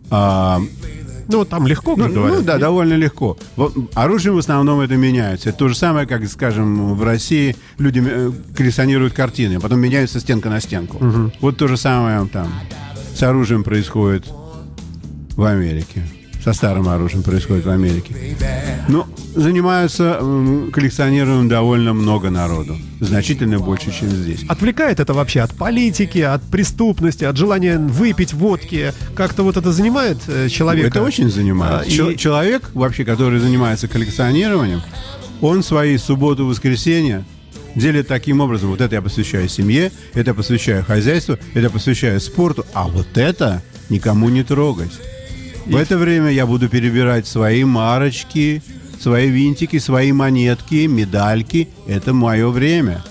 А, 0.10 0.60
Ну, 1.30 1.46
там 1.46 1.66
легко, 1.68 1.96
ну, 1.96 2.04
как 2.04 2.14
говорят. 2.14 2.38
ну 2.40 2.44
да, 2.44 2.58
довольно 2.58 2.96
легко. 2.96 3.38
Вот, 3.56 3.74
оружие 3.94 4.34
в 4.34 4.38
основном 4.38 4.82
это 4.82 4.96
меняется. 4.98 5.50
Это 5.50 5.60
то 5.60 5.68
же 5.70 5.76
самое, 5.76 6.06
как, 6.06 6.28
скажем, 6.28 6.96
в 6.96 7.04
России 7.04 7.56
люди 7.78 8.04
э, 8.06 8.32
коллекционируют 8.56 9.14
картины, 9.14 9.56
а 9.56 9.60
потом 9.62 9.80
меняются 9.80 10.20
стенка 10.20 10.50
на 10.50 10.60
стенку. 10.60 10.98
Вот 11.40 11.56
то 11.58 11.68
же 11.70 11.78
самое 11.78 12.28
там 12.28 12.52
с 13.16 13.24
оружием 13.24 13.64
происходит 13.64 14.26
в 15.38 15.44
Америке. 15.46 16.04
Со 16.44 16.54
старым 16.54 16.90
оружием 16.90 17.22
происходит 17.22 17.66
в 17.66 17.70
Америке. 17.70 18.16
Ну, 18.88 19.06
занимаются 19.36 20.20
коллекционированием 20.74 21.48
довольно 21.48 21.94
много 21.94 22.32
народу. 22.32 22.78
Значительно 23.00 23.60
больше, 23.60 23.92
чем 23.92 24.10
здесь. 24.10 24.40
Отвлекает 24.48 25.00
это 25.00 25.14
вообще 25.14 25.42
от 25.42 25.52
политики, 25.56 26.18
от 26.20 26.42
преступности, 26.44 27.24
от 27.26 27.38
желания 27.38 27.78
выпить 27.78 28.34
водки? 28.34 28.94
Как-то 29.16 29.44
вот 29.44 29.58
это 29.58 29.72
занимает 29.72 30.18
э, 30.28 30.50
человека? 30.50 30.88
Это 30.88 31.02
очень 31.04 31.30
занимает. 31.30 31.82
А, 31.82 31.86
и- 31.86 32.18
Человек, 32.18 32.72
вообще, 32.74 33.06
который 33.06 33.40
занимается 33.40 33.88
коллекционированием, 33.88 34.82
он 35.42 35.62
свои 35.64 35.98
субботу, 35.98 36.48
воскресенье 36.48 37.24
делит 37.76 38.08
таким 38.08 38.42
образом. 38.42 38.70
Вот 38.72 38.82
это 38.82 38.96
я 38.96 39.02
посвящаю 39.04 39.48
семье, 39.48 39.92
это 40.14 40.32
я 40.32 40.34
посвящаю 40.34 40.84
хозяйству, 40.84 41.38
это 41.52 41.60
я 41.60 41.70
посвящаю 41.70 42.20
спорту, 42.20 42.66
а 42.74 42.88
вот 42.88 43.16
это 43.16 43.62
никому 43.90 44.30
не 44.30 44.44
трогать. 44.44 44.92
В 45.72 45.76
это 45.78 45.98
время 45.98 46.30
я 46.32 46.46
буду 46.46 46.68
перебирать 46.70 47.28
свои 47.28 47.64
марочки, 47.64 48.62
свои 49.00 49.30
винтики, 49.30 49.80
свои 49.80 50.12
монетки, 50.12 50.86
медальки. 50.88 51.70
Это 51.88 52.14
мое 52.14 52.50
время. 52.50 53.04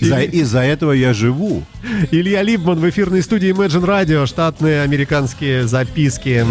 За- 0.00 0.20
Из-за 0.22 0.60
этого 0.60 0.92
я 0.92 1.12
живу. 1.12 1.64
Илья 2.12 2.42
Либман 2.42 2.78
в 2.78 2.88
эфирной 2.88 3.22
студии 3.22 3.50
Imagine 3.52 3.84
Radio, 3.84 4.26
штатные 4.26 4.82
американские 4.82 5.66
записки. 5.66 6.44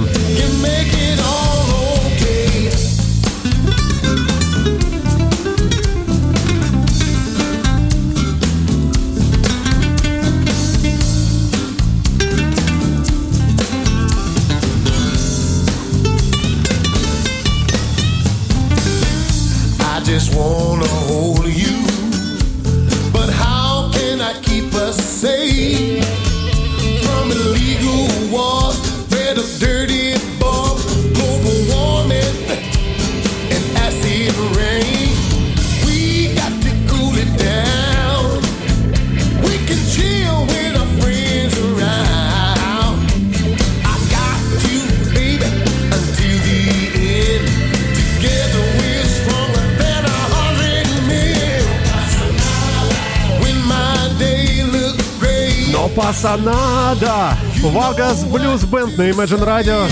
Пасанада! 56.35 57.37
Вагас 57.61 58.23
Блюз 58.25 58.63
Бенд 58.63 58.97
на 58.97 59.09
Imagine 59.09 59.45
Radio. 59.45 59.89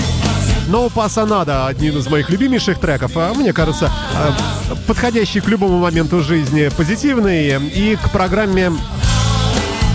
Но 0.68 0.88
пасанада 0.88 1.66
один 1.66 1.98
из 1.98 2.06
моих 2.08 2.30
любимейших 2.30 2.78
треков. 2.78 3.12
А 3.16 3.32
мне 3.34 3.52
кажется, 3.52 3.90
э, 4.14 4.74
подходящий 4.86 5.40
к 5.40 5.48
любому 5.48 5.78
моменту 5.78 6.22
жизни, 6.22 6.68
позитивный. 6.76 7.58
И 7.74 7.96
к 7.96 8.10
программе 8.10 8.72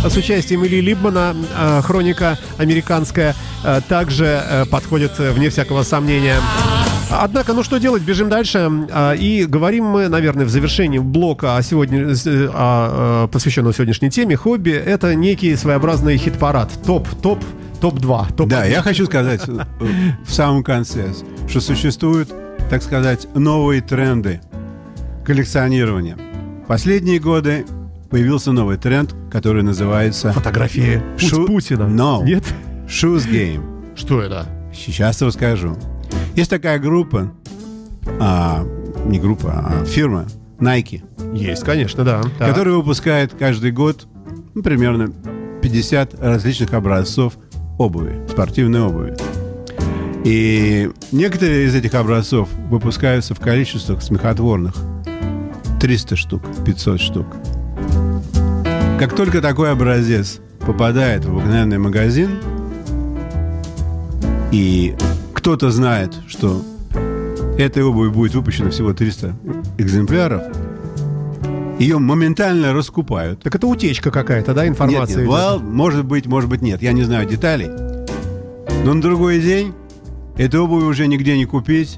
с 0.03 0.15
участием 0.15 0.65
Ильи 0.65 0.81
Либмана, 0.81 1.35
э, 1.57 1.81
хроника 1.83 2.37
американская, 2.57 3.35
э, 3.63 3.81
также 3.87 4.67
подходит, 4.71 5.17
вне 5.19 5.49
всякого 5.49 5.83
сомнения. 5.83 6.37
Однако, 7.11 7.53
ну 7.53 7.63
что 7.63 7.77
делать, 7.79 8.03
бежим 8.03 8.29
дальше. 8.29 8.69
А, 8.91 9.13
И 9.13 9.45
говорим 9.45 9.85
мы, 9.85 10.07
наверное, 10.09 10.45
в 10.45 10.49
завершении 10.49 10.99
блока, 10.99 11.57
о 11.57 11.63
сегодня, 11.63 12.07
э, 12.09 12.49
о, 12.53 13.25
э, 13.25 13.27
посвященного 13.31 13.73
сегодняшней 13.73 14.09
теме, 14.11 14.35
хобби, 14.35 14.71
это 14.71 15.15
некий 15.15 15.55
своеобразный 15.55 16.17
хит-парад. 16.17 16.69
Топ, 16.85 17.07
топ, 17.21 17.39
топ-2. 17.81 18.35
Топ 18.35 18.47
Да, 18.49 18.65
я 18.65 18.81
хочу 18.81 19.05
сказать 19.05 19.41
э, 19.47 19.59
в 20.25 20.31
самом 20.31 20.63
конце, 20.63 21.13
что 21.47 21.61
существуют, 21.61 22.29
так 22.69 22.83
сказать, 22.83 23.27
новые 23.33 23.81
тренды 23.81 24.41
коллекционирования. 25.25 26.17
Последние 26.67 27.19
годы 27.19 27.65
появился 28.11 28.51
новый 28.51 28.77
тренд, 28.77 29.15
который 29.31 29.63
называется 29.63 30.31
Фотографии 30.33 31.01
Шу- 31.17 31.45
Путина. 31.47 31.83
No. 31.83 32.23
Нет? 32.23 32.43
Shoes 32.87 33.27
Game. 33.29 33.95
Что 33.95 34.21
это? 34.21 34.47
Сейчас 34.75 35.21
расскажу. 35.21 35.75
Есть 36.39 36.51
такая 36.51 36.79
группа, 36.79 37.33
а, 38.17 38.65
не 39.05 39.19
группа, 39.19 39.51
а 39.51 39.83
фирма 39.83 40.25
Nike, 40.57 41.03
Есть, 41.35 41.65
конечно, 41.65 42.05
да. 42.05 42.21
Так. 42.37 42.47
которая 42.47 42.75
выпускает 42.75 43.33
каждый 43.37 43.71
год 43.71 44.07
ну, 44.55 44.63
примерно 44.63 45.11
50 45.61 46.17
различных 46.17 46.73
образцов 46.73 47.33
обуви, 47.77 48.25
спортивной 48.29 48.79
обуви. 48.79 49.17
И 50.23 50.89
некоторые 51.11 51.65
из 51.65 51.75
этих 51.75 51.93
образцов 51.93 52.47
выпускаются 52.69 53.35
в 53.35 53.41
количествах 53.41 54.01
смехотворных. 54.01 54.75
300 55.81 56.15
штук, 56.15 56.43
500 56.65 57.01
штук. 57.01 57.27
Как 58.97 59.13
только 59.13 59.41
такой 59.41 59.73
образец 59.73 60.39
попадает 60.61 61.25
в 61.25 61.31
обыкновенный 61.31 61.79
магазин, 61.79 62.39
и 64.53 64.95
кто-то 65.49 65.71
знает, 65.71 66.13
что 66.27 66.61
этой 67.57 67.81
обуви 67.81 68.09
будет 68.09 68.35
выпущено 68.35 68.69
всего 68.69 68.93
300 68.93 69.35
экземпляров, 69.79 70.43
ее 71.79 71.97
моментально 71.97 72.71
раскупают. 72.71 73.41
Так 73.41 73.55
это 73.55 73.65
утечка 73.65 74.11
какая-то, 74.11 74.53
да, 74.53 74.61
Нет, 74.61 74.73
информация? 74.73 75.17
нет, 75.17 75.25
идет? 75.25 75.33
well, 75.33 75.59
может 75.59 76.05
быть, 76.05 76.27
может 76.27 76.51
быть, 76.51 76.61
нет. 76.61 76.83
Я 76.83 76.91
не 76.91 77.01
знаю 77.01 77.27
деталей. 77.27 77.67
Но 78.85 78.93
на 78.93 79.01
другой 79.01 79.41
день 79.41 79.73
эту 80.37 80.65
обувь 80.65 80.83
уже 80.83 81.07
нигде 81.07 81.35
не 81.35 81.45
купить. 81.45 81.97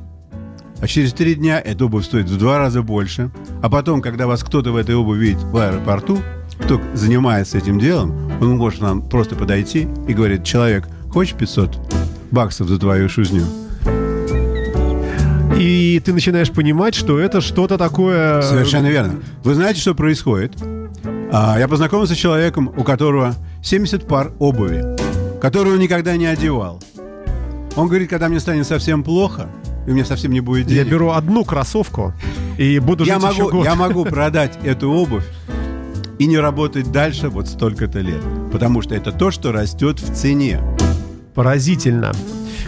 А 0.80 0.88
через 0.88 1.12
три 1.12 1.36
дня 1.36 1.60
эта 1.60 1.84
обувь 1.84 2.06
стоит 2.06 2.30
в 2.30 2.38
два 2.38 2.58
раза 2.58 2.82
больше. 2.82 3.32
А 3.62 3.70
потом, 3.70 4.02
когда 4.02 4.28
вас 4.28 4.46
кто-то 4.46 4.72
в 4.72 4.78
этой 4.78 4.96
обуви 4.96 5.26
видит 5.26 5.44
в 5.44 5.58
аэропорту, 5.58 6.20
кто 6.58 6.80
занимается 6.94 7.58
этим 7.58 7.82
делом, 7.82 8.32
он 8.40 8.56
может 8.56 8.80
нам 8.80 9.02
просто 9.02 9.36
подойти 9.36 9.90
и 10.08 10.14
говорит, 10.14 10.46
человек, 10.46 10.88
хочешь 11.12 11.34
500 11.34 11.78
баксов 12.32 12.68
за 12.68 12.80
твою 12.80 13.10
шузню? 13.10 13.46
И 15.58 16.02
ты 16.04 16.14
начинаешь 16.14 16.50
понимать, 16.50 16.96
что 16.96 17.20
это 17.20 17.40
что-то 17.40 17.78
такое... 17.78 18.42
Совершенно 18.42 18.88
верно. 18.88 19.20
Вы 19.44 19.54
знаете, 19.54 19.80
что 19.80 19.94
происходит? 19.94 20.54
А, 21.32 21.58
я 21.60 21.68
познакомился 21.68 22.16
с 22.16 22.18
человеком, 22.18 22.74
у 22.76 22.84
которого 22.84 23.36
70 23.64 24.08
пар 24.08 24.32
обуви, 24.40 24.84
которую 25.40 25.76
он 25.76 25.82
никогда 25.82 26.18
не 26.18 26.26
одевал. 26.26 26.82
Он 27.76 27.88
говорит, 27.88 28.10
когда 28.10 28.28
мне 28.28 28.40
станет 28.40 28.66
совсем 28.66 29.04
плохо, 29.04 29.50
и 29.88 29.92
у 29.92 29.94
меня 29.94 30.04
совсем 30.04 30.32
не 30.32 30.42
будет 30.42 30.68
Я 30.68 30.78
денег, 30.78 30.92
беру 30.92 31.12
одну 31.12 31.46
кроссовку 31.46 32.14
и 32.58 32.80
буду 32.80 33.04
я, 33.06 33.20
жить 33.20 33.30
еще 33.32 33.44
могу, 33.44 33.58
год. 33.58 33.66
я 33.66 33.76
могу 33.76 34.06
продать 34.06 34.58
эту 34.64 34.92
обувь 34.92 35.26
и 36.20 36.26
не 36.26 36.38
работать 36.38 36.92
дальше 36.92 37.30
вот 37.30 37.48
столько-то 37.48 38.00
лет. 38.00 38.22
Потому 38.52 38.82
что 38.82 38.94
это 38.94 39.12
то, 39.12 39.32
что 39.32 39.52
растет 39.52 40.00
в 40.00 40.14
цене. 40.14 40.60
Поразительно. 41.34 42.12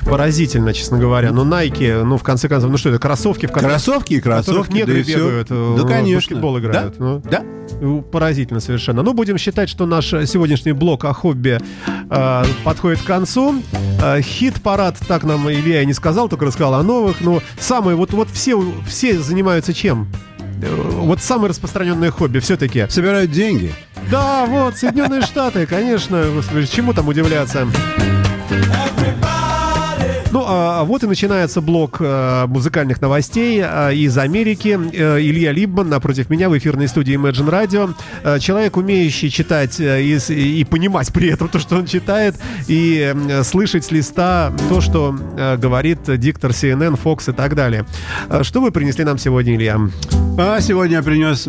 Поразительно, 0.06 0.74
честно 0.74 0.98
говоря. 1.00 1.32
Но 1.32 1.44
Nike, 1.46 2.04
ну, 2.04 2.18
в 2.18 2.24
конце 2.24 2.50
концов, 2.50 2.70
ну 2.72 2.78
что 2.78 2.90
это, 2.90 3.00
кроссовки, 3.00 3.46
в 3.46 3.52
которых, 3.52 3.72
Кроссовки 3.72 4.14
и 4.16 4.20
кроссовки, 4.22 4.72
да 4.72 4.78
негры 4.80 5.00
и 5.00 5.04
все. 5.04 5.18
бегают, 5.18 5.48
э, 5.50 5.76
Да, 5.82 5.88
конечно. 5.88 6.18
баскетбол 6.18 6.60
играют. 6.60 6.98
Да, 6.98 7.04
ну. 7.06 7.22
да. 7.24 7.44
Ну, 7.80 8.02
Поразительно 8.02 8.60
совершенно. 8.60 9.02
Ну, 9.04 9.14
будем 9.14 9.38
считать, 9.38 9.70
что 9.70 9.86
наш 9.86 10.08
сегодняшний 10.10 10.74
блок 10.74 11.06
о 11.06 11.14
хобби 11.14 11.60
э, 12.10 12.44
подходит 12.66 13.00
к 13.02 13.06
концу. 13.06 13.62
Э, 14.02 14.20
хит-парад, 14.22 14.98
так 15.08 15.24
нам 15.24 15.50
Илья 15.50 15.82
и 15.82 15.86
не 15.86 15.94
сказал, 15.94 16.28
только 16.28 16.46
рассказал 16.46 16.74
о 16.74 16.84
новых. 16.84 17.22
Но 17.22 17.42
самые, 17.60 17.96
вот, 17.96 18.12
вот 18.12 18.30
все, 18.30 18.62
все 18.86 19.20
занимаются 19.20 19.74
чем? 19.74 20.10
Э, 20.62 20.68
Вот 20.76 21.22
самое 21.22 21.50
распространенное 21.50 22.12
хобби 22.12 22.40
все-таки. 22.40 22.88
Собирают 22.90 23.32
деньги. 23.32 23.72
Да, 24.12 24.46
вот, 24.48 24.76
Соединенные 24.76 25.22
Штаты, 25.22 25.66
конечно. 25.66 26.26
Господи, 26.36 26.68
чему 26.68 26.94
там 26.94 27.08
удивляться? 27.08 27.68
Ну, 30.34 30.44
а 30.48 30.84
вот 30.84 31.04
и 31.04 31.06
начинается 31.06 31.62
блок 31.62 31.98
э, 32.00 32.48
музыкальных 32.48 33.00
новостей 33.02 33.62
э, 33.64 33.94
из 33.94 34.18
Америки. 34.18 34.80
Э, 34.92 35.22
Илья 35.22 35.52
Либман 35.52 35.90
напротив 35.90 36.32
меня 36.32 36.50
в 36.50 36.58
эфирной 36.58 36.88
студии 36.88 37.16
Imagine 37.16 37.52
Radio. 37.52 38.40
Человек, 38.40 38.76
умеющий 38.76 39.30
читать 39.30 39.80
и, 39.80 40.18
и 40.30 40.64
понимать 40.64 41.14
при 41.14 41.30
этом 41.30 41.50
то, 41.50 41.60
что 41.60 41.76
он 41.76 41.86
читает, 41.86 42.34
и 42.68 43.14
слышать 43.44 43.86
с 43.86 43.92
листа 43.92 44.52
то, 44.70 44.82
что 44.82 45.16
говорит 45.60 46.00
диктор 46.18 46.50
CNN, 46.50 47.00
Fox 47.00 47.30
и 47.30 47.34
так 47.36 47.54
далее. 47.54 47.86
Что 48.42 48.60
вы 48.60 48.72
принесли 48.72 49.04
нам 49.04 49.20
сегодня, 49.20 49.56
Илья? 49.56 49.80
А 50.40 50.60
сегодня 50.62 50.98
я 50.98 51.04
принес 51.04 51.48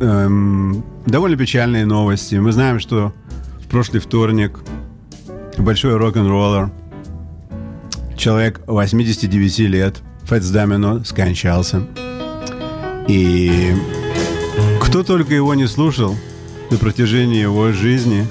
эм, 0.00 0.84
довольно 1.06 1.36
печальные 1.36 1.86
новости. 1.86 2.36
Мы 2.36 2.52
знаем, 2.52 2.78
что 2.78 3.12
в 3.64 3.68
прошлый 3.68 4.00
вторник 4.00 4.60
большой 5.58 5.96
рок-н-роллер, 5.96 6.70
человек 8.16 8.60
89 8.66 9.58
лет, 9.60 10.02
Фэтс 10.24 10.48
Дамино, 10.50 11.04
скончался. 11.04 11.86
И 13.08 13.74
кто 14.80 15.02
только 15.02 15.34
его 15.34 15.54
не 15.54 15.66
слушал 15.66 16.16
на 16.70 16.76
протяжении 16.78 17.40
его 17.40 17.72
жизни, 17.72 18.26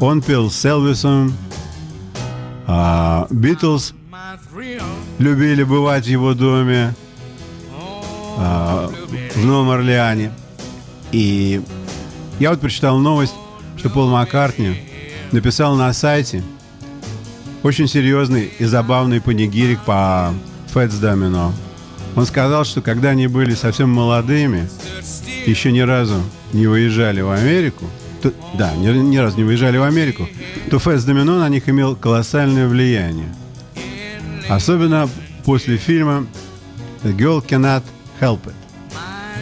он 0.00 0.22
пел 0.22 0.50
с 0.50 0.64
Элвисом, 0.64 1.32
а 2.66 3.26
Битлз 3.30 3.94
любили 5.18 5.62
бывать 5.62 6.04
в 6.04 6.08
его 6.08 6.34
доме, 6.34 6.94
а, 8.38 8.90
в 9.34 9.44
Новом 9.44 9.70
Орлеане. 9.70 10.32
И 11.12 11.60
я 12.38 12.50
вот 12.50 12.60
прочитал 12.60 12.98
новость, 12.98 13.34
что 13.76 13.90
Пол 13.90 14.08
Маккартни 14.08 14.76
написал 15.32 15.76
на 15.76 15.92
сайте 15.92 16.42
очень 17.62 17.88
серьезный 17.88 18.50
и 18.58 18.64
забавный 18.64 19.20
панигирик 19.20 19.80
по 19.80 20.32
Фэтс 20.68 20.96
Домино. 20.96 21.52
Он 22.16 22.26
сказал, 22.26 22.64
что 22.64 22.80
когда 22.80 23.10
они 23.10 23.26
были 23.28 23.54
совсем 23.54 23.90
молодыми, 23.90 24.68
еще 25.46 25.70
ни 25.72 25.80
разу 25.80 26.20
не 26.52 26.66
выезжали 26.66 27.20
в 27.20 27.30
Америку, 27.30 27.84
то- 28.22 28.32
да, 28.58 28.74
ни, 28.74 28.88
ни 28.88 29.16
разу 29.16 29.36
не 29.36 29.44
выезжали 29.44 29.78
в 29.78 29.82
Америку, 29.82 30.28
то 30.70 30.78
Фэтс 30.78 31.04
Домино 31.04 31.38
на 31.38 31.48
них 31.48 31.68
имел 31.68 31.94
колоссальное 31.96 32.66
влияние. 32.68 33.28
Особенно 34.48 35.08
после 35.44 35.76
фильма 35.76 36.26
The 37.04 37.16
Girl 37.16 37.44
Cannot 37.46 37.82
Help 38.20 38.40
It. 38.46 38.52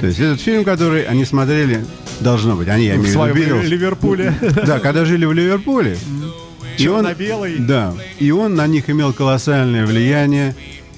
То 0.00 0.06
есть 0.06 0.20
этот 0.20 0.40
фильм, 0.40 0.64
который 0.64 1.02
они 1.04 1.24
смотрели, 1.24 1.84
должно 2.20 2.54
быть, 2.54 2.68
они, 2.68 2.84
я 2.84 2.94
В 2.94 2.98
имею 2.98 3.18
в 3.18 3.36
виду. 3.36 3.60
Ливерпуле. 3.62 4.34
Да, 4.66 4.78
когда 4.78 5.04
жили 5.04 5.24
в 5.24 5.32
Ливерпуле. 5.32 5.96
И 6.78 6.88
он-. 6.88 7.06
Да, 7.66 7.94
и 8.18 8.30
он 8.30 8.54
на 8.54 8.66
них 8.66 8.88
имел 8.88 9.12
колоссальное 9.12 9.84
влияние. 9.84 10.54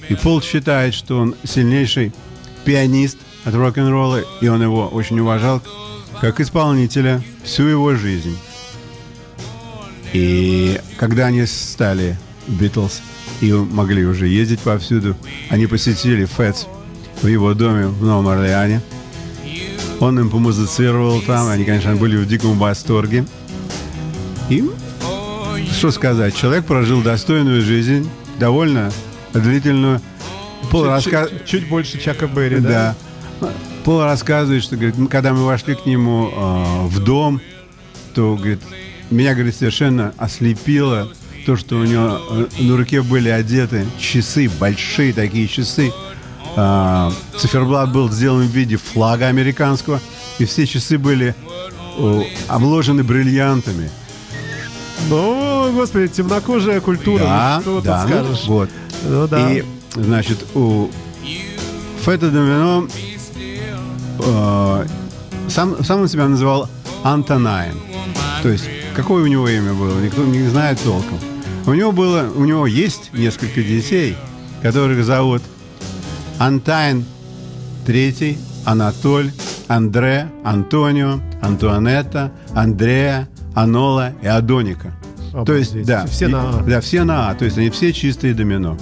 И 0.09 0.15
Пол 0.15 0.43
считает, 0.43 0.95
что 0.95 1.19
он 1.19 1.35
сильнейший 1.45 2.13
пианист 2.65 3.19
от 3.45 3.55
рок-н-ролла, 3.55 4.23
и 4.41 4.49
он 4.49 4.63
его 4.63 4.89
очень 4.89 5.19
уважал 5.21 5.63
как 6.21 6.41
исполнителя 6.41 7.23
всю 7.43 7.65
его 7.65 7.95
жизнь. 7.95 8.37
И 10.13 10.79
когда 10.99 11.27
они 11.27 11.47
стали 11.47 12.19
Битлз 12.49 13.01
и 13.41 13.53
могли 13.53 14.05
уже 14.05 14.27
ездить 14.27 14.61
повсюду, 14.61 15.17
они 15.49 15.67
посетили 15.67 16.25
Фэтс 16.25 16.67
в 17.23 17.27
его 17.27 17.55
доме 17.55 17.87
в 17.87 18.05
Новом 18.05 18.29
Орлеане. 18.29 18.83
Он 20.01 20.19
им 20.19 20.31
помузицировал 20.31 21.21
там, 21.23 21.49
они, 21.49 21.65
конечно, 21.65 21.95
были 21.95 22.17
в 22.17 22.27
диком 22.27 22.59
восторге. 22.59 23.27
И 24.49 24.69
что 25.81 25.91
сказать, 25.93 26.37
человек 26.37 26.67
прожил 26.67 27.01
достойную 27.01 27.63
жизнь, 27.63 28.07
довольно 28.39 28.93
длительную. 29.33 30.03
Пол 30.71 30.85
раска- 30.85 31.31
Чуть, 31.31 31.47
чуть 31.47 31.69
больше 31.71 31.99
Чака 31.99 32.27
Берри, 32.27 32.59
да? 32.59 32.95
да. 33.41 33.49
Пол 33.83 34.03
рассказывает, 34.03 34.63
что 34.63 34.77
говорит, 34.77 34.99
«Мы- 34.99 35.09
когда 35.09 35.33
мы 35.33 35.47
вошли 35.47 35.75
к 35.75 35.87
нему 35.87 36.31
э, 36.31 36.87
в 36.87 36.99
дом, 37.03 37.41
то 38.15 38.37
говорит, 38.37 38.61
меня 39.11 39.33
говорит, 39.33 39.57
совершенно 39.57 40.13
ослепило 40.19 41.11
то, 41.47 41.57
что 41.57 41.77
у 41.77 41.85
него 41.85 42.21
э, 42.31 42.47
на 42.59 42.77
руке 42.77 43.01
были 43.01 43.31
одеты 43.31 43.87
часы, 43.99 44.51
большие 44.61 45.15
такие 45.15 45.49
часы. 45.49 45.95
А, 46.57 47.11
циферблат 47.39 47.91
был 47.91 48.11
сделан 48.13 48.43
в 48.43 48.51
виде 48.51 48.77
флага 48.77 49.29
американского, 49.29 49.99
и 50.39 50.45
все 50.45 50.67
часы 50.67 50.99
были 50.99 51.35
о, 51.97 52.23
обложены 52.49 53.03
бриллиантами. 53.03 53.91
Ну, 55.09 55.50
господи, 55.73 56.09
темнокожая 56.09 56.81
культура. 56.81 57.23
Да, 57.23 57.57
ну, 57.57 57.63
что 57.63 57.81
да, 57.81 58.03
тут 58.03 58.11
ну, 58.11 58.17
скажешь? 58.17 58.45
вот. 58.47 58.71
Ну 59.09 59.29
да. 59.29 59.53
И, 59.53 59.65
значит, 59.95 60.39
у 60.55 60.91
Фета 62.05 62.31
Домино 62.31 62.87
э, 64.19 64.87
сам, 65.49 65.85
сам 65.85 66.03
он 66.03 66.09
себя 66.09 66.29
называл 66.29 66.69
Антонайн. 67.03 67.75
То 68.43 68.49
есть, 68.49 68.65
какое 68.95 69.23
у 69.23 69.27
него 69.27 69.49
имя 69.49 69.75
было, 69.75 69.99
никто 70.01 70.25
не 70.25 70.49
знает 70.49 70.81
толком. 70.83 71.19
У 71.67 71.75
него 71.75 71.93
было, 71.93 72.31
у 72.35 72.45
него 72.45 72.67
есть 72.67 73.13
несколько 73.13 73.63
детей, 73.63 74.17
которых 74.63 75.05
зовут 75.05 75.43
Антайн 76.39 77.05
Третий, 77.87 78.39
Анатоль, 78.65 79.31
Андре, 79.69 80.31
Антонио, 80.45 81.21
Антуанетта, 81.43 82.33
Андрея, 82.55 83.29
Анола 83.55 84.13
и 84.23 84.27
Адоника. 84.27 84.93
То 85.47 85.55
есть, 85.55 85.83
да, 85.85 86.07
Все 86.07 86.27
и- 86.27 86.33
на 86.33 86.41
«А». 86.51 86.63
Да, 86.63 86.81
все 86.81 87.05
на 87.05 87.31
А. 87.31 87.35
То 87.35 87.45
есть 87.45 87.59
они 87.59 87.71
все 87.71 87.93
чистые 87.93 88.35
домино. 88.35 88.77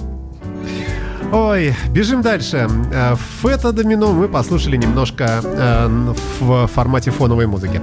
Ой, 1.31 1.75
бежим 1.91 2.21
дальше. 2.23 2.67
Э, 2.91 3.15
Фета 3.43 3.71
Домино 3.71 4.13
мы 4.13 4.27
послушали 4.27 4.77
немножко 4.77 5.41
э, 5.43 6.13
в 6.39 6.67
формате 6.67 7.11
фоновой 7.11 7.45
музыки. 7.45 7.79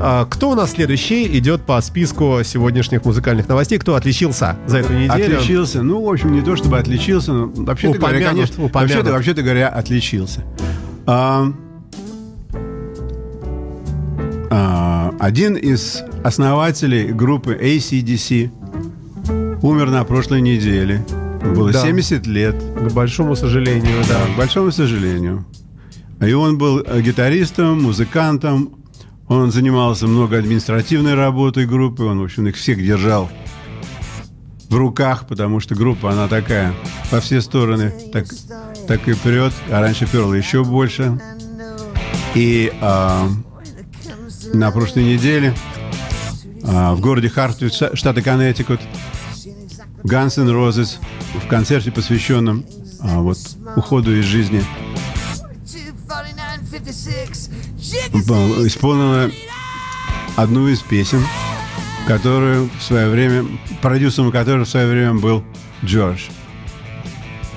А, 0.00 0.26
Кто 0.26 0.50
у 0.50 0.54
нас 0.54 0.72
следующий 0.72 1.26
идет 1.38 1.62
по 1.62 1.80
списку 1.80 2.40
сегодняшних 2.44 3.04
музыкальных 3.04 3.48
новостей? 3.48 3.78
Кто 3.78 3.94
отличился 3.94 4.56
за 4.66 4.78
эту 4.78 4.92
неделю? 4.92 5.36
Отличился. 5.38 5.82
Ну, 5.82 6.04
в 6.04 6.08
общем, 6.10 6.32
не 6.32 6.40
то 6.40 6.56
чтобы 6.56 6.78
отличился, 6.78 7.32
но 7.32 7.46
вообще-то 7.54 7.98
говоря, 7.98 8.28
конечно, 8.28 8.68
вообще-то, 8.72 9.12
вообще-то 9.12 9.42
говоря, 9.42 9.68
отличился. 9.68 10.44
А, 11.06 11.52
один 15.18 15.56
из 15.56 16.02
основателей 16.24 17.12
группы 17.12 17.54
ACDC 17.54 18.50
умер 19.62 19.90
на 19.90 20.04
прошлой 20.04 20.40
неделе. 20.40 21.04
Было 21.54 21.72
Да. 21.72 21.82
70 21.82 22.26
лет. 22.26 22.54
К 22.56 22.92
большому 22.92 23.34
сожалению, 23.34 24.02
да. 24.08 24.20
К 24.34 24.36
большому 24.36 24.70
сожалению. 24.70 25.44
И 26.20 26.32
он 26.32 26.56
был 26.56 26.80
э, 26.80 27.00
гитаристом, 27.00 27.82
музыкантом. 27.82 28.70
Он 29.26 29.50
занимался 29.50 30.06
много 30.06 30.38
административной 30.38 31.14
работой 31.14 31.66
группы. 31.66 32.04
Он, 32.04 32.20
в 32.20 32.24
общем, 32.24 32.46
их 32.46 32.56
всех 32.56 32.78
держал 32.78 33.30
в 34.68 34.76
руках, 34.76 35.26
потому 35.26 35.60
что 35.60 35.74
группа, 35.74 36.12
она 36.12 36.28
такая, 36.28 36.72
по 37.10 37.20
все 37.20 37.40
стороны 37.40 37.92
так, 38.12 38.26
так 38.86 39.08
и 39.08 39.14
прет. 39.14 39.52
А 39.70 39.80
раньше 39.80 40.06
перла 40.06 40.34
еще 40.34 40.64
больше. 40.64 41.18
И 42.34 42.72
а, 42.80 43.28
на 44.52 44.70
прошлой 44.70 45.04
неделе 45.04 45.54
а, 46.64 46.94
в 46.94 47.00
городе 47.00 47.28
Хартвуд, 47.28 47.72
штата 47.72 48.22
Коннектикут, 48.22 48.80
Guns 50.04 50.38
N' 50.38 50.48
Roses 50.48 50.96
в 51.42 51.46
концерте, 51.48 51.90
посвященном 51.90 52.64
а, 53.00 53.20
вот 53.20 53.38
уходу 53.76 54.14
из 54.14 54.24
жизни, 54.24 54.64
исполнила 58.66 59.30
одну 60.36 60.68
из 60.68 60.80
песен, 60.80 61.24
которую 62.06 62.70
в 62.78 62.82
свое 62.82 63.08
время, 63.08 63.46
продюсером 63.80 64.30
которой 64.32 64.64
в 64.64 64.68
свое 64.68 64.86
время 64.86 65.14
был 65.14 65.44
Джордж. 65.84 66.28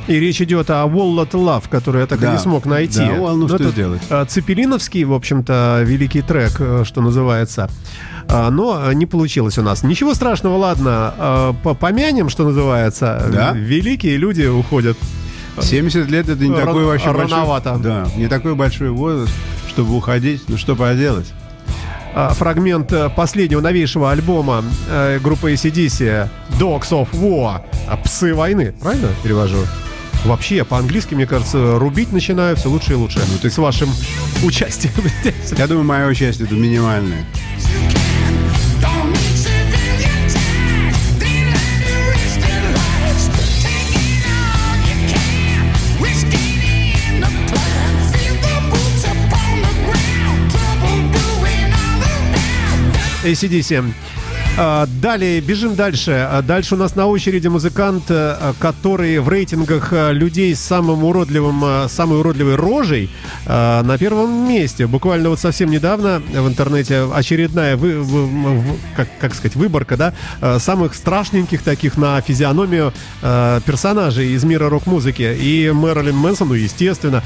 И 0.08 0.20
речь 0.20 0.39
идет 0.39 0.70
о 0.70 0.86
Wall 0.86 1.16
Lot 1.16 1.32
Love, 1.32 1.64
который 1.70 2.01
я 2.01 2.08
так 2.08 2.20
и 2.20 2.22
Да. 2.22 2.34
не 2.34 2.38
смог 2.38 2.66
найти. 2.66 2.99
Да, 2.99 3.16
ну, 3.18 3.36
ну, 3.36 3.47
что 3.47 3.56
это, 3.58 3.70
сделать? 3.70 4.01
э, 4.10 4.26
Цепелиновский, 4.28 5.03
в 5.03 5.14
общем-то, 5.14 5.82
великий 5.84 6.22
трек, 6.22 6.51
э, 6.60 6.84
что 6.86 7.01
называется. 7.01 7.70
А, 8.28 8.49
Но 8.51 8.91
не 8.93 9.06
получилось 9.08 9.58
у 9.58 9.62
нас. 9.64 9.82
Ничего 9.84 10.14
страшного, 10.14 10.58
ладно. 10.58 11.56
по- 11.64 11.74
Помянем, 11.74 12.30
что 12.30 12.43
называется. 12.43 13.30
Да. 13.32 13.51
Великие 13.53 14.18
люди 14.18 14.43
уходят. 14.45 14.97
70 15.62 16.10
лет 16.10 16.28
это 16.30 16.43
не 16.43 16.51
Ран- 16.56 16.66
такой 16.68 16.86
вообще 16.86 17.12
рановато. 17.12 17.72
большой... 17.76 17.84
Да, 17.84 18.08
не 18.18 18.28
такой 18.28 18.56
большой 18.56 18.89
возраст, 18.89 19.32
чтобы 19.70 19.95
уходить. 19.95 20.43
Ну 20.47 20.58
что 20.58 20.76
поделать? 20.76 21.32
А, 22.14 22.30
Фрагмент 22.34 22.91
э, 22.93 23.10
последнего 23.10 23.62
новейшего 23.62 24.12
альбома 24.12 24.64
группы 25.24 25.53
ACDC 25.53 26.30
Dogs 26.60 26.89
of 26.91 27.08
War. 27.14 27.62
а, 27.89 27.97
Псы 27.97 28.34
войны. 28.34 28.74
Правильно 28.82 29.10
перевожу? 29.24 29.58
Вообще, 30.26 30.63
по-английски, 30.65 31.13
мне 31.13 31.28
кажется, 31.28 31.78
рубить 31.78 32.11
начинаю 32.11 32.55
все 32.55 32.67
лучше 32.67 32.93
и 32.93 32.95
лучше. 32.95 33.19
Ну, 33.43 33.49
С 33.49 33.57
вашим 33.59 33.89
участием 34.43 34.93
здесь. 35.21 35.57
Я 35.57 35.67
думаю, 35.67 35.86
мое 35.86 36.07
участие 36.07 36.47
тут 36.47 36.57
минимальное. 36.57 37.23
ACDC. 53.26 53.84
А, 54.58 54.88
Далее, 55.01 55.41
бежим 55.41 55.76
дальше. 55.76 56.12
А, 56.12 56.41
Дальше 56.41 56.76
у 56.76 56.78
нас 56.78 56.95
на 56.95 57.08
очереди 57.08 57.47
музыкант, 57.47 58.06
э, 58.08 58.53
который 58.60 59.20
в 59.20 59.28
рейтингах 59.28 59.91
э, 59.91 60.14
людей 60.14 60.56
с 60.56 60.62
самым 60.62 61.03
уродливым, 61.03 61.62
э, 61.66 61.88
самой 61.89 62.20
уродливой 62.20 62.56
рожей 62.56 63.10
на 63.45 63.97
первом 63.99 64.47
месте. 64.49 64.88
Буквально 64.88 65.30
вот 65.30 65.39
совсем 65.39 65.70
недавно 65.70 66.22
в 66.34 66.47
интернете 66.47 67.08
очередная, 67.14 67.76
вы- 67.78 68.01
вы- 68.01 68.78
как, 68.95 69.08
как 69.20 69.36
сказать, 69.36 69.56
выборка, 69.56 69.97
да, 69.97 70.60
самых 70.60 70.95
страшненьких 70.95 71.62
таких 71.62 71.97
на 71.97 72.20
физиономию 72.22 72.91
персонажей 73.22 74.32
из 74.34 74.43
мира 74.43 74.70
рок-музыки. 74.70 75.36
И 75.39 75.72
Мэрилин 75.74 76.16
Мэнсон, 76.16 76.47
ну, 76.49 76.53
естественно, 76.56 77.24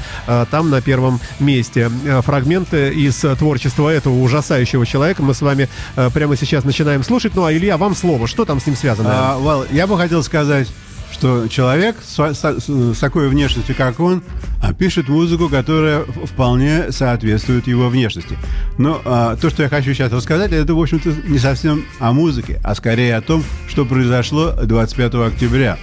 там 0.50 0.68
на 0.70 0.82
первом 0.82 1.20
месте. 1.38 1.90
Фрагменты 2.22 2.90
из 2.92 3.16
творчества 3.38 3.88
этого 3.88 4.20
ужасающего 4.20 4.84
человека 4.84 5.22
мы 5.22 5.34
с 5.34 5.40
вами 5.40 5.68
прямо 6.12 6.36
сейчас 6.36 6.64
начинаем 6.64 7.02
слушать. 7.02 7.19
Ну, 7.34 7.44
а 7.44 7.52
Илья, 7.52 7.76
вам 7.76 7.94
слово. 7.94 8.26
Что 8.26 8.44
там 8.44 8.60
с 8.60 8.66
ним 8.66 8.76
связано? 8.76 9.08
А, 9.12 9.38
Вал, 9.38 9.64
я 9.70 9.86
бы 9.86 9.96
хотел 9.98 10.22
сказать, 10.22 10.68
что 11.12 11.48
человек 11.48 11.96
с, 12.02 12.18
с- 12.34 12.94
с 12.94 12.98
такой 12.98 13.28
внешностью, 13.28 13.74
как 13.74 13.98
он, 14.00 14.22
а, 14.62 14.72
пишет 14.72 15.08
музыку, 15.08 15.48
которая 15.48 16.04
вполне 16.04 16.92
соответствует 16.92 17.66
его 17.66 17.88
внешности. 17.88 18.38
Но 18.78 19.00
а, 19.04 19.36
то, 19.36 19.50
что 19.50 19.62
я 19.62 19.68
хочу 19.68 19.92
сейчас 19.92 20.12
рассказать, 20.12 20.52
это, 20.52 20.72
в 20.74 20.80
общем-то, 20.80 21.12
не 21.28 21.38
совсем 21.38 21.84
о 21.98 22.12
музыке, 22.12 22.60
а 22.64 22.74
скорее 22.74 23.16
о 23.16 23.20
том, 23.22 23.42
что 23.68 23.84
произошло 23.84 24.52
25 24.52 25.14
октября. 25.14 25.78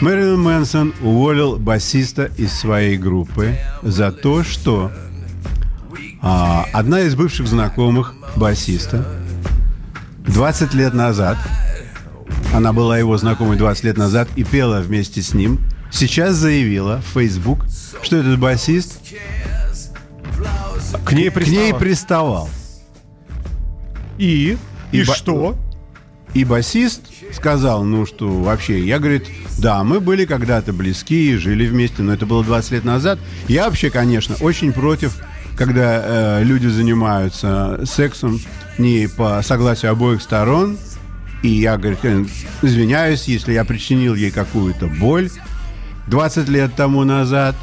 Мэрилин 0.00 0.40
Мэнсон 0.40 0.92
уволил 1.00 1.56
басиста 1.58 2.24
из 2.36 2.52
своей 2.52 2.96
группы 2.96 3.56
за 3.82 4.10
то, 4.10 4.42
что 4.42 4.90
а, 6.20 6.66
одна 6.72 7.00
из 7.02 7.14
бывших 7.14 7.46
знакомых 7.46 8.14
басиста 8.36 9.04
20 10.26 10.74
лет 10.74 10.94
назад 10.94 11.36
она 12.54 12.72
была 12.72 12.98
его 12.98 13.16
знакомой 13.16 13.56
20 13.56 13.84
лет 13.84 13.96
назад 13.96 14.28
и 14.36 14.44
пела 14.44 14.80
вместе 14.80 15.22
с 15.22 15.32
ним. 15.34 15.58
Сейчас 15.90 16.34
заявила 16.36 17.00
в 17.06 17.18
Facebook, 17.18 17.66
что 18.02 18.16
этот 18.16 18.38
басист 18.38 18.98
к 21.04 21.12
ней 21.12 21.30
к 21.30 21.46
ней 21.48 21.72
приставал. 21.72 21.78
приставал. 21.78 22.50
И? 24.18 24.56
И, 24.92 24.98
И 25.00 25.04
ба- 25.04 25.14
что? 25.14 25.56
И 26.34 26.44
басист 26.44 27.02
сказал, 27.32 27.84
ну 27.84 28.06
что, 28.06 28.28
вообще, 28.28 28.84
я, 28.86 28.98
говорит, 28.98 29.26
да, 29.58 29.84
мы 29.84 30.00
были 30.00 30.24
когда-то 30.24 30.72
близки 30.72 31.32
и 31.32 31.36
жили 31.36 31.66
вместе, 31.66 32.02
но 32.02 32.14
это 32.14 32.24
было 32.26 32.42
20 32.44 32.70
лет 32.72 32.84
назад. 32.84 33.18
Я 33.48 33.66
вообще, 33.66 33.90
конечно, 33.90 34.36
очень 34.40 34.72
против, 34.72 35.18
когда 35.56 36.38
э, 36.40 36.44
люди 36.44 36.66
занимаются 36.68 37.80
сексом 37.84 38.40
не 38.78 39.08
по 39.08 39.40
согласию 39.42 39.92
обоих 39.92 40.22
сторон. 40.22 40.78
И 41.42 41.48
я, 41.48 41.76
говорит, 41.76 42.00
извиняюсь, 42.62 43.24
если 43.24 43.52
я 43.52 43.64
причинил 43.64 44.14
ей 44.14 44.30
какую-то 44.30 44.86
боль 44.86 45.28
20 46.06 46.48
лет 46.48 46.74
тому 46.74 47.04
назад. 47.04 47.56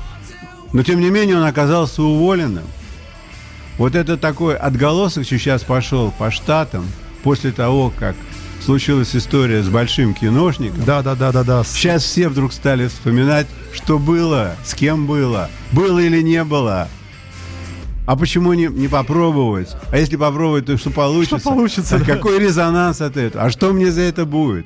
Но, 0.73 0.83
тем 0.83 0.99
не 0.99 1.09
менее, 1.09 1.37
он 1.37 1.43
оказался 1.43 2.03
уволенным. 2.03 2.65
Вот 3.77 3.95
это 3.95 4.17
такой 4.17 4.57
отголосок 4.57 5.25
сейчас 5.25 5.63
пошел 5.63 6.11
по 6.11 6.31
штатам 6.31 6.85
после 7.23 7.51
того, 7.51 7.93
как 7.97 8.15
случилась 8.63 9.15
история 9.15 9.63
с 9.63 9.69
большим 9.69 10.13
киношником. 10.13 10.83
Да, 10.83 11.01
да, 11.01 11.15
да, 11.15 11.31
да, 11.31 11.43
да. 11.43 11.63
Сейчас 11.63 12.03
все 12.03 12.27
вдруг 12.27 12.51
стали 12.51 12.87
вспоминать, 12.87 13.47
что 13.73 13.97
было, 13.97 14.55
с 14.65 14.73
кем 14.73 15.07
было, 15.07 15.49
было 15.71 15.99
или 15.99 16.21
не 16.21 16.43
было. 16.43 16.89
А 18.09 18.15
почему 18.15 18.53
не, 18.53 18.65
не 18.65 18.87
попробовать? 18.87 19.75
А 19.91 19.97
если 19.99 20.15
попробовать, 20.15 20.65
то 20.65 20.75
что 20.77 20.89
получится? 20.89 21.37
Что 21.37 21.49
получится, 21.51 21.95
А 21.97 21.99
да. 21.99 22.05
Какой 22.05 22.39
резонанс 22.39 23.01
от 23.01 23.17
этого? 23.17 23.43
А 23.45 23.51
что 23.51 23.71
мне 23.71 23.91
за 23.91 24.01
это 24.01 24.25
будет? 24.25 24.65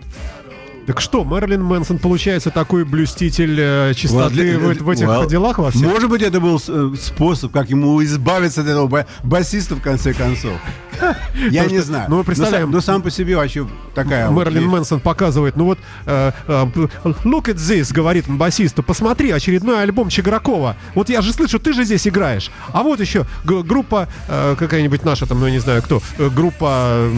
Так 0.86 1.00
что, 1.00 1.24
Мэрилин 1.24 1.64
Мэнсон 1.64 1.98
получается 1.98 2.50
такой 2.50 2.84
блюститель 2.84 3.56
э, 3.58 3.94
чистоты 3.96 4.58
Вот, 4.60 4.78
в, 4.78 4.84
в 4.84 4.90
этих 4.90 5.08
well, 5.08 5.30
делах 5.30 5.58
во 5.58 5.72
всех? 5.72 5.88
Может 5.88 6.10
быть, 6.10 6.22
это 6.22 6.42
был 6.42 6.62
э, 6.68 6.94
способ, 7.02 7.54
как 7.54 7.70
ему 7.70 8.04
избавиться 8.04 8.62
от 8.62 8.68
этого 8.68 8.88
ба- 8.88 9.06
басиста 9.24 9.76
в 9.76 9.82
конце 9.82 10.14
концов. 10.14 10.60
Я 11.50 11.66
не 11.66 11.80
знаю. 11.80 12.10
ну, 12.10 12.18
мы 12.18 12.24
представляем- 12.24 12.70
Но 12.70 12.82
сам, 12.82 13.02
по 13.02 13.10
себе 13.10 13.38
вообще 13.38 13.66
такая... 13.96 14.30
вещь. 14.30 14.64
Мэнсон 14.64 15.00
показывает, 15.00 15.56
ну 15.56 15.66
вот, 15.66 15.80
э, 16.06 16.32
э, 16.48 16.66
look 17.24 17.46
at 17.46 17.56
this, 17.56 17.94
говорит 17.94 18.26
он 18.28 18.38
басисту, 18.38 18.84
посмотри, 18.84 19.32
очередной 19.32 19.82
альбом 19.84 20.10
Чигракова. 20.10 20.76
Вот 20.96 21.10
я 21.10 21.22
же 21.22 21.32
слышу, 21.32 21.60
ты 21.60 21.74
же 21.74 21.86
здесь 21.86 22.08
играешь. 22.08 22.52
А 22.74 22.84
вот 22.84 23.00
еще 23.00 23.26
группа, 23.46 24.10
э, 24.28 24.56
какая-нибудь 24.60 25.06
наша 25.06 25.26
там, 25.26 25.40
ну 25.40 25.46
я 25.46 25.52
не 25.54 25.60
знаю 25.60 25.82
кто, 25.82 26.02
э, 26.18 26.30
группа... 26.30 27.10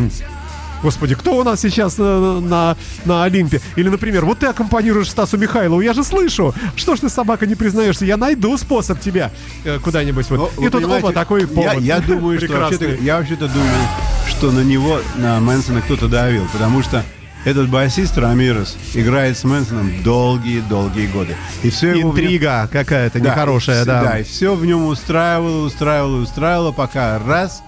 Господи, 0.86 1.16
кто 1.16 1.36
у 1.40 1.44
нас 1.44 1.62
сейчас 1.62 1.98
на, 1.98 2.40
на, 2.40 2.78
на 3.06 3.24
Олимпе? 3.24 3.60
Или, 3.76 3.90
например, 3.90 4.24
вот 4.24 4.38
ты 4.38 4.46
аккомпанируешь 4.46 5.10
Стасу 5.10 5.36
Михайлову, 5.36 5.82
я 5.82 5.94
же 5.94 6.04
слышу. 6.04 6.54
Что 6.76 6.96
ж 6.96 7.00
ты, 7.00 7.10
собака, 7.10 7.48
не 7.48 7.56
признаешься? 7.56 8.06
Я 8.06 8.18
найду 8.18 8.56
способ 8.56 9.00
тебя 9.00 9.32
э, 9.64 9.80
куда-нибудь. 9.80 10.30
Вот. 10.30 10.52
Но, 10.56 10.68
И 10.68 10.70
тут 10.70 10.84
оба 10.86 11.12
такой 11.12 11.42
я, 11.42 11.48
повод. 11.48 11.82
я 11.82 12.00
думаю, 12.02 12.40
что 12.40 12.54
вообще-то, 12.54 12.86
я 13.02 13.18
вообще-то 13.18 13.48
думаю, 13.48 13.88
что 14.30 14.52
на 14.52 14.60
него, 14.60 15.00
на 15.16 15.40
Мэнсона 15.40 15.82
кто-то 15.82 16.08
давил, 16.08 16.48
потому 16.54 16.84
что 16.84 17.04
этот 17.46 17.68
басист 17.68 18.16
Рамирес 18.20 18.78
играет 18.94 19.40
с 19.40 19.44
Мэнсоном 19.44 20.04
долгие-долгие 20.04 21.08
годы. 21.08 21.36
И 21.64 21.72
все 21.72 21.96
его 21.96 22.12
в 22.12 22.16
нем- 22.16 22.26
Интрига 22.26 22.70
какая-то 22.72 23.20
Да, 23.20 23.32
нехорошая, 23.32 23.82
и, 23.82 23.86
да. 23.88 24.04
Да, 24.04 24.20
и 24.20 24.24
все 24.24 24.54
в 24.54 24.64
нем 24.64 24.86
устраивало, 24.86 25.66
устраивало, 25.66 26.18
устраивало, 26.22 26.72
пока 26.74 27.18
раз 27.26 27.64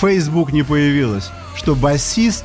Facebook 0.00 0.52
не 0.52 0.64
появилось, 0.64 1.30
что 1.56 1.74
басист 1.74 2.44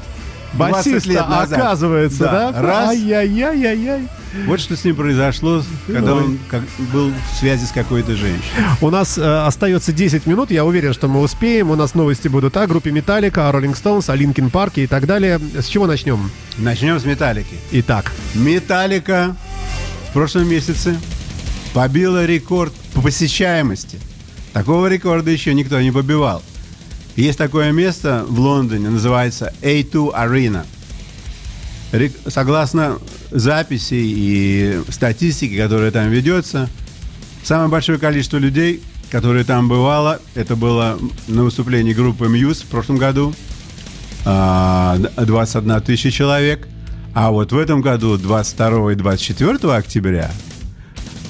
20 0.53 0.93
Басиста, 0.93 1.09
лет 1.09 1.27
назад, 1.29 1.59
оказывается, 1.59 2.23
да? 2.23 2.61
раз, 2.61 2.89
Ай-яй-яй-яй-яй. 2.91 4.07
вот 4.47 4.61
что 4.61 4.77
с 4.77 4.85
ним 4.85 4.95
произошло, 4.95 5.61
когда 5.85 6.15
он 6.15 6.39
как- 6.49 6.63
был 6.93 7.11
в 7.11 7.37
связи 7.37 7.65
с 7.65 7.71
какой-то 7.71 8.15
женщиной. 8.15 8.41
У 8.79 8.89
нас 8.89 9.17
э, 9.17 9.45
остается 9.45 9.91
10 9.91 10.25
минут, 10.27 10.51
я 10.51 10.63
уверен, 10.63 10.93
что 10.93 11.09
мы 11.09 11.19
успеем. 11.19 11.71
У 11.71 11.75
нас 11.75 11.93
новости 11.93 12.29
будут 12.29 12.55
о 12.55 12.67
группе 12.67 12.91
Металлика, 12.91 13.49
о 13.49 13.51
Rolling 13.51 13.75
Stones, 13.75 14.09
о 14.09 14.15
Linkin 14.15 14.49
Park 14.49 14.78
е 14.78 14.85
и 14.85 14.87
так 14.87 15.05
далее. 15.07 15.41
С 15.59 15.65
чего 15.65 15.87
начнем? 15.87 16.31
Начнем 16.57 16.99
с 17.01 17.03
Металлики. 17.05 17.55
Итак, 17.71 18.13
Металлика 18.33 19.35
в 20.09 20.13
прошлом 20.13 20.47
месяце 20.47 20.95
побила 21.73 22.25
рекорд 22.25 22.71
по 22.93 23.01
посещаемости. 23.01 23.99
Такого 24.53 24.87
рекорда 24.87 25.31
еще 25.31 25.53
никто 25.53 25.81
не 25.81 25.91
побивал. 25.91 26.41
Есть 27.15 27.37
такое 27.37 27.71
место 27.71 28.25
в 28.27 28.39
Лондоне, 28.39 28.89
называется 28.89 29.53
O2 29.61 30.13
Arena. 30.13 30.65
Согласно 32.27 32.97
записи 33.31 33.93
и 33.95 34.81
статистике, 34.89 35.57
которая 35.61 35.91
там 35.91 36.09
ведется, 36.09 36.69
самое 37.43 37.69
большое 37.69 37.99
количество 37.99 38.37
людей, 38.37 38.81
которые 39.11 39.45
там 39.45 39.69
бывало, 39.69 40.19
это 40.33 40.57
было 40.57 40.99
на 41.27 41.43
выступлении 41.43 41.93
группы 41.93 42.25
Muse 42.25 42.65
в 42.65 42.67
прошлом 42.67 42.97
году, 42.97 43.33
а, 44.25 44.97
21 45.15 45.79
тысяча 45.81 46.11
человек. 46.11 46.67
А 47.13 47.31
вот 47.31 47.53
в 47.53 47.57
этом 47.57 47.79
году, 47.81 48.17
22 48.17 48.91
и 48.91 48.95
24 48.95 49.73
октября, 49.73 50.31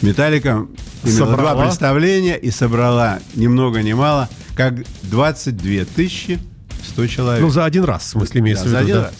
Металлика 0.02 0.66
Собрала. 1.04 1.54
два 1.54 1.64
представления 1.66 2.38
и 2.38 2.50
собрала 2.50 3.20
ни 3.36 3.46
много 3.46 3.84
ни 3.84 3.94
мало, 3.94 4.30
как 4.56 4.74
22 5.04 5.86
тысячи 5.96 6.40
100 6.90 7.08
человек. 7.08 7.42
ну 7.42 7.50
за 7.50 7.66
один 7.66 7.84
раз, 7.84 8.04
в 8.04 8.08
смысле, 8.08 8.34
Да, 8.34 8.40
имеется 8.40 8.66
в 8.66 8.70
за 8.70 8.78
виду. 8.80 8.84
один 8.84 8.96
да. 8.96 9.04
раз. 9.04 9.14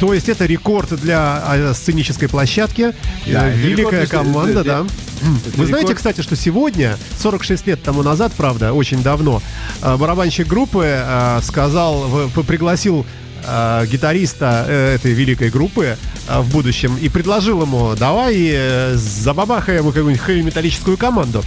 То 0.00 0.12
есть 0.12 0.28
это 0.28 0.44
рекорд 0.46 1.00
для 1.00 1.42
э, 1.54 1.72
сценической 1.74 2.28
площадки. 2.28 2.92
Да, 3.26 3.46
Э, 3.46 3.50
это 3.50 3.56
Великая 3.58 4.02
рекорд 4.02 4.08
команда, 4.10 4.62
для- 4.62 4.72
да. 4.80 4.80
Это 4.80 5.56
Вы 5.56 5.66
знаете, 5.66 5.88
рекорд. 5.92 5.96
кстати, 5.98 6.20
что 6.20 6.36
сегодня, 6.36 6.96
46 7.20 7.66
лет 7.68 7.82
тому 7.82 8.02
назад, 8.02 8.32
правда, 8.36 8.72
очень 8.72 9.02
давно, 9.02 9.40
э, 9.82 9.96
барабанщик 9.96 10.46
группы 10.46 11.02
сказал, 11.42 12.08
в- 12.08 12.42
пригласил 12.42 13.06
гитариста 13.44 14.64
этой 14.66 15.12
великой 15.12 15.50
группы 15.50 15.98
в 16.26 16.50
будущем 16.50 16.96
и 16.96 17.10
предложил 17.10 17.60
ему, 17.60 17.94
давай 17.94 18.94
забабахаем 18.94 19.84
какую-нибудь 19.92 20.18
хэви-металлическую 20.18 20.96
команду. 20.96 21.42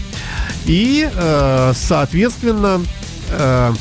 И, 0.68 1.09
э, 1.11 1.74
соответственно, 1.76 2.82
э, 3.32 3.74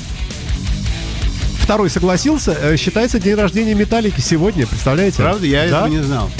второй 1.60 1.90
согласился. 1.90 2.52
Э, 2.52 2.76
Считается 2.76 3.18
день 3.18 3.34
рождения 3.34 3.74
Металлики 3.74 4.20
сегодня, 4.20 4.66
представляете? 4.68 5.16
Правда, 5.18 5.46
я 5.46 5.62
Да? 5.62 5.66
этого 5.66 5.86
не 5.88 6.02
знал. 6.02 6.30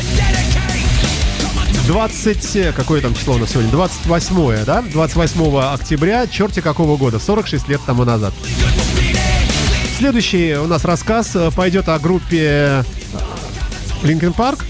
20, 1.89 2.57
э, 2.57 2.73
какое 2.73 3.01
там 3.01 3.15
число 3.15 3.35
у 3.35 3.39
нас 3.39 3.51
сегодня? 3.51 3.71
28, 3.73 4.65
да? 4.65 4.83
28 4.83 5.59
октября, 5.75 6.27
черти 6.29 6.61
какого 6.61 6.97
года, 6.97 7.19
46 7.19 7.69
лет 7.69 7.81
тому 7.85 8.05
назад. 8.05 8.33
Следующий 9.99 10.55
у 10.55 10.67
нас 10.69 10.85
рассказ 10.85 11.37
пойдет 11.57 11.89
о 11.89 11.99
группе 11.99 12.85
Linkin 14.05 14.33
Park. 14.33 14.65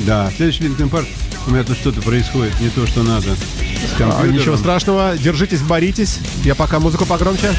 Да, 0.00 0.30
следующий 0.36 0.64
Linkin 0.64 0.90
Park. 0.90 1.06
У 1.46 1.50
меня 1.52 1.62
тут 1.64 1.76
что-то 1.78 2.02
происходит, 2.02 2.58
не 2.60 2.68
то, 2.70 2.86
что 2.86 3.02
надо. 3.02 3.36
С 3.76 3.96
компьютером. 3.96 4.32
ничего 4.32 4.56
страшного, 4.56 5.16
держитесь, 5.16 5.60
боритесь. 5.60 6.18
Я 6.44 6.54
пока 6.54 6.80
музыку 6.80 7.06
погромче. 7.06 7.52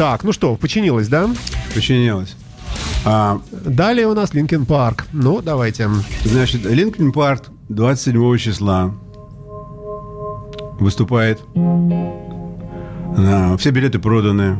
Так, 0.00 0.24
ну 0.24 0.32
что, 0.32 0.56
починилось, 0.56 1.08
да? 1.08 1.28
Починилось. 1.74 2.34
А, 3.04 3.38
Далее 3.52 4.06
у 4.06 4.14
нас 4.14 4.32
Linkin 4.32 4.64
Park. 4.64 5.06
Ну, 5.12 5.42
давайте. 5.42 5.90
Значит, 6.24 6.64
Linkin 6.64 7.12
Park 7.12 7.50
27 7.68 8.38
числа 8.38 8.94
выступает. 10.80 11.42
А, 11.54 13.54
Все 13.58 13.72
билеты 13.72 13.98
проданы. 13.98 14.58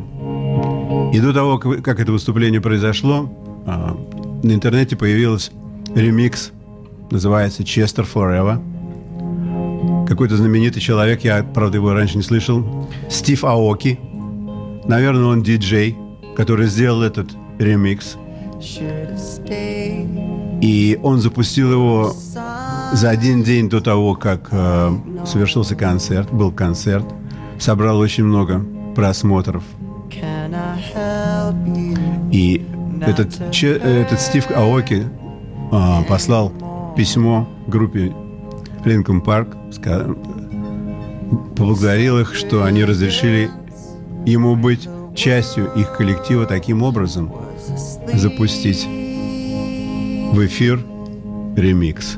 И 1.11 1.19
до 1.19 1.33
того, 1.33 1.57
как 1.57 1.83
как 1.83 1.99
это 1.99 2.11
выступление 2.11 2.61
произошло, 2.61 3.27
а, 3.65 3.97
на 4.43 4.51
интернете 4.51 4.95
появился 4.95 5.51
ремикс, 5.95 6.51
называется 7.09 7.63
Chester 7.63 8.07
Forever. 8.07 8.61
Какой-то 10.07 10.37
знаменитый 10.37 10.83
человек, 10.83 11.23
я, 11.23 11.41
правда, 11.41 11.77
его 11.77 11.93
раньше 11.93 12.17
не 12.17 12.23
слышал, 12.23 12.87
Стив 13.09 13.43
Аоки. 13.43 13.99
Наверное, 14.85 15.25
он 15.25 15.43
диджей, 15.43 15.97
который 16.35 16.67
сделал 16.67 17.01
этот 17.03 17.29
ремикс. 17.59 18.17
И 20.61 20.99
он 21.01 21.19
запустил 21.19 21.71
его 21.71 22.13
за 22.93 23.09
один 23.09 23.43
день 23.43 23.69
до 23.69 23.81
того, 23.81 24.15
как 24.15 24.49
э, 24.51 24.91
совершился 25.25 25.75
концерт, 25.75 26.31
был 26.31 26.51
концерт, 26.51 27.05
собрал 27.57 27.97
очень 27.99 28.25
много 28.25 28.63
просмотров. 28.95 29.63
И 32.31 32.65
этот, 33.05 33.51
че- 33.51 33.77
этот 33.77 34.19
Стив 34.19 34.45
Аоки 34.51 35.07
а, 35.71 36.03
послал 36.03 36.51
письмо 36.95 37.47
группе 37.67 38.13
Линком 38.85 39.21
Парк, 39.21 39.55
поблагодарил 41.55 42.19
их, 42.19 42.35
что 42.35 42.63
они 42.63 42.83
разрешили 42.83 43.49
ему 44.25 44.55
быть 44.55 44.87
частью 45.15 45.71
их 45.75 45.95
коллектива 45.95 46.45
таким 46.45 46.83
образом, 46.83 47.31
запустить 48.13 48.85
в 48.85 50.45
эфир 50.45 50.83
ремикс 51.55 52.17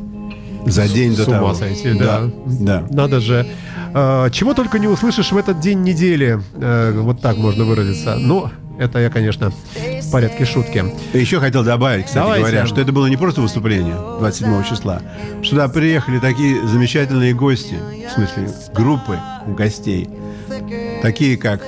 за 0.65 0.87
день 0.87 1.15
до 1.15 1.23
С 1.23 1.25
того. 1.25 1.53
сойти, 1.53 1.93
да. 1.93 2.29
да. 2.45 2.83
Надо 2.89 3.19
же. 3.19 3.45
Э, 3.93 4.29
чего 4.31 4.53
только 4.53 4.79
не 4.79 4.87
услышишь 4.87 5.31
в 5.31 5.37
этот 5.37 5.59
день 5.59 5.83
недели. 5.83 6.39
Э, 6.55 6.91
вот 6.95 7.21
так 7.21 7.37
можно 7.37 7.65
выразиться. 7.65 8.15
Ну, 8.15 8.49
это 8.79 8.99
я, 8.99 9.09
конечно, 9.09 9.51
в 9.75 10.11
порядке 10.11 10.45
шутки. 10.45 10.83
Еще 11.13 11.39
хотел 11.39 11.63
добавить, 11.63 12.05
кстати 12.05 12.23
Давайте. 12.23 12.45
говоря, 12.45 12.65
что 12.65 12.81
это 12.81 12.91
было 12.91 13.07
не 13.07 13.17
просто 13.17 13.41
выступление 13.41 13.95
27 14.19 14.63
числа. 14.63 15.01
Сюда 15.43 15.67
приехали 15.67 16.19
такие 16.19 16.65
замечательные 16.67 17.33
гости, 17.33 17.75
в 18.09 18.13
смысле 18.13 18.49
группы 18.73 19.19
гостей, 19.47 20.09
такие 21.01 21.37
как 21.37 21.61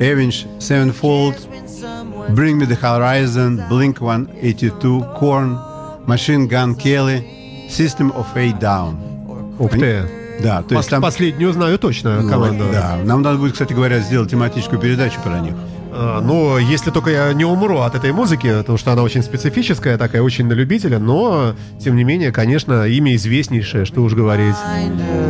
Avenged 0.00 0.46
Sevenfold, 0.60 1.34
Bring 2.34 2.58
Me 2.58 2.66
The 2.66 2.76
Horizon, 2.76 3.64
Blink-182, 3.68 5.18
Korn, 5.18 5.58
Machine 6.06 6.46
Gun 6.46 6.74
Kelly, 6.74 7.24
System 7.68 8.12
of 8.12 8.26
a 8.36 8.52
Down. 8.52 8.96
Ух 9.58 9.70
ты. 9.70 10.08
Да, 10.42 10.62
то 10.62 10.74
есть 10.76 10.90
там... 10.90 11.00
Последнюю 11.00 11.52
знаю 11.52 11.78
точно 11.78 12.20
Ну, 12.20 12.28
команду. 12.28 12.64
Да, 12.70 12.98
нам 13.04 13.22
надо 13.22 13.38
будет, 13.38 13.52
кстати 13.52 13.72
говоря, 13.72 14.00
сделать 14.00 14.30
тематическую 14.30 14.80
передачу 14.80 15.18
про 15.22 15.40
них. 15.40 15.54
Ну, 16.22 16.58
если 16.58 16.90
только 16.90 17.10
я 17.10 17.32
не 17.32 17.44
умру 17.44 17.78
от 17.80 17.94
этой 17.94 18.12
музыки, 18.12 18.52
потому 18.58 18.78
что 18.78 18.92
она 18.92 19.02
очень 19.02 19.22
специфическая, 19.22 19.96
такая 19.98 20.22
очень 20.22 20.46
на 20.46 20.52
любителя, 20.52 20.98
но, 20.98 21.54
тем 21.82 21.96
не 21.96 22.04
менее, 22.04 22.32
конечно, 22.32 22.86
имя 22.86 23.14
известнейшее, 23.16 23.84
что 23.84 24.02
уж 24.02 24.14
говорить. 24.14 24.56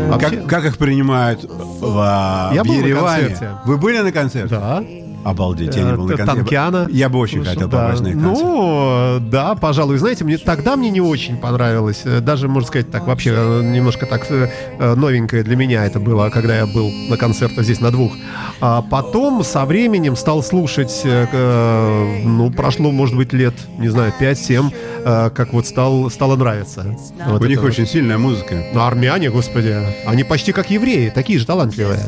Вообще- 0.08 0.36
Как, 0.38 0.46
как 0.46 0.64
их 0.66 0.78
принимают 0.78 1.44
в, 1.44 1.96
а, 1.98 2.50
Я 2.54 2.62
в 2.62 2.66
Ереване? 2.66 3.36
Вы 3.64 3.76
были 3.78 3.98
на 3.98 4.12
концерте? 4.12 4.48
Да. 4.54 4.82
Обалдеть, 5.26 5.74
я 5.74 5.82
не 5.82 5.92
был 5.94 6.06
на 6.06 6.12
Э, 6.12 6.16
концерте. 6.18 6.40
Танкиана. 6.40 6.86
Я 6.90 7.08
бы 7.08 7.18
очень 7.18 7.44
хотел 7.44 7.68
попасть 7.68 8.00
на 8.02 8.08
их 8.08 8.14
концерт. 8.14 8.46
Ну, 8.46 9.18
да, 9.28 9.56
пожалуй. 9.56 9.98
Знаете, 9.98 10.24
мне 10.24 10.38
тогда 10.38 10.76
мне 10.76 10.88
не 10.90 11.00
очень 11.00 11.36
понравилось. 11.36 12.02
Э, 12.04 12.20
Даже, 12.20 12.46
можно 12.48 12.68
сказать, 12.68 12.90
так 12.92 13.06
вообще 13.08 13.34
э, 13.36 13.62
немножко 13.62 14.06
так 14.06 14.24
э, 14.30 14.48
э, 14.78 14.94
новенькое 14.94 15.42
для 15.42 15.56
меня 15.56 15.84
это 15.84 15.98
было, 15.98 16.30
когда 16.30 16.56
я 16.56 16.66
был 16.66 16.90
на 17.10 17.16
концертах 17.16 17.64
здесь 17.64 17.80
на 17.80 17.90
двух. 17.90 18.12
А 18.60 18.82
потом 18.82 19.42
со 19.42 19.64
временем 19.64 20.14
стал 20.14 20.44
слушать, 20.44 21.00
э, 21.04 21.26
э, 21.32 22.22
ну, 22.24 22.50
прошло, 22.52 22.92
может 22.92 23.16
быть, 23.16 23.32
лет, 23.32 23.54
не 23.78 23.88
знаю, 23.88 24.12
5-7, 24.20 24.72
э, 25.04 25.30
как 25.30 25.52
вот 25.52 25.66
стал, 25.66 26.08
стало 26.08 26.36
нравиться. 26.36 26.96
Вот 27.26 27.42
У 27.42 27.46
них 27.46 27.58
это 27.58 27.62
вот. 27.62 27.70
очень 27.72 27.86
сильная 27.86 28.16
музыка. 28.18 28.54
Ну, 28.72 28.80
армяне, 28.80 29.30
господи, 29.30 29.76
они 30.06 30.22
почти 30.22 30.52
как 30.52 30.70
евреи, 30.70 31.10
такие 31.12 31.38
же 31.40 31.46
талантливые. 31.46 31.98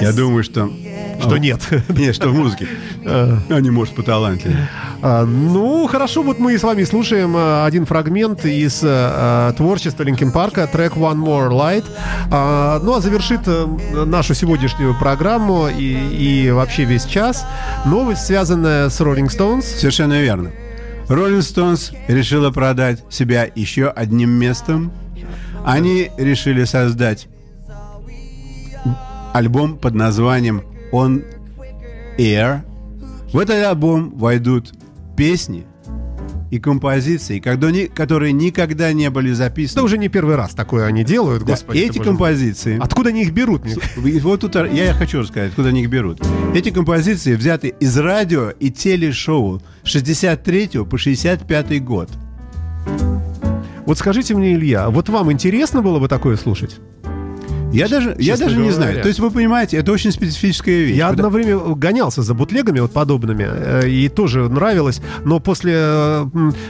Я 0.00 0.12
думаю, 0.12 0.44
что... 0.44 0.70
Что 1.20 1.38
нет. 1.38 1.60
Нет, 1.88 2.14
что 2.14 2.28
в 2.28 2.34
музыке. 2.34 2.68
Они, 3.48 3.70
может, 3.70 3.94
поталантливее. 3.94 4.68
А, 5.02 5.24
Ну, 5.24 5.86
хорошо, 5.86 6.22
вот 6.22 6.38
мы 6.38 6.58
с 6.58 6.62
вами 6.62 6.84
слушаем 6.84 7.34
а, 7.36 7.66
один 7.66 7.86
фрагмент 7.86 8.44
из 8.44 8.80
а, 8.82 9.52
творчества 9.52 10.02
Линкен 10.02 10.32
Парка, 10.32 10.66
трек 10.66 10.96
One 10.96 11.22
More 11.22 11.50
Light. 11.50 11.84
А, 12.30 12.80
Ну, 12.80 12.94
а 12.94 13.00
завершит 13.00 13.42
э, 13.46 13.66
нашу 14.04 14.34
сегодняшнюю 14.34 14.98
программу 14.98 15.68
и, 15.68 16.46
и 16.46 16.50
вообще 16.50 16.84
весь 16.84 17.04
час 17.04 17.46
новость, 17.84 18.26
связанная 18.26 18.88
с 18.88 19.00
Rolling 19.00 19.28
Stones. 19.28 19.62
Совершенно 19.62 20.20
верно. 20.20 20.50
Rolling 21.08 21.40
Stones 21.40 21.94
решила 22.08 22.50
продать 22.50 23.04
себя 23.10 23.46
еще 23.54 23.88
одним 23.88 24.30
местом. 24.30 24.92
Они 25.64 26.10
решили 26.16 26.64
создать 26.64 27.28
альбом 29.32 29.76
под 29.76 29.94
названием 29.94 30.62
On 30.94 31.24
Air. 32.18 32.60
В 33.32 33.38
этот 33.38 33.64
альбом 33.66 34.10
войдут 34.16 34.72
песни 35.16 35.66
и 36.52 36.60
композиции, 36.60 37.40
которые 37.40 38.32
никогда 38.32 38.92
не 38.92 39.10
были 39.10 39.30
Это 39.30 39.38
записаны. 39.38 39.82
уже 39.84 39.98
не 39.98 40.08
первый 40.08 40.36
раз 40.36 40.52
такое 40.54 40.86
они 40.86 41.02
делают, 41.02 41.42
Да, 41.42 41.52
господи. 41.52 41.78
эти 41.78 41.98
композиции... 41.98 42.78
Откуда 42.80 43.08
они 43.08 43.22
их 43.22 43.32
берут? 43.32 43.62
вот 43.96 44.40
тут 44.40 44.54
я 44.54 44.94
хочу 44.94 45.20
рассказать, 45.20 45.50
откуда 45.50 45.70
они 45.70 45.82
их 45.82 45.90
берут. 45.90 46.20
Эти 46.54 46.70
композиции 46.70 47.34
взяты 47.34 47.74
из 47.80 47.98
радио 47.98 48.50
и 48.50 48.70
телешоу 48.70 49.62
с 49.82 49.88
63 49.88 50.84
по 50.88 50.96
65 50.96 51.82
год. 51.82 52.10
Вот 53.84 53.98
скажите 53.98 54.34
мне, 54.36 54.54
Илья, 54.54 54.90
вот 54.90 55.08
вам 55.08 55.32
интересно 55.32 55.82
было 55.82 55.98
бы 55.98 56.06
такое 56.06 56.36
слушать? 56.36 56.76
Я 57.74 57.88
даже, 57.88 58.14
я 58.18 58.36
даже 58.36 58.56
не 58.56 58.70
знаю. 58.70 59.02
То 59.02 59.08
есть 59.08 59.20
вы 59.20 59.30
понимаете, 59.30 59.76
это 59.78 59.92
очень 59.92 60.12
специфическая 60.12 60.74
вещь. 60.84 60.96
Я 60.96 61.08
одно 61.08 61.28
время 61.30 61.58
гонялся 61.74 62.22
за 62.22 62.34
бутлегами 62.34 62.80
вот 62.80 62.92
подобными, 62.92 63.46
э, 63.48 63.88
и 63.88 64.08
тоже 64.08 64.48
нравилось, 64.48 65.00
но 65.24 65.40
после 65.40 65.72
э, 65.76 66.26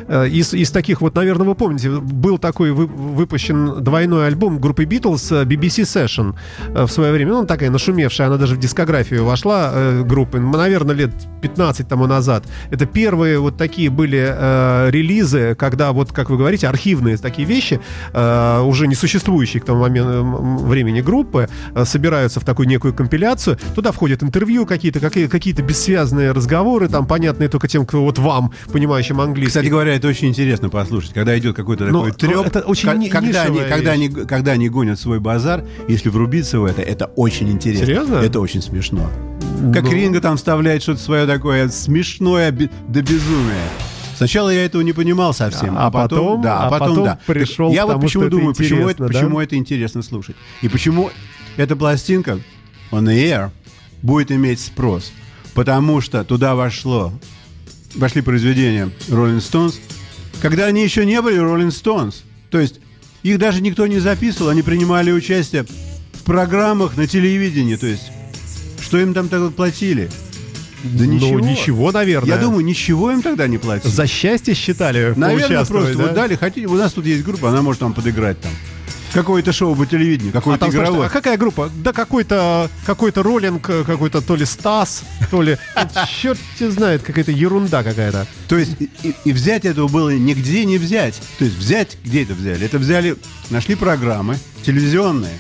э, 0.09 0.29
из, 0.29 0.55
из 0.55 0.71
таких 0.71 1.01
вот, 1.01 1.15
наверное, 1.15 1.47
вы 1.47 1.55
помните, 1.55 1.91
был 1.91 2.39
такой 2.39 2.73
вы- 2.73 2.87
выпущен 2.87 3.83
двойной 3.83 4.27
альбом 4.27 4.59
группы 4.59 4.85
Beatles 4.85 5.45
BBC 5.45 5.83
Session 5.85 6.35
в 6.69 6.89
свое 6.89 7.13
время, 7.13 7.33
ну, 7.33 7.47
такая 7.47 7.71
нашумевшая, 7.71 8.29
она 8.29 8.37
даже 8.37 8.55
в 8.55 8.59
дискографию 8.59 9.25
вошла 9.25 9.73
группы, 10.05 10.39
наверное, 10.41 10.95
лет 10.95 11.11
15 11.43 11.89
тому 11.89 12.07
назад. 12.07 12.45
Это 12.71 12.87
первые 12.87 13.39
вот 13.39 13.57
такие 13.57 13.91
были 13.91 14.27
э, 14.27 14.91
релизы, 14.91 15.55
когда 15.55 15.93
вот, 15.93 16.13
как 16.13 16.31
вы 16.31 16.37
говорите, 16.39 16.67
архивные 16.69 17.17
такие 17.17 17.47
вещи, 17.47 17.81
э, 18.13 18.61
уже 18.61 18.87
не 18.87 18.95
существующие 18.95 19.61
к 19.61 19.65
тому 19.65 19.81
моменту 19.81 20.11
м, 20.11 20.57
времени 20.95 21.01
группы, 21.01 21.49
э, 21.75 21.85
собираются 21.85 22.41
в 22.41 22.45
такую 22.45 22.69
некую 22.69 22.95
компиляцию. 22.95 23.59
Туда 23.75 23.93
входят 23.93 24.23
интервью 24.23 24.67
какие-то, 24.67 25.01
какие- 25.01 25.27
какие-то 25.27 25.63
бессвязные 25.63 26.33
разговоры, 26.33 26.89
там 26.89 27.07
понятные 27.07 27.49
только 27.49 27.69
тем, 27.69 27.85
кто 27.87 28.03
вот 28.03 28.19
вам, 28.19 28.53
понимающим 28.73 29.21
английский. 29.21 29.49
Кстати 29.49 29.69
говоря, 29.69 29.95
это 29.95 30.09
очень 30.09 30.29
интересно 30.29 30.69
послушать, 30.71 31.13
когда 31.13 31.37
идет 31.39 31.57
какой-то 31.57 31.87
такой 31.87 32.13
треп, 32.13 32.35
ну, 32.37 32.43
это 32.45 32.61
очень 32.61 32.93
ни- 32.99 33.09
когда, 33.09 33.43
они, 33.43 33.59
когда, 33.61 33.91
они, 33.93 34.09
когда 34.09 34.53
они 34.53 34.69
гонят 34.69 34.99
свой 35.01 35.21
базар, 35.21 35.65
если 35.89 36.09
врубиться 36.11 36.61
в 36.61 36.65
это, 36.65 36.83
это 36.83 37.07
очень 37.17 37.51
интересно. 37.51 37.87
Серьезно? 37.87 38.15
Это 38.17 38.41
очень 38.41 38.63
смешно. 38.63 39.11
Как 39.73 39.85
Ну. 39.85 39.91
Ринго 39.93 40.21
там 40.21 40.37
вставляет 40.37 40.83
что-то 40.83 41.01
свое 41.01 41.27
такое 41.27 41.69
смешное 41.69 42.51
до 42.53 43.03
безумия. 43.03 43.69
Сначала 44.17 44.51
я 44.51 44.65
этого 44.65 44.83
не 44.83 44.93
понимал 44.93 45.35
совсем, 45.35 45.77
А 45.77 45.87
а, 45.87 45.91
потом, 45.91 46.19
потом- 46.19 46.43
да, 46.43 46.59
а 46.61 46.67
а 46.67 46.71
потом, 46.71 46.89
потом 46.89 47.05
да. 47.05 47.21
пришел 47.27 47.73
я 47.73 47.87
вот 47.87 48.01
почему 48.01 48.29
думаю, 48.29 48.55
почему 48.55 48.89
это, 48.89 49.07
да? 49.07 49.09
почему 49.09 49.41
это 49.41 49.57
интересно 49.57 50.03
слушать 50.03 50.37
и 50.63 50.69
почему 50.69 51.11
эта 51.57 51.77
пластинка 51.77 52.41
On 52.91 53.05
the 53.05 53.15
Air 53.17 53.51
будет 54.03 54.31
иметь 54.33 54.61
спрос, 54.61 55.13
потому 55.55 56.01
что 56.01 56.25
туда 56.25 56.55
вошло 56.55 57.13
вошли 57.95 58.23
произведения 58.23 58.91
Rolling 59.09 59.39
Stones, 59.39 59.77
когда 60.41 60.67
они 60.67 60.83
еще 60.83 61.07
не 61.07 61.21
были 61.23 61.41
Rolling 61.41 61.69
Stones. 61.69 62.17
То 62.51 62.59
есть 62.59 62.81
их 63.23 63.39
даже 63.39 63.63
никто 63.63 63.87
не 63.87 63.99
записывал, 63.99 64.51
они 64.51 64.63
принимали 64.63 65.11
участие 65.11 65.65
в 65.65 66.23
программах 66.25 66.97
на 66.97 67.07
телевидении. 67.07 67.77
То 67.77 67.87
есть 67.87 68.11
что 68.81 68.99
им 68.99 69.15
там 69.15 69.29
тогда 69.29 69.51
платили? 69.51 70.11
Да 70.85 71.05
Ну, 71.05 71.13
ничего. 71.13 71.41
ничего, 71.41 71.93
наверное. 71.93 72.29
Я 72.29 72.37
думаю, 72.39 72.65
ничего 72.65 73.11
им 73.11 73.23
тогда 73.23 73.47
не 73.49 73.59
платили. 73.59 73.91
За 73.91 74.07
счастье 74.07 74.55
считали 74.55 75.15
Наверное, 75.17 75.65
просто 75.65 75.95
да? 75.97 76.03
вот 76.05 76.15
дали, 76.15 76.37
хотите, 76.37 76.67
у 76.67 76.75
нас 76.75 76.93
тут 76.93 77.07
есть 77.07 77.25
группа, 77.25 77.49
она 77.49 77.63
может 77.63 77.81
вам 77.83 77.95
подыграть 77.95 78.41
там. 78.41 78.53
Какое-то 79.13 79.53
шоу 79.53 79.77
по 79.77 79.87
телевидению, 79.87 80.33
А 80.33 80.39
какое-то 80.39 80.65
спрашивают, 80.67 80.89
игровое. 80.89 81.07
а 81.07 81.11
какая 81.11 81.37
группа? 81.39 81.71
Да 81.85 81.93
какой-то 81.93 82.69
какой-то 82.85 83.23
роллинг, 83.23 83.63
какой-то 83.63 84.21
то 84.21 84.35
ли 84.35 84.45
Стас, 84.45 85.05
то 85.31 85.41
ли... 85.41 85.57
Черт 86.21 86.39
тебя 86.59 86.71
знает, 86.73 87.03
какая-то 87.03 87.31
ерунда 87.31 87.85
какая-то. 87.85 88.27
То 88.49 88.59
есть 88.59 88.73
и 89.25 89.33
взять 89.33 89.65
этого 89.67 89.87
было 89.87 90.11
нигде 90.11 90.65
не 90.65 90.79
взять. 90.79 91.15
То 91.39 91.45
есть 91.45 91.57
взять, 91.57 91.97
где 92.05 92.25
это 92.25 92.35
взяли? 92.35 92.67
Это 92.67 92.79
взяли, 92.79 93.17
нашли 93.51 93.77
программы 93.77 94.37
телевизионные. 94.65 95.39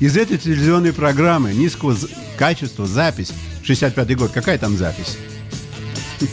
Из 0.00 0.16
этой 0.16 0.38
телевизионной 0.38 0.94
программы 0.94 1.52
низкого 1.52 1.94
качества 2.38 2.86
запись, 2.86 3.32
65-й 3.62 4.14
год, 4.14 4.30
какая 4.32 4.58
там 4.58 4.76
запись? 4.78 5.18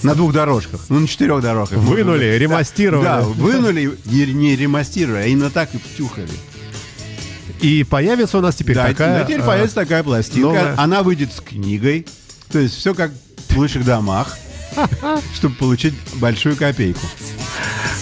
На 0.03 0.15
двух 0.15 0.33
дорожках, 0.33 0.81
ну 0.89 0.99
на 0.99 1.07
четырех 1.07 1.41
дорожках. 1.41 1.77
Вынули, 1.79 2.31
Да, 2.31 2.37
ремастировали. 2.37 3.03
Да, 3.03 3.21
вынули, 3.21 3.97
не, 4.05 4.25
не 4.33 4.55
ремастировали, 4.55 5.23
а 5.23 5.25
именно 5.25 5.49
так 5.49 5.75
и 5.75 5.77
втюхали. 5.77 6.29
И 7.61 7.83
появится 7.83 8.37
у 8.37 8.41
нас 8.41 8.55
теперь 8.55 8.75
да, 8.75 8.87
такая... 8.87 9.19
да, 9.19 9.25
теперь 9.25 9.41
э, 9.41 9.45
появится 9.45 9.75
такая 9.75 10.03
пластинка. 10.03 10.47
новая. 10.47 10.75
Она 10.77 11.03
выйдет 11.03 11.33
с 11.33 11.41
книгой. 11.41 12.05
То 12.51 12.59
есть 12.59 12.75
все 12.75 12.93
как 12.93 13.11
в 13.49 13.57
лучших 13.57 13.83
домах, 13.83 14.37
чтобы 15.33 15.55
получить 15.55 15.93
большую 16.15 16.55
копейку. 16.55 16.99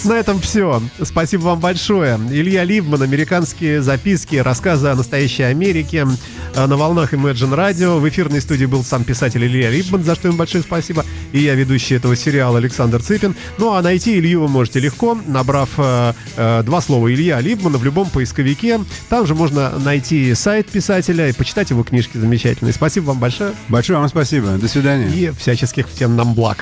На 0.04 0.12
этом 0.12 0.40
все. 0.40 0.80
Спасибо 1.02 1.42
вам 1.42 1.60
большое. 1.60 2.18
Илья 2.30 2.62
Ливман, 2.62 3.02
американские 3.02 3.82
записки, 3.82 4.36
рассказы 4.36 4.86
о 4.88 4.94
настоящей 4.94 5.42
Америке 5.42 6.06
э, 6.54 6.66
на 6.66 6.76
волнах 6.76 7.12
Imagine 7.12 7.56
Radio. 7.56 7.98
В 7.98 8.08
эфирной 8.08 8.40
студии 8.40 8.66
был 8.66 8.84
сам 8.84 9.02
писатель 9.02 9.44
Илья 9.44 9.68
Ливман, 9.70 10.04
за 10.04 10.14
что 10.14 10.28
ему 10.28 10.36
большое 10.38 10.62
спасибо. 10.62 11.04
И 11.32 11.40
я 11.40 11.54
ведущий 11.54 11.96
этого 11.96 12.14
сериала 12.14 12.58
Александр 12.58 13.02
Цыпин. 13.02 13.34
Ну 13.58 13.72
а 13.72 13.82
найти 13.82 14.16
Илью 14.16 14.42
вы 14.42 14.48
можете 14.48 14.78
легко, 14.78 15.18
набрав 15.26 15.70
э, 15.76 16.12
э, 16.36 16.62
два 16.62 16.80
слова 16.80 17.12
Илья 17.12 17.40
Ливмана 17.40 17.78
в 17.78 17.84
любом 17.84 18.08
поисковике. 18.08 18.80
Там 19.08 19.26
же 19.26 19.34
можно 19.34 19.76
найти 19.78 20.34
сайт 20.34 20.68
писателя 20.68 21.28
и 21.28 21.32
почитать 21.32 21.70
его 21.70 21.82
книжки 21.82 22.16
замечательные. 22.16 22.72
Спасибо 22.72 23.06
вам 23.06 23.18
большое 23.18 23.54
Большое 23.68 23.98
вам 23.98 24.08
спасибо. 24.08 24.50
До 24.50 24.68
свидания. 24.68 25.08
и 25.08 25.30
всяческих 25.36 25.88
всем 25.88 26.14
нам 26.14 26.34
благ. 26.34 26.55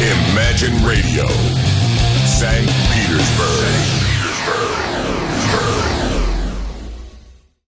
Imagine 0.00 0.74
Radio, 0.86 1.26
St. 2.26 2.66
Petersburg. 2.92 3.57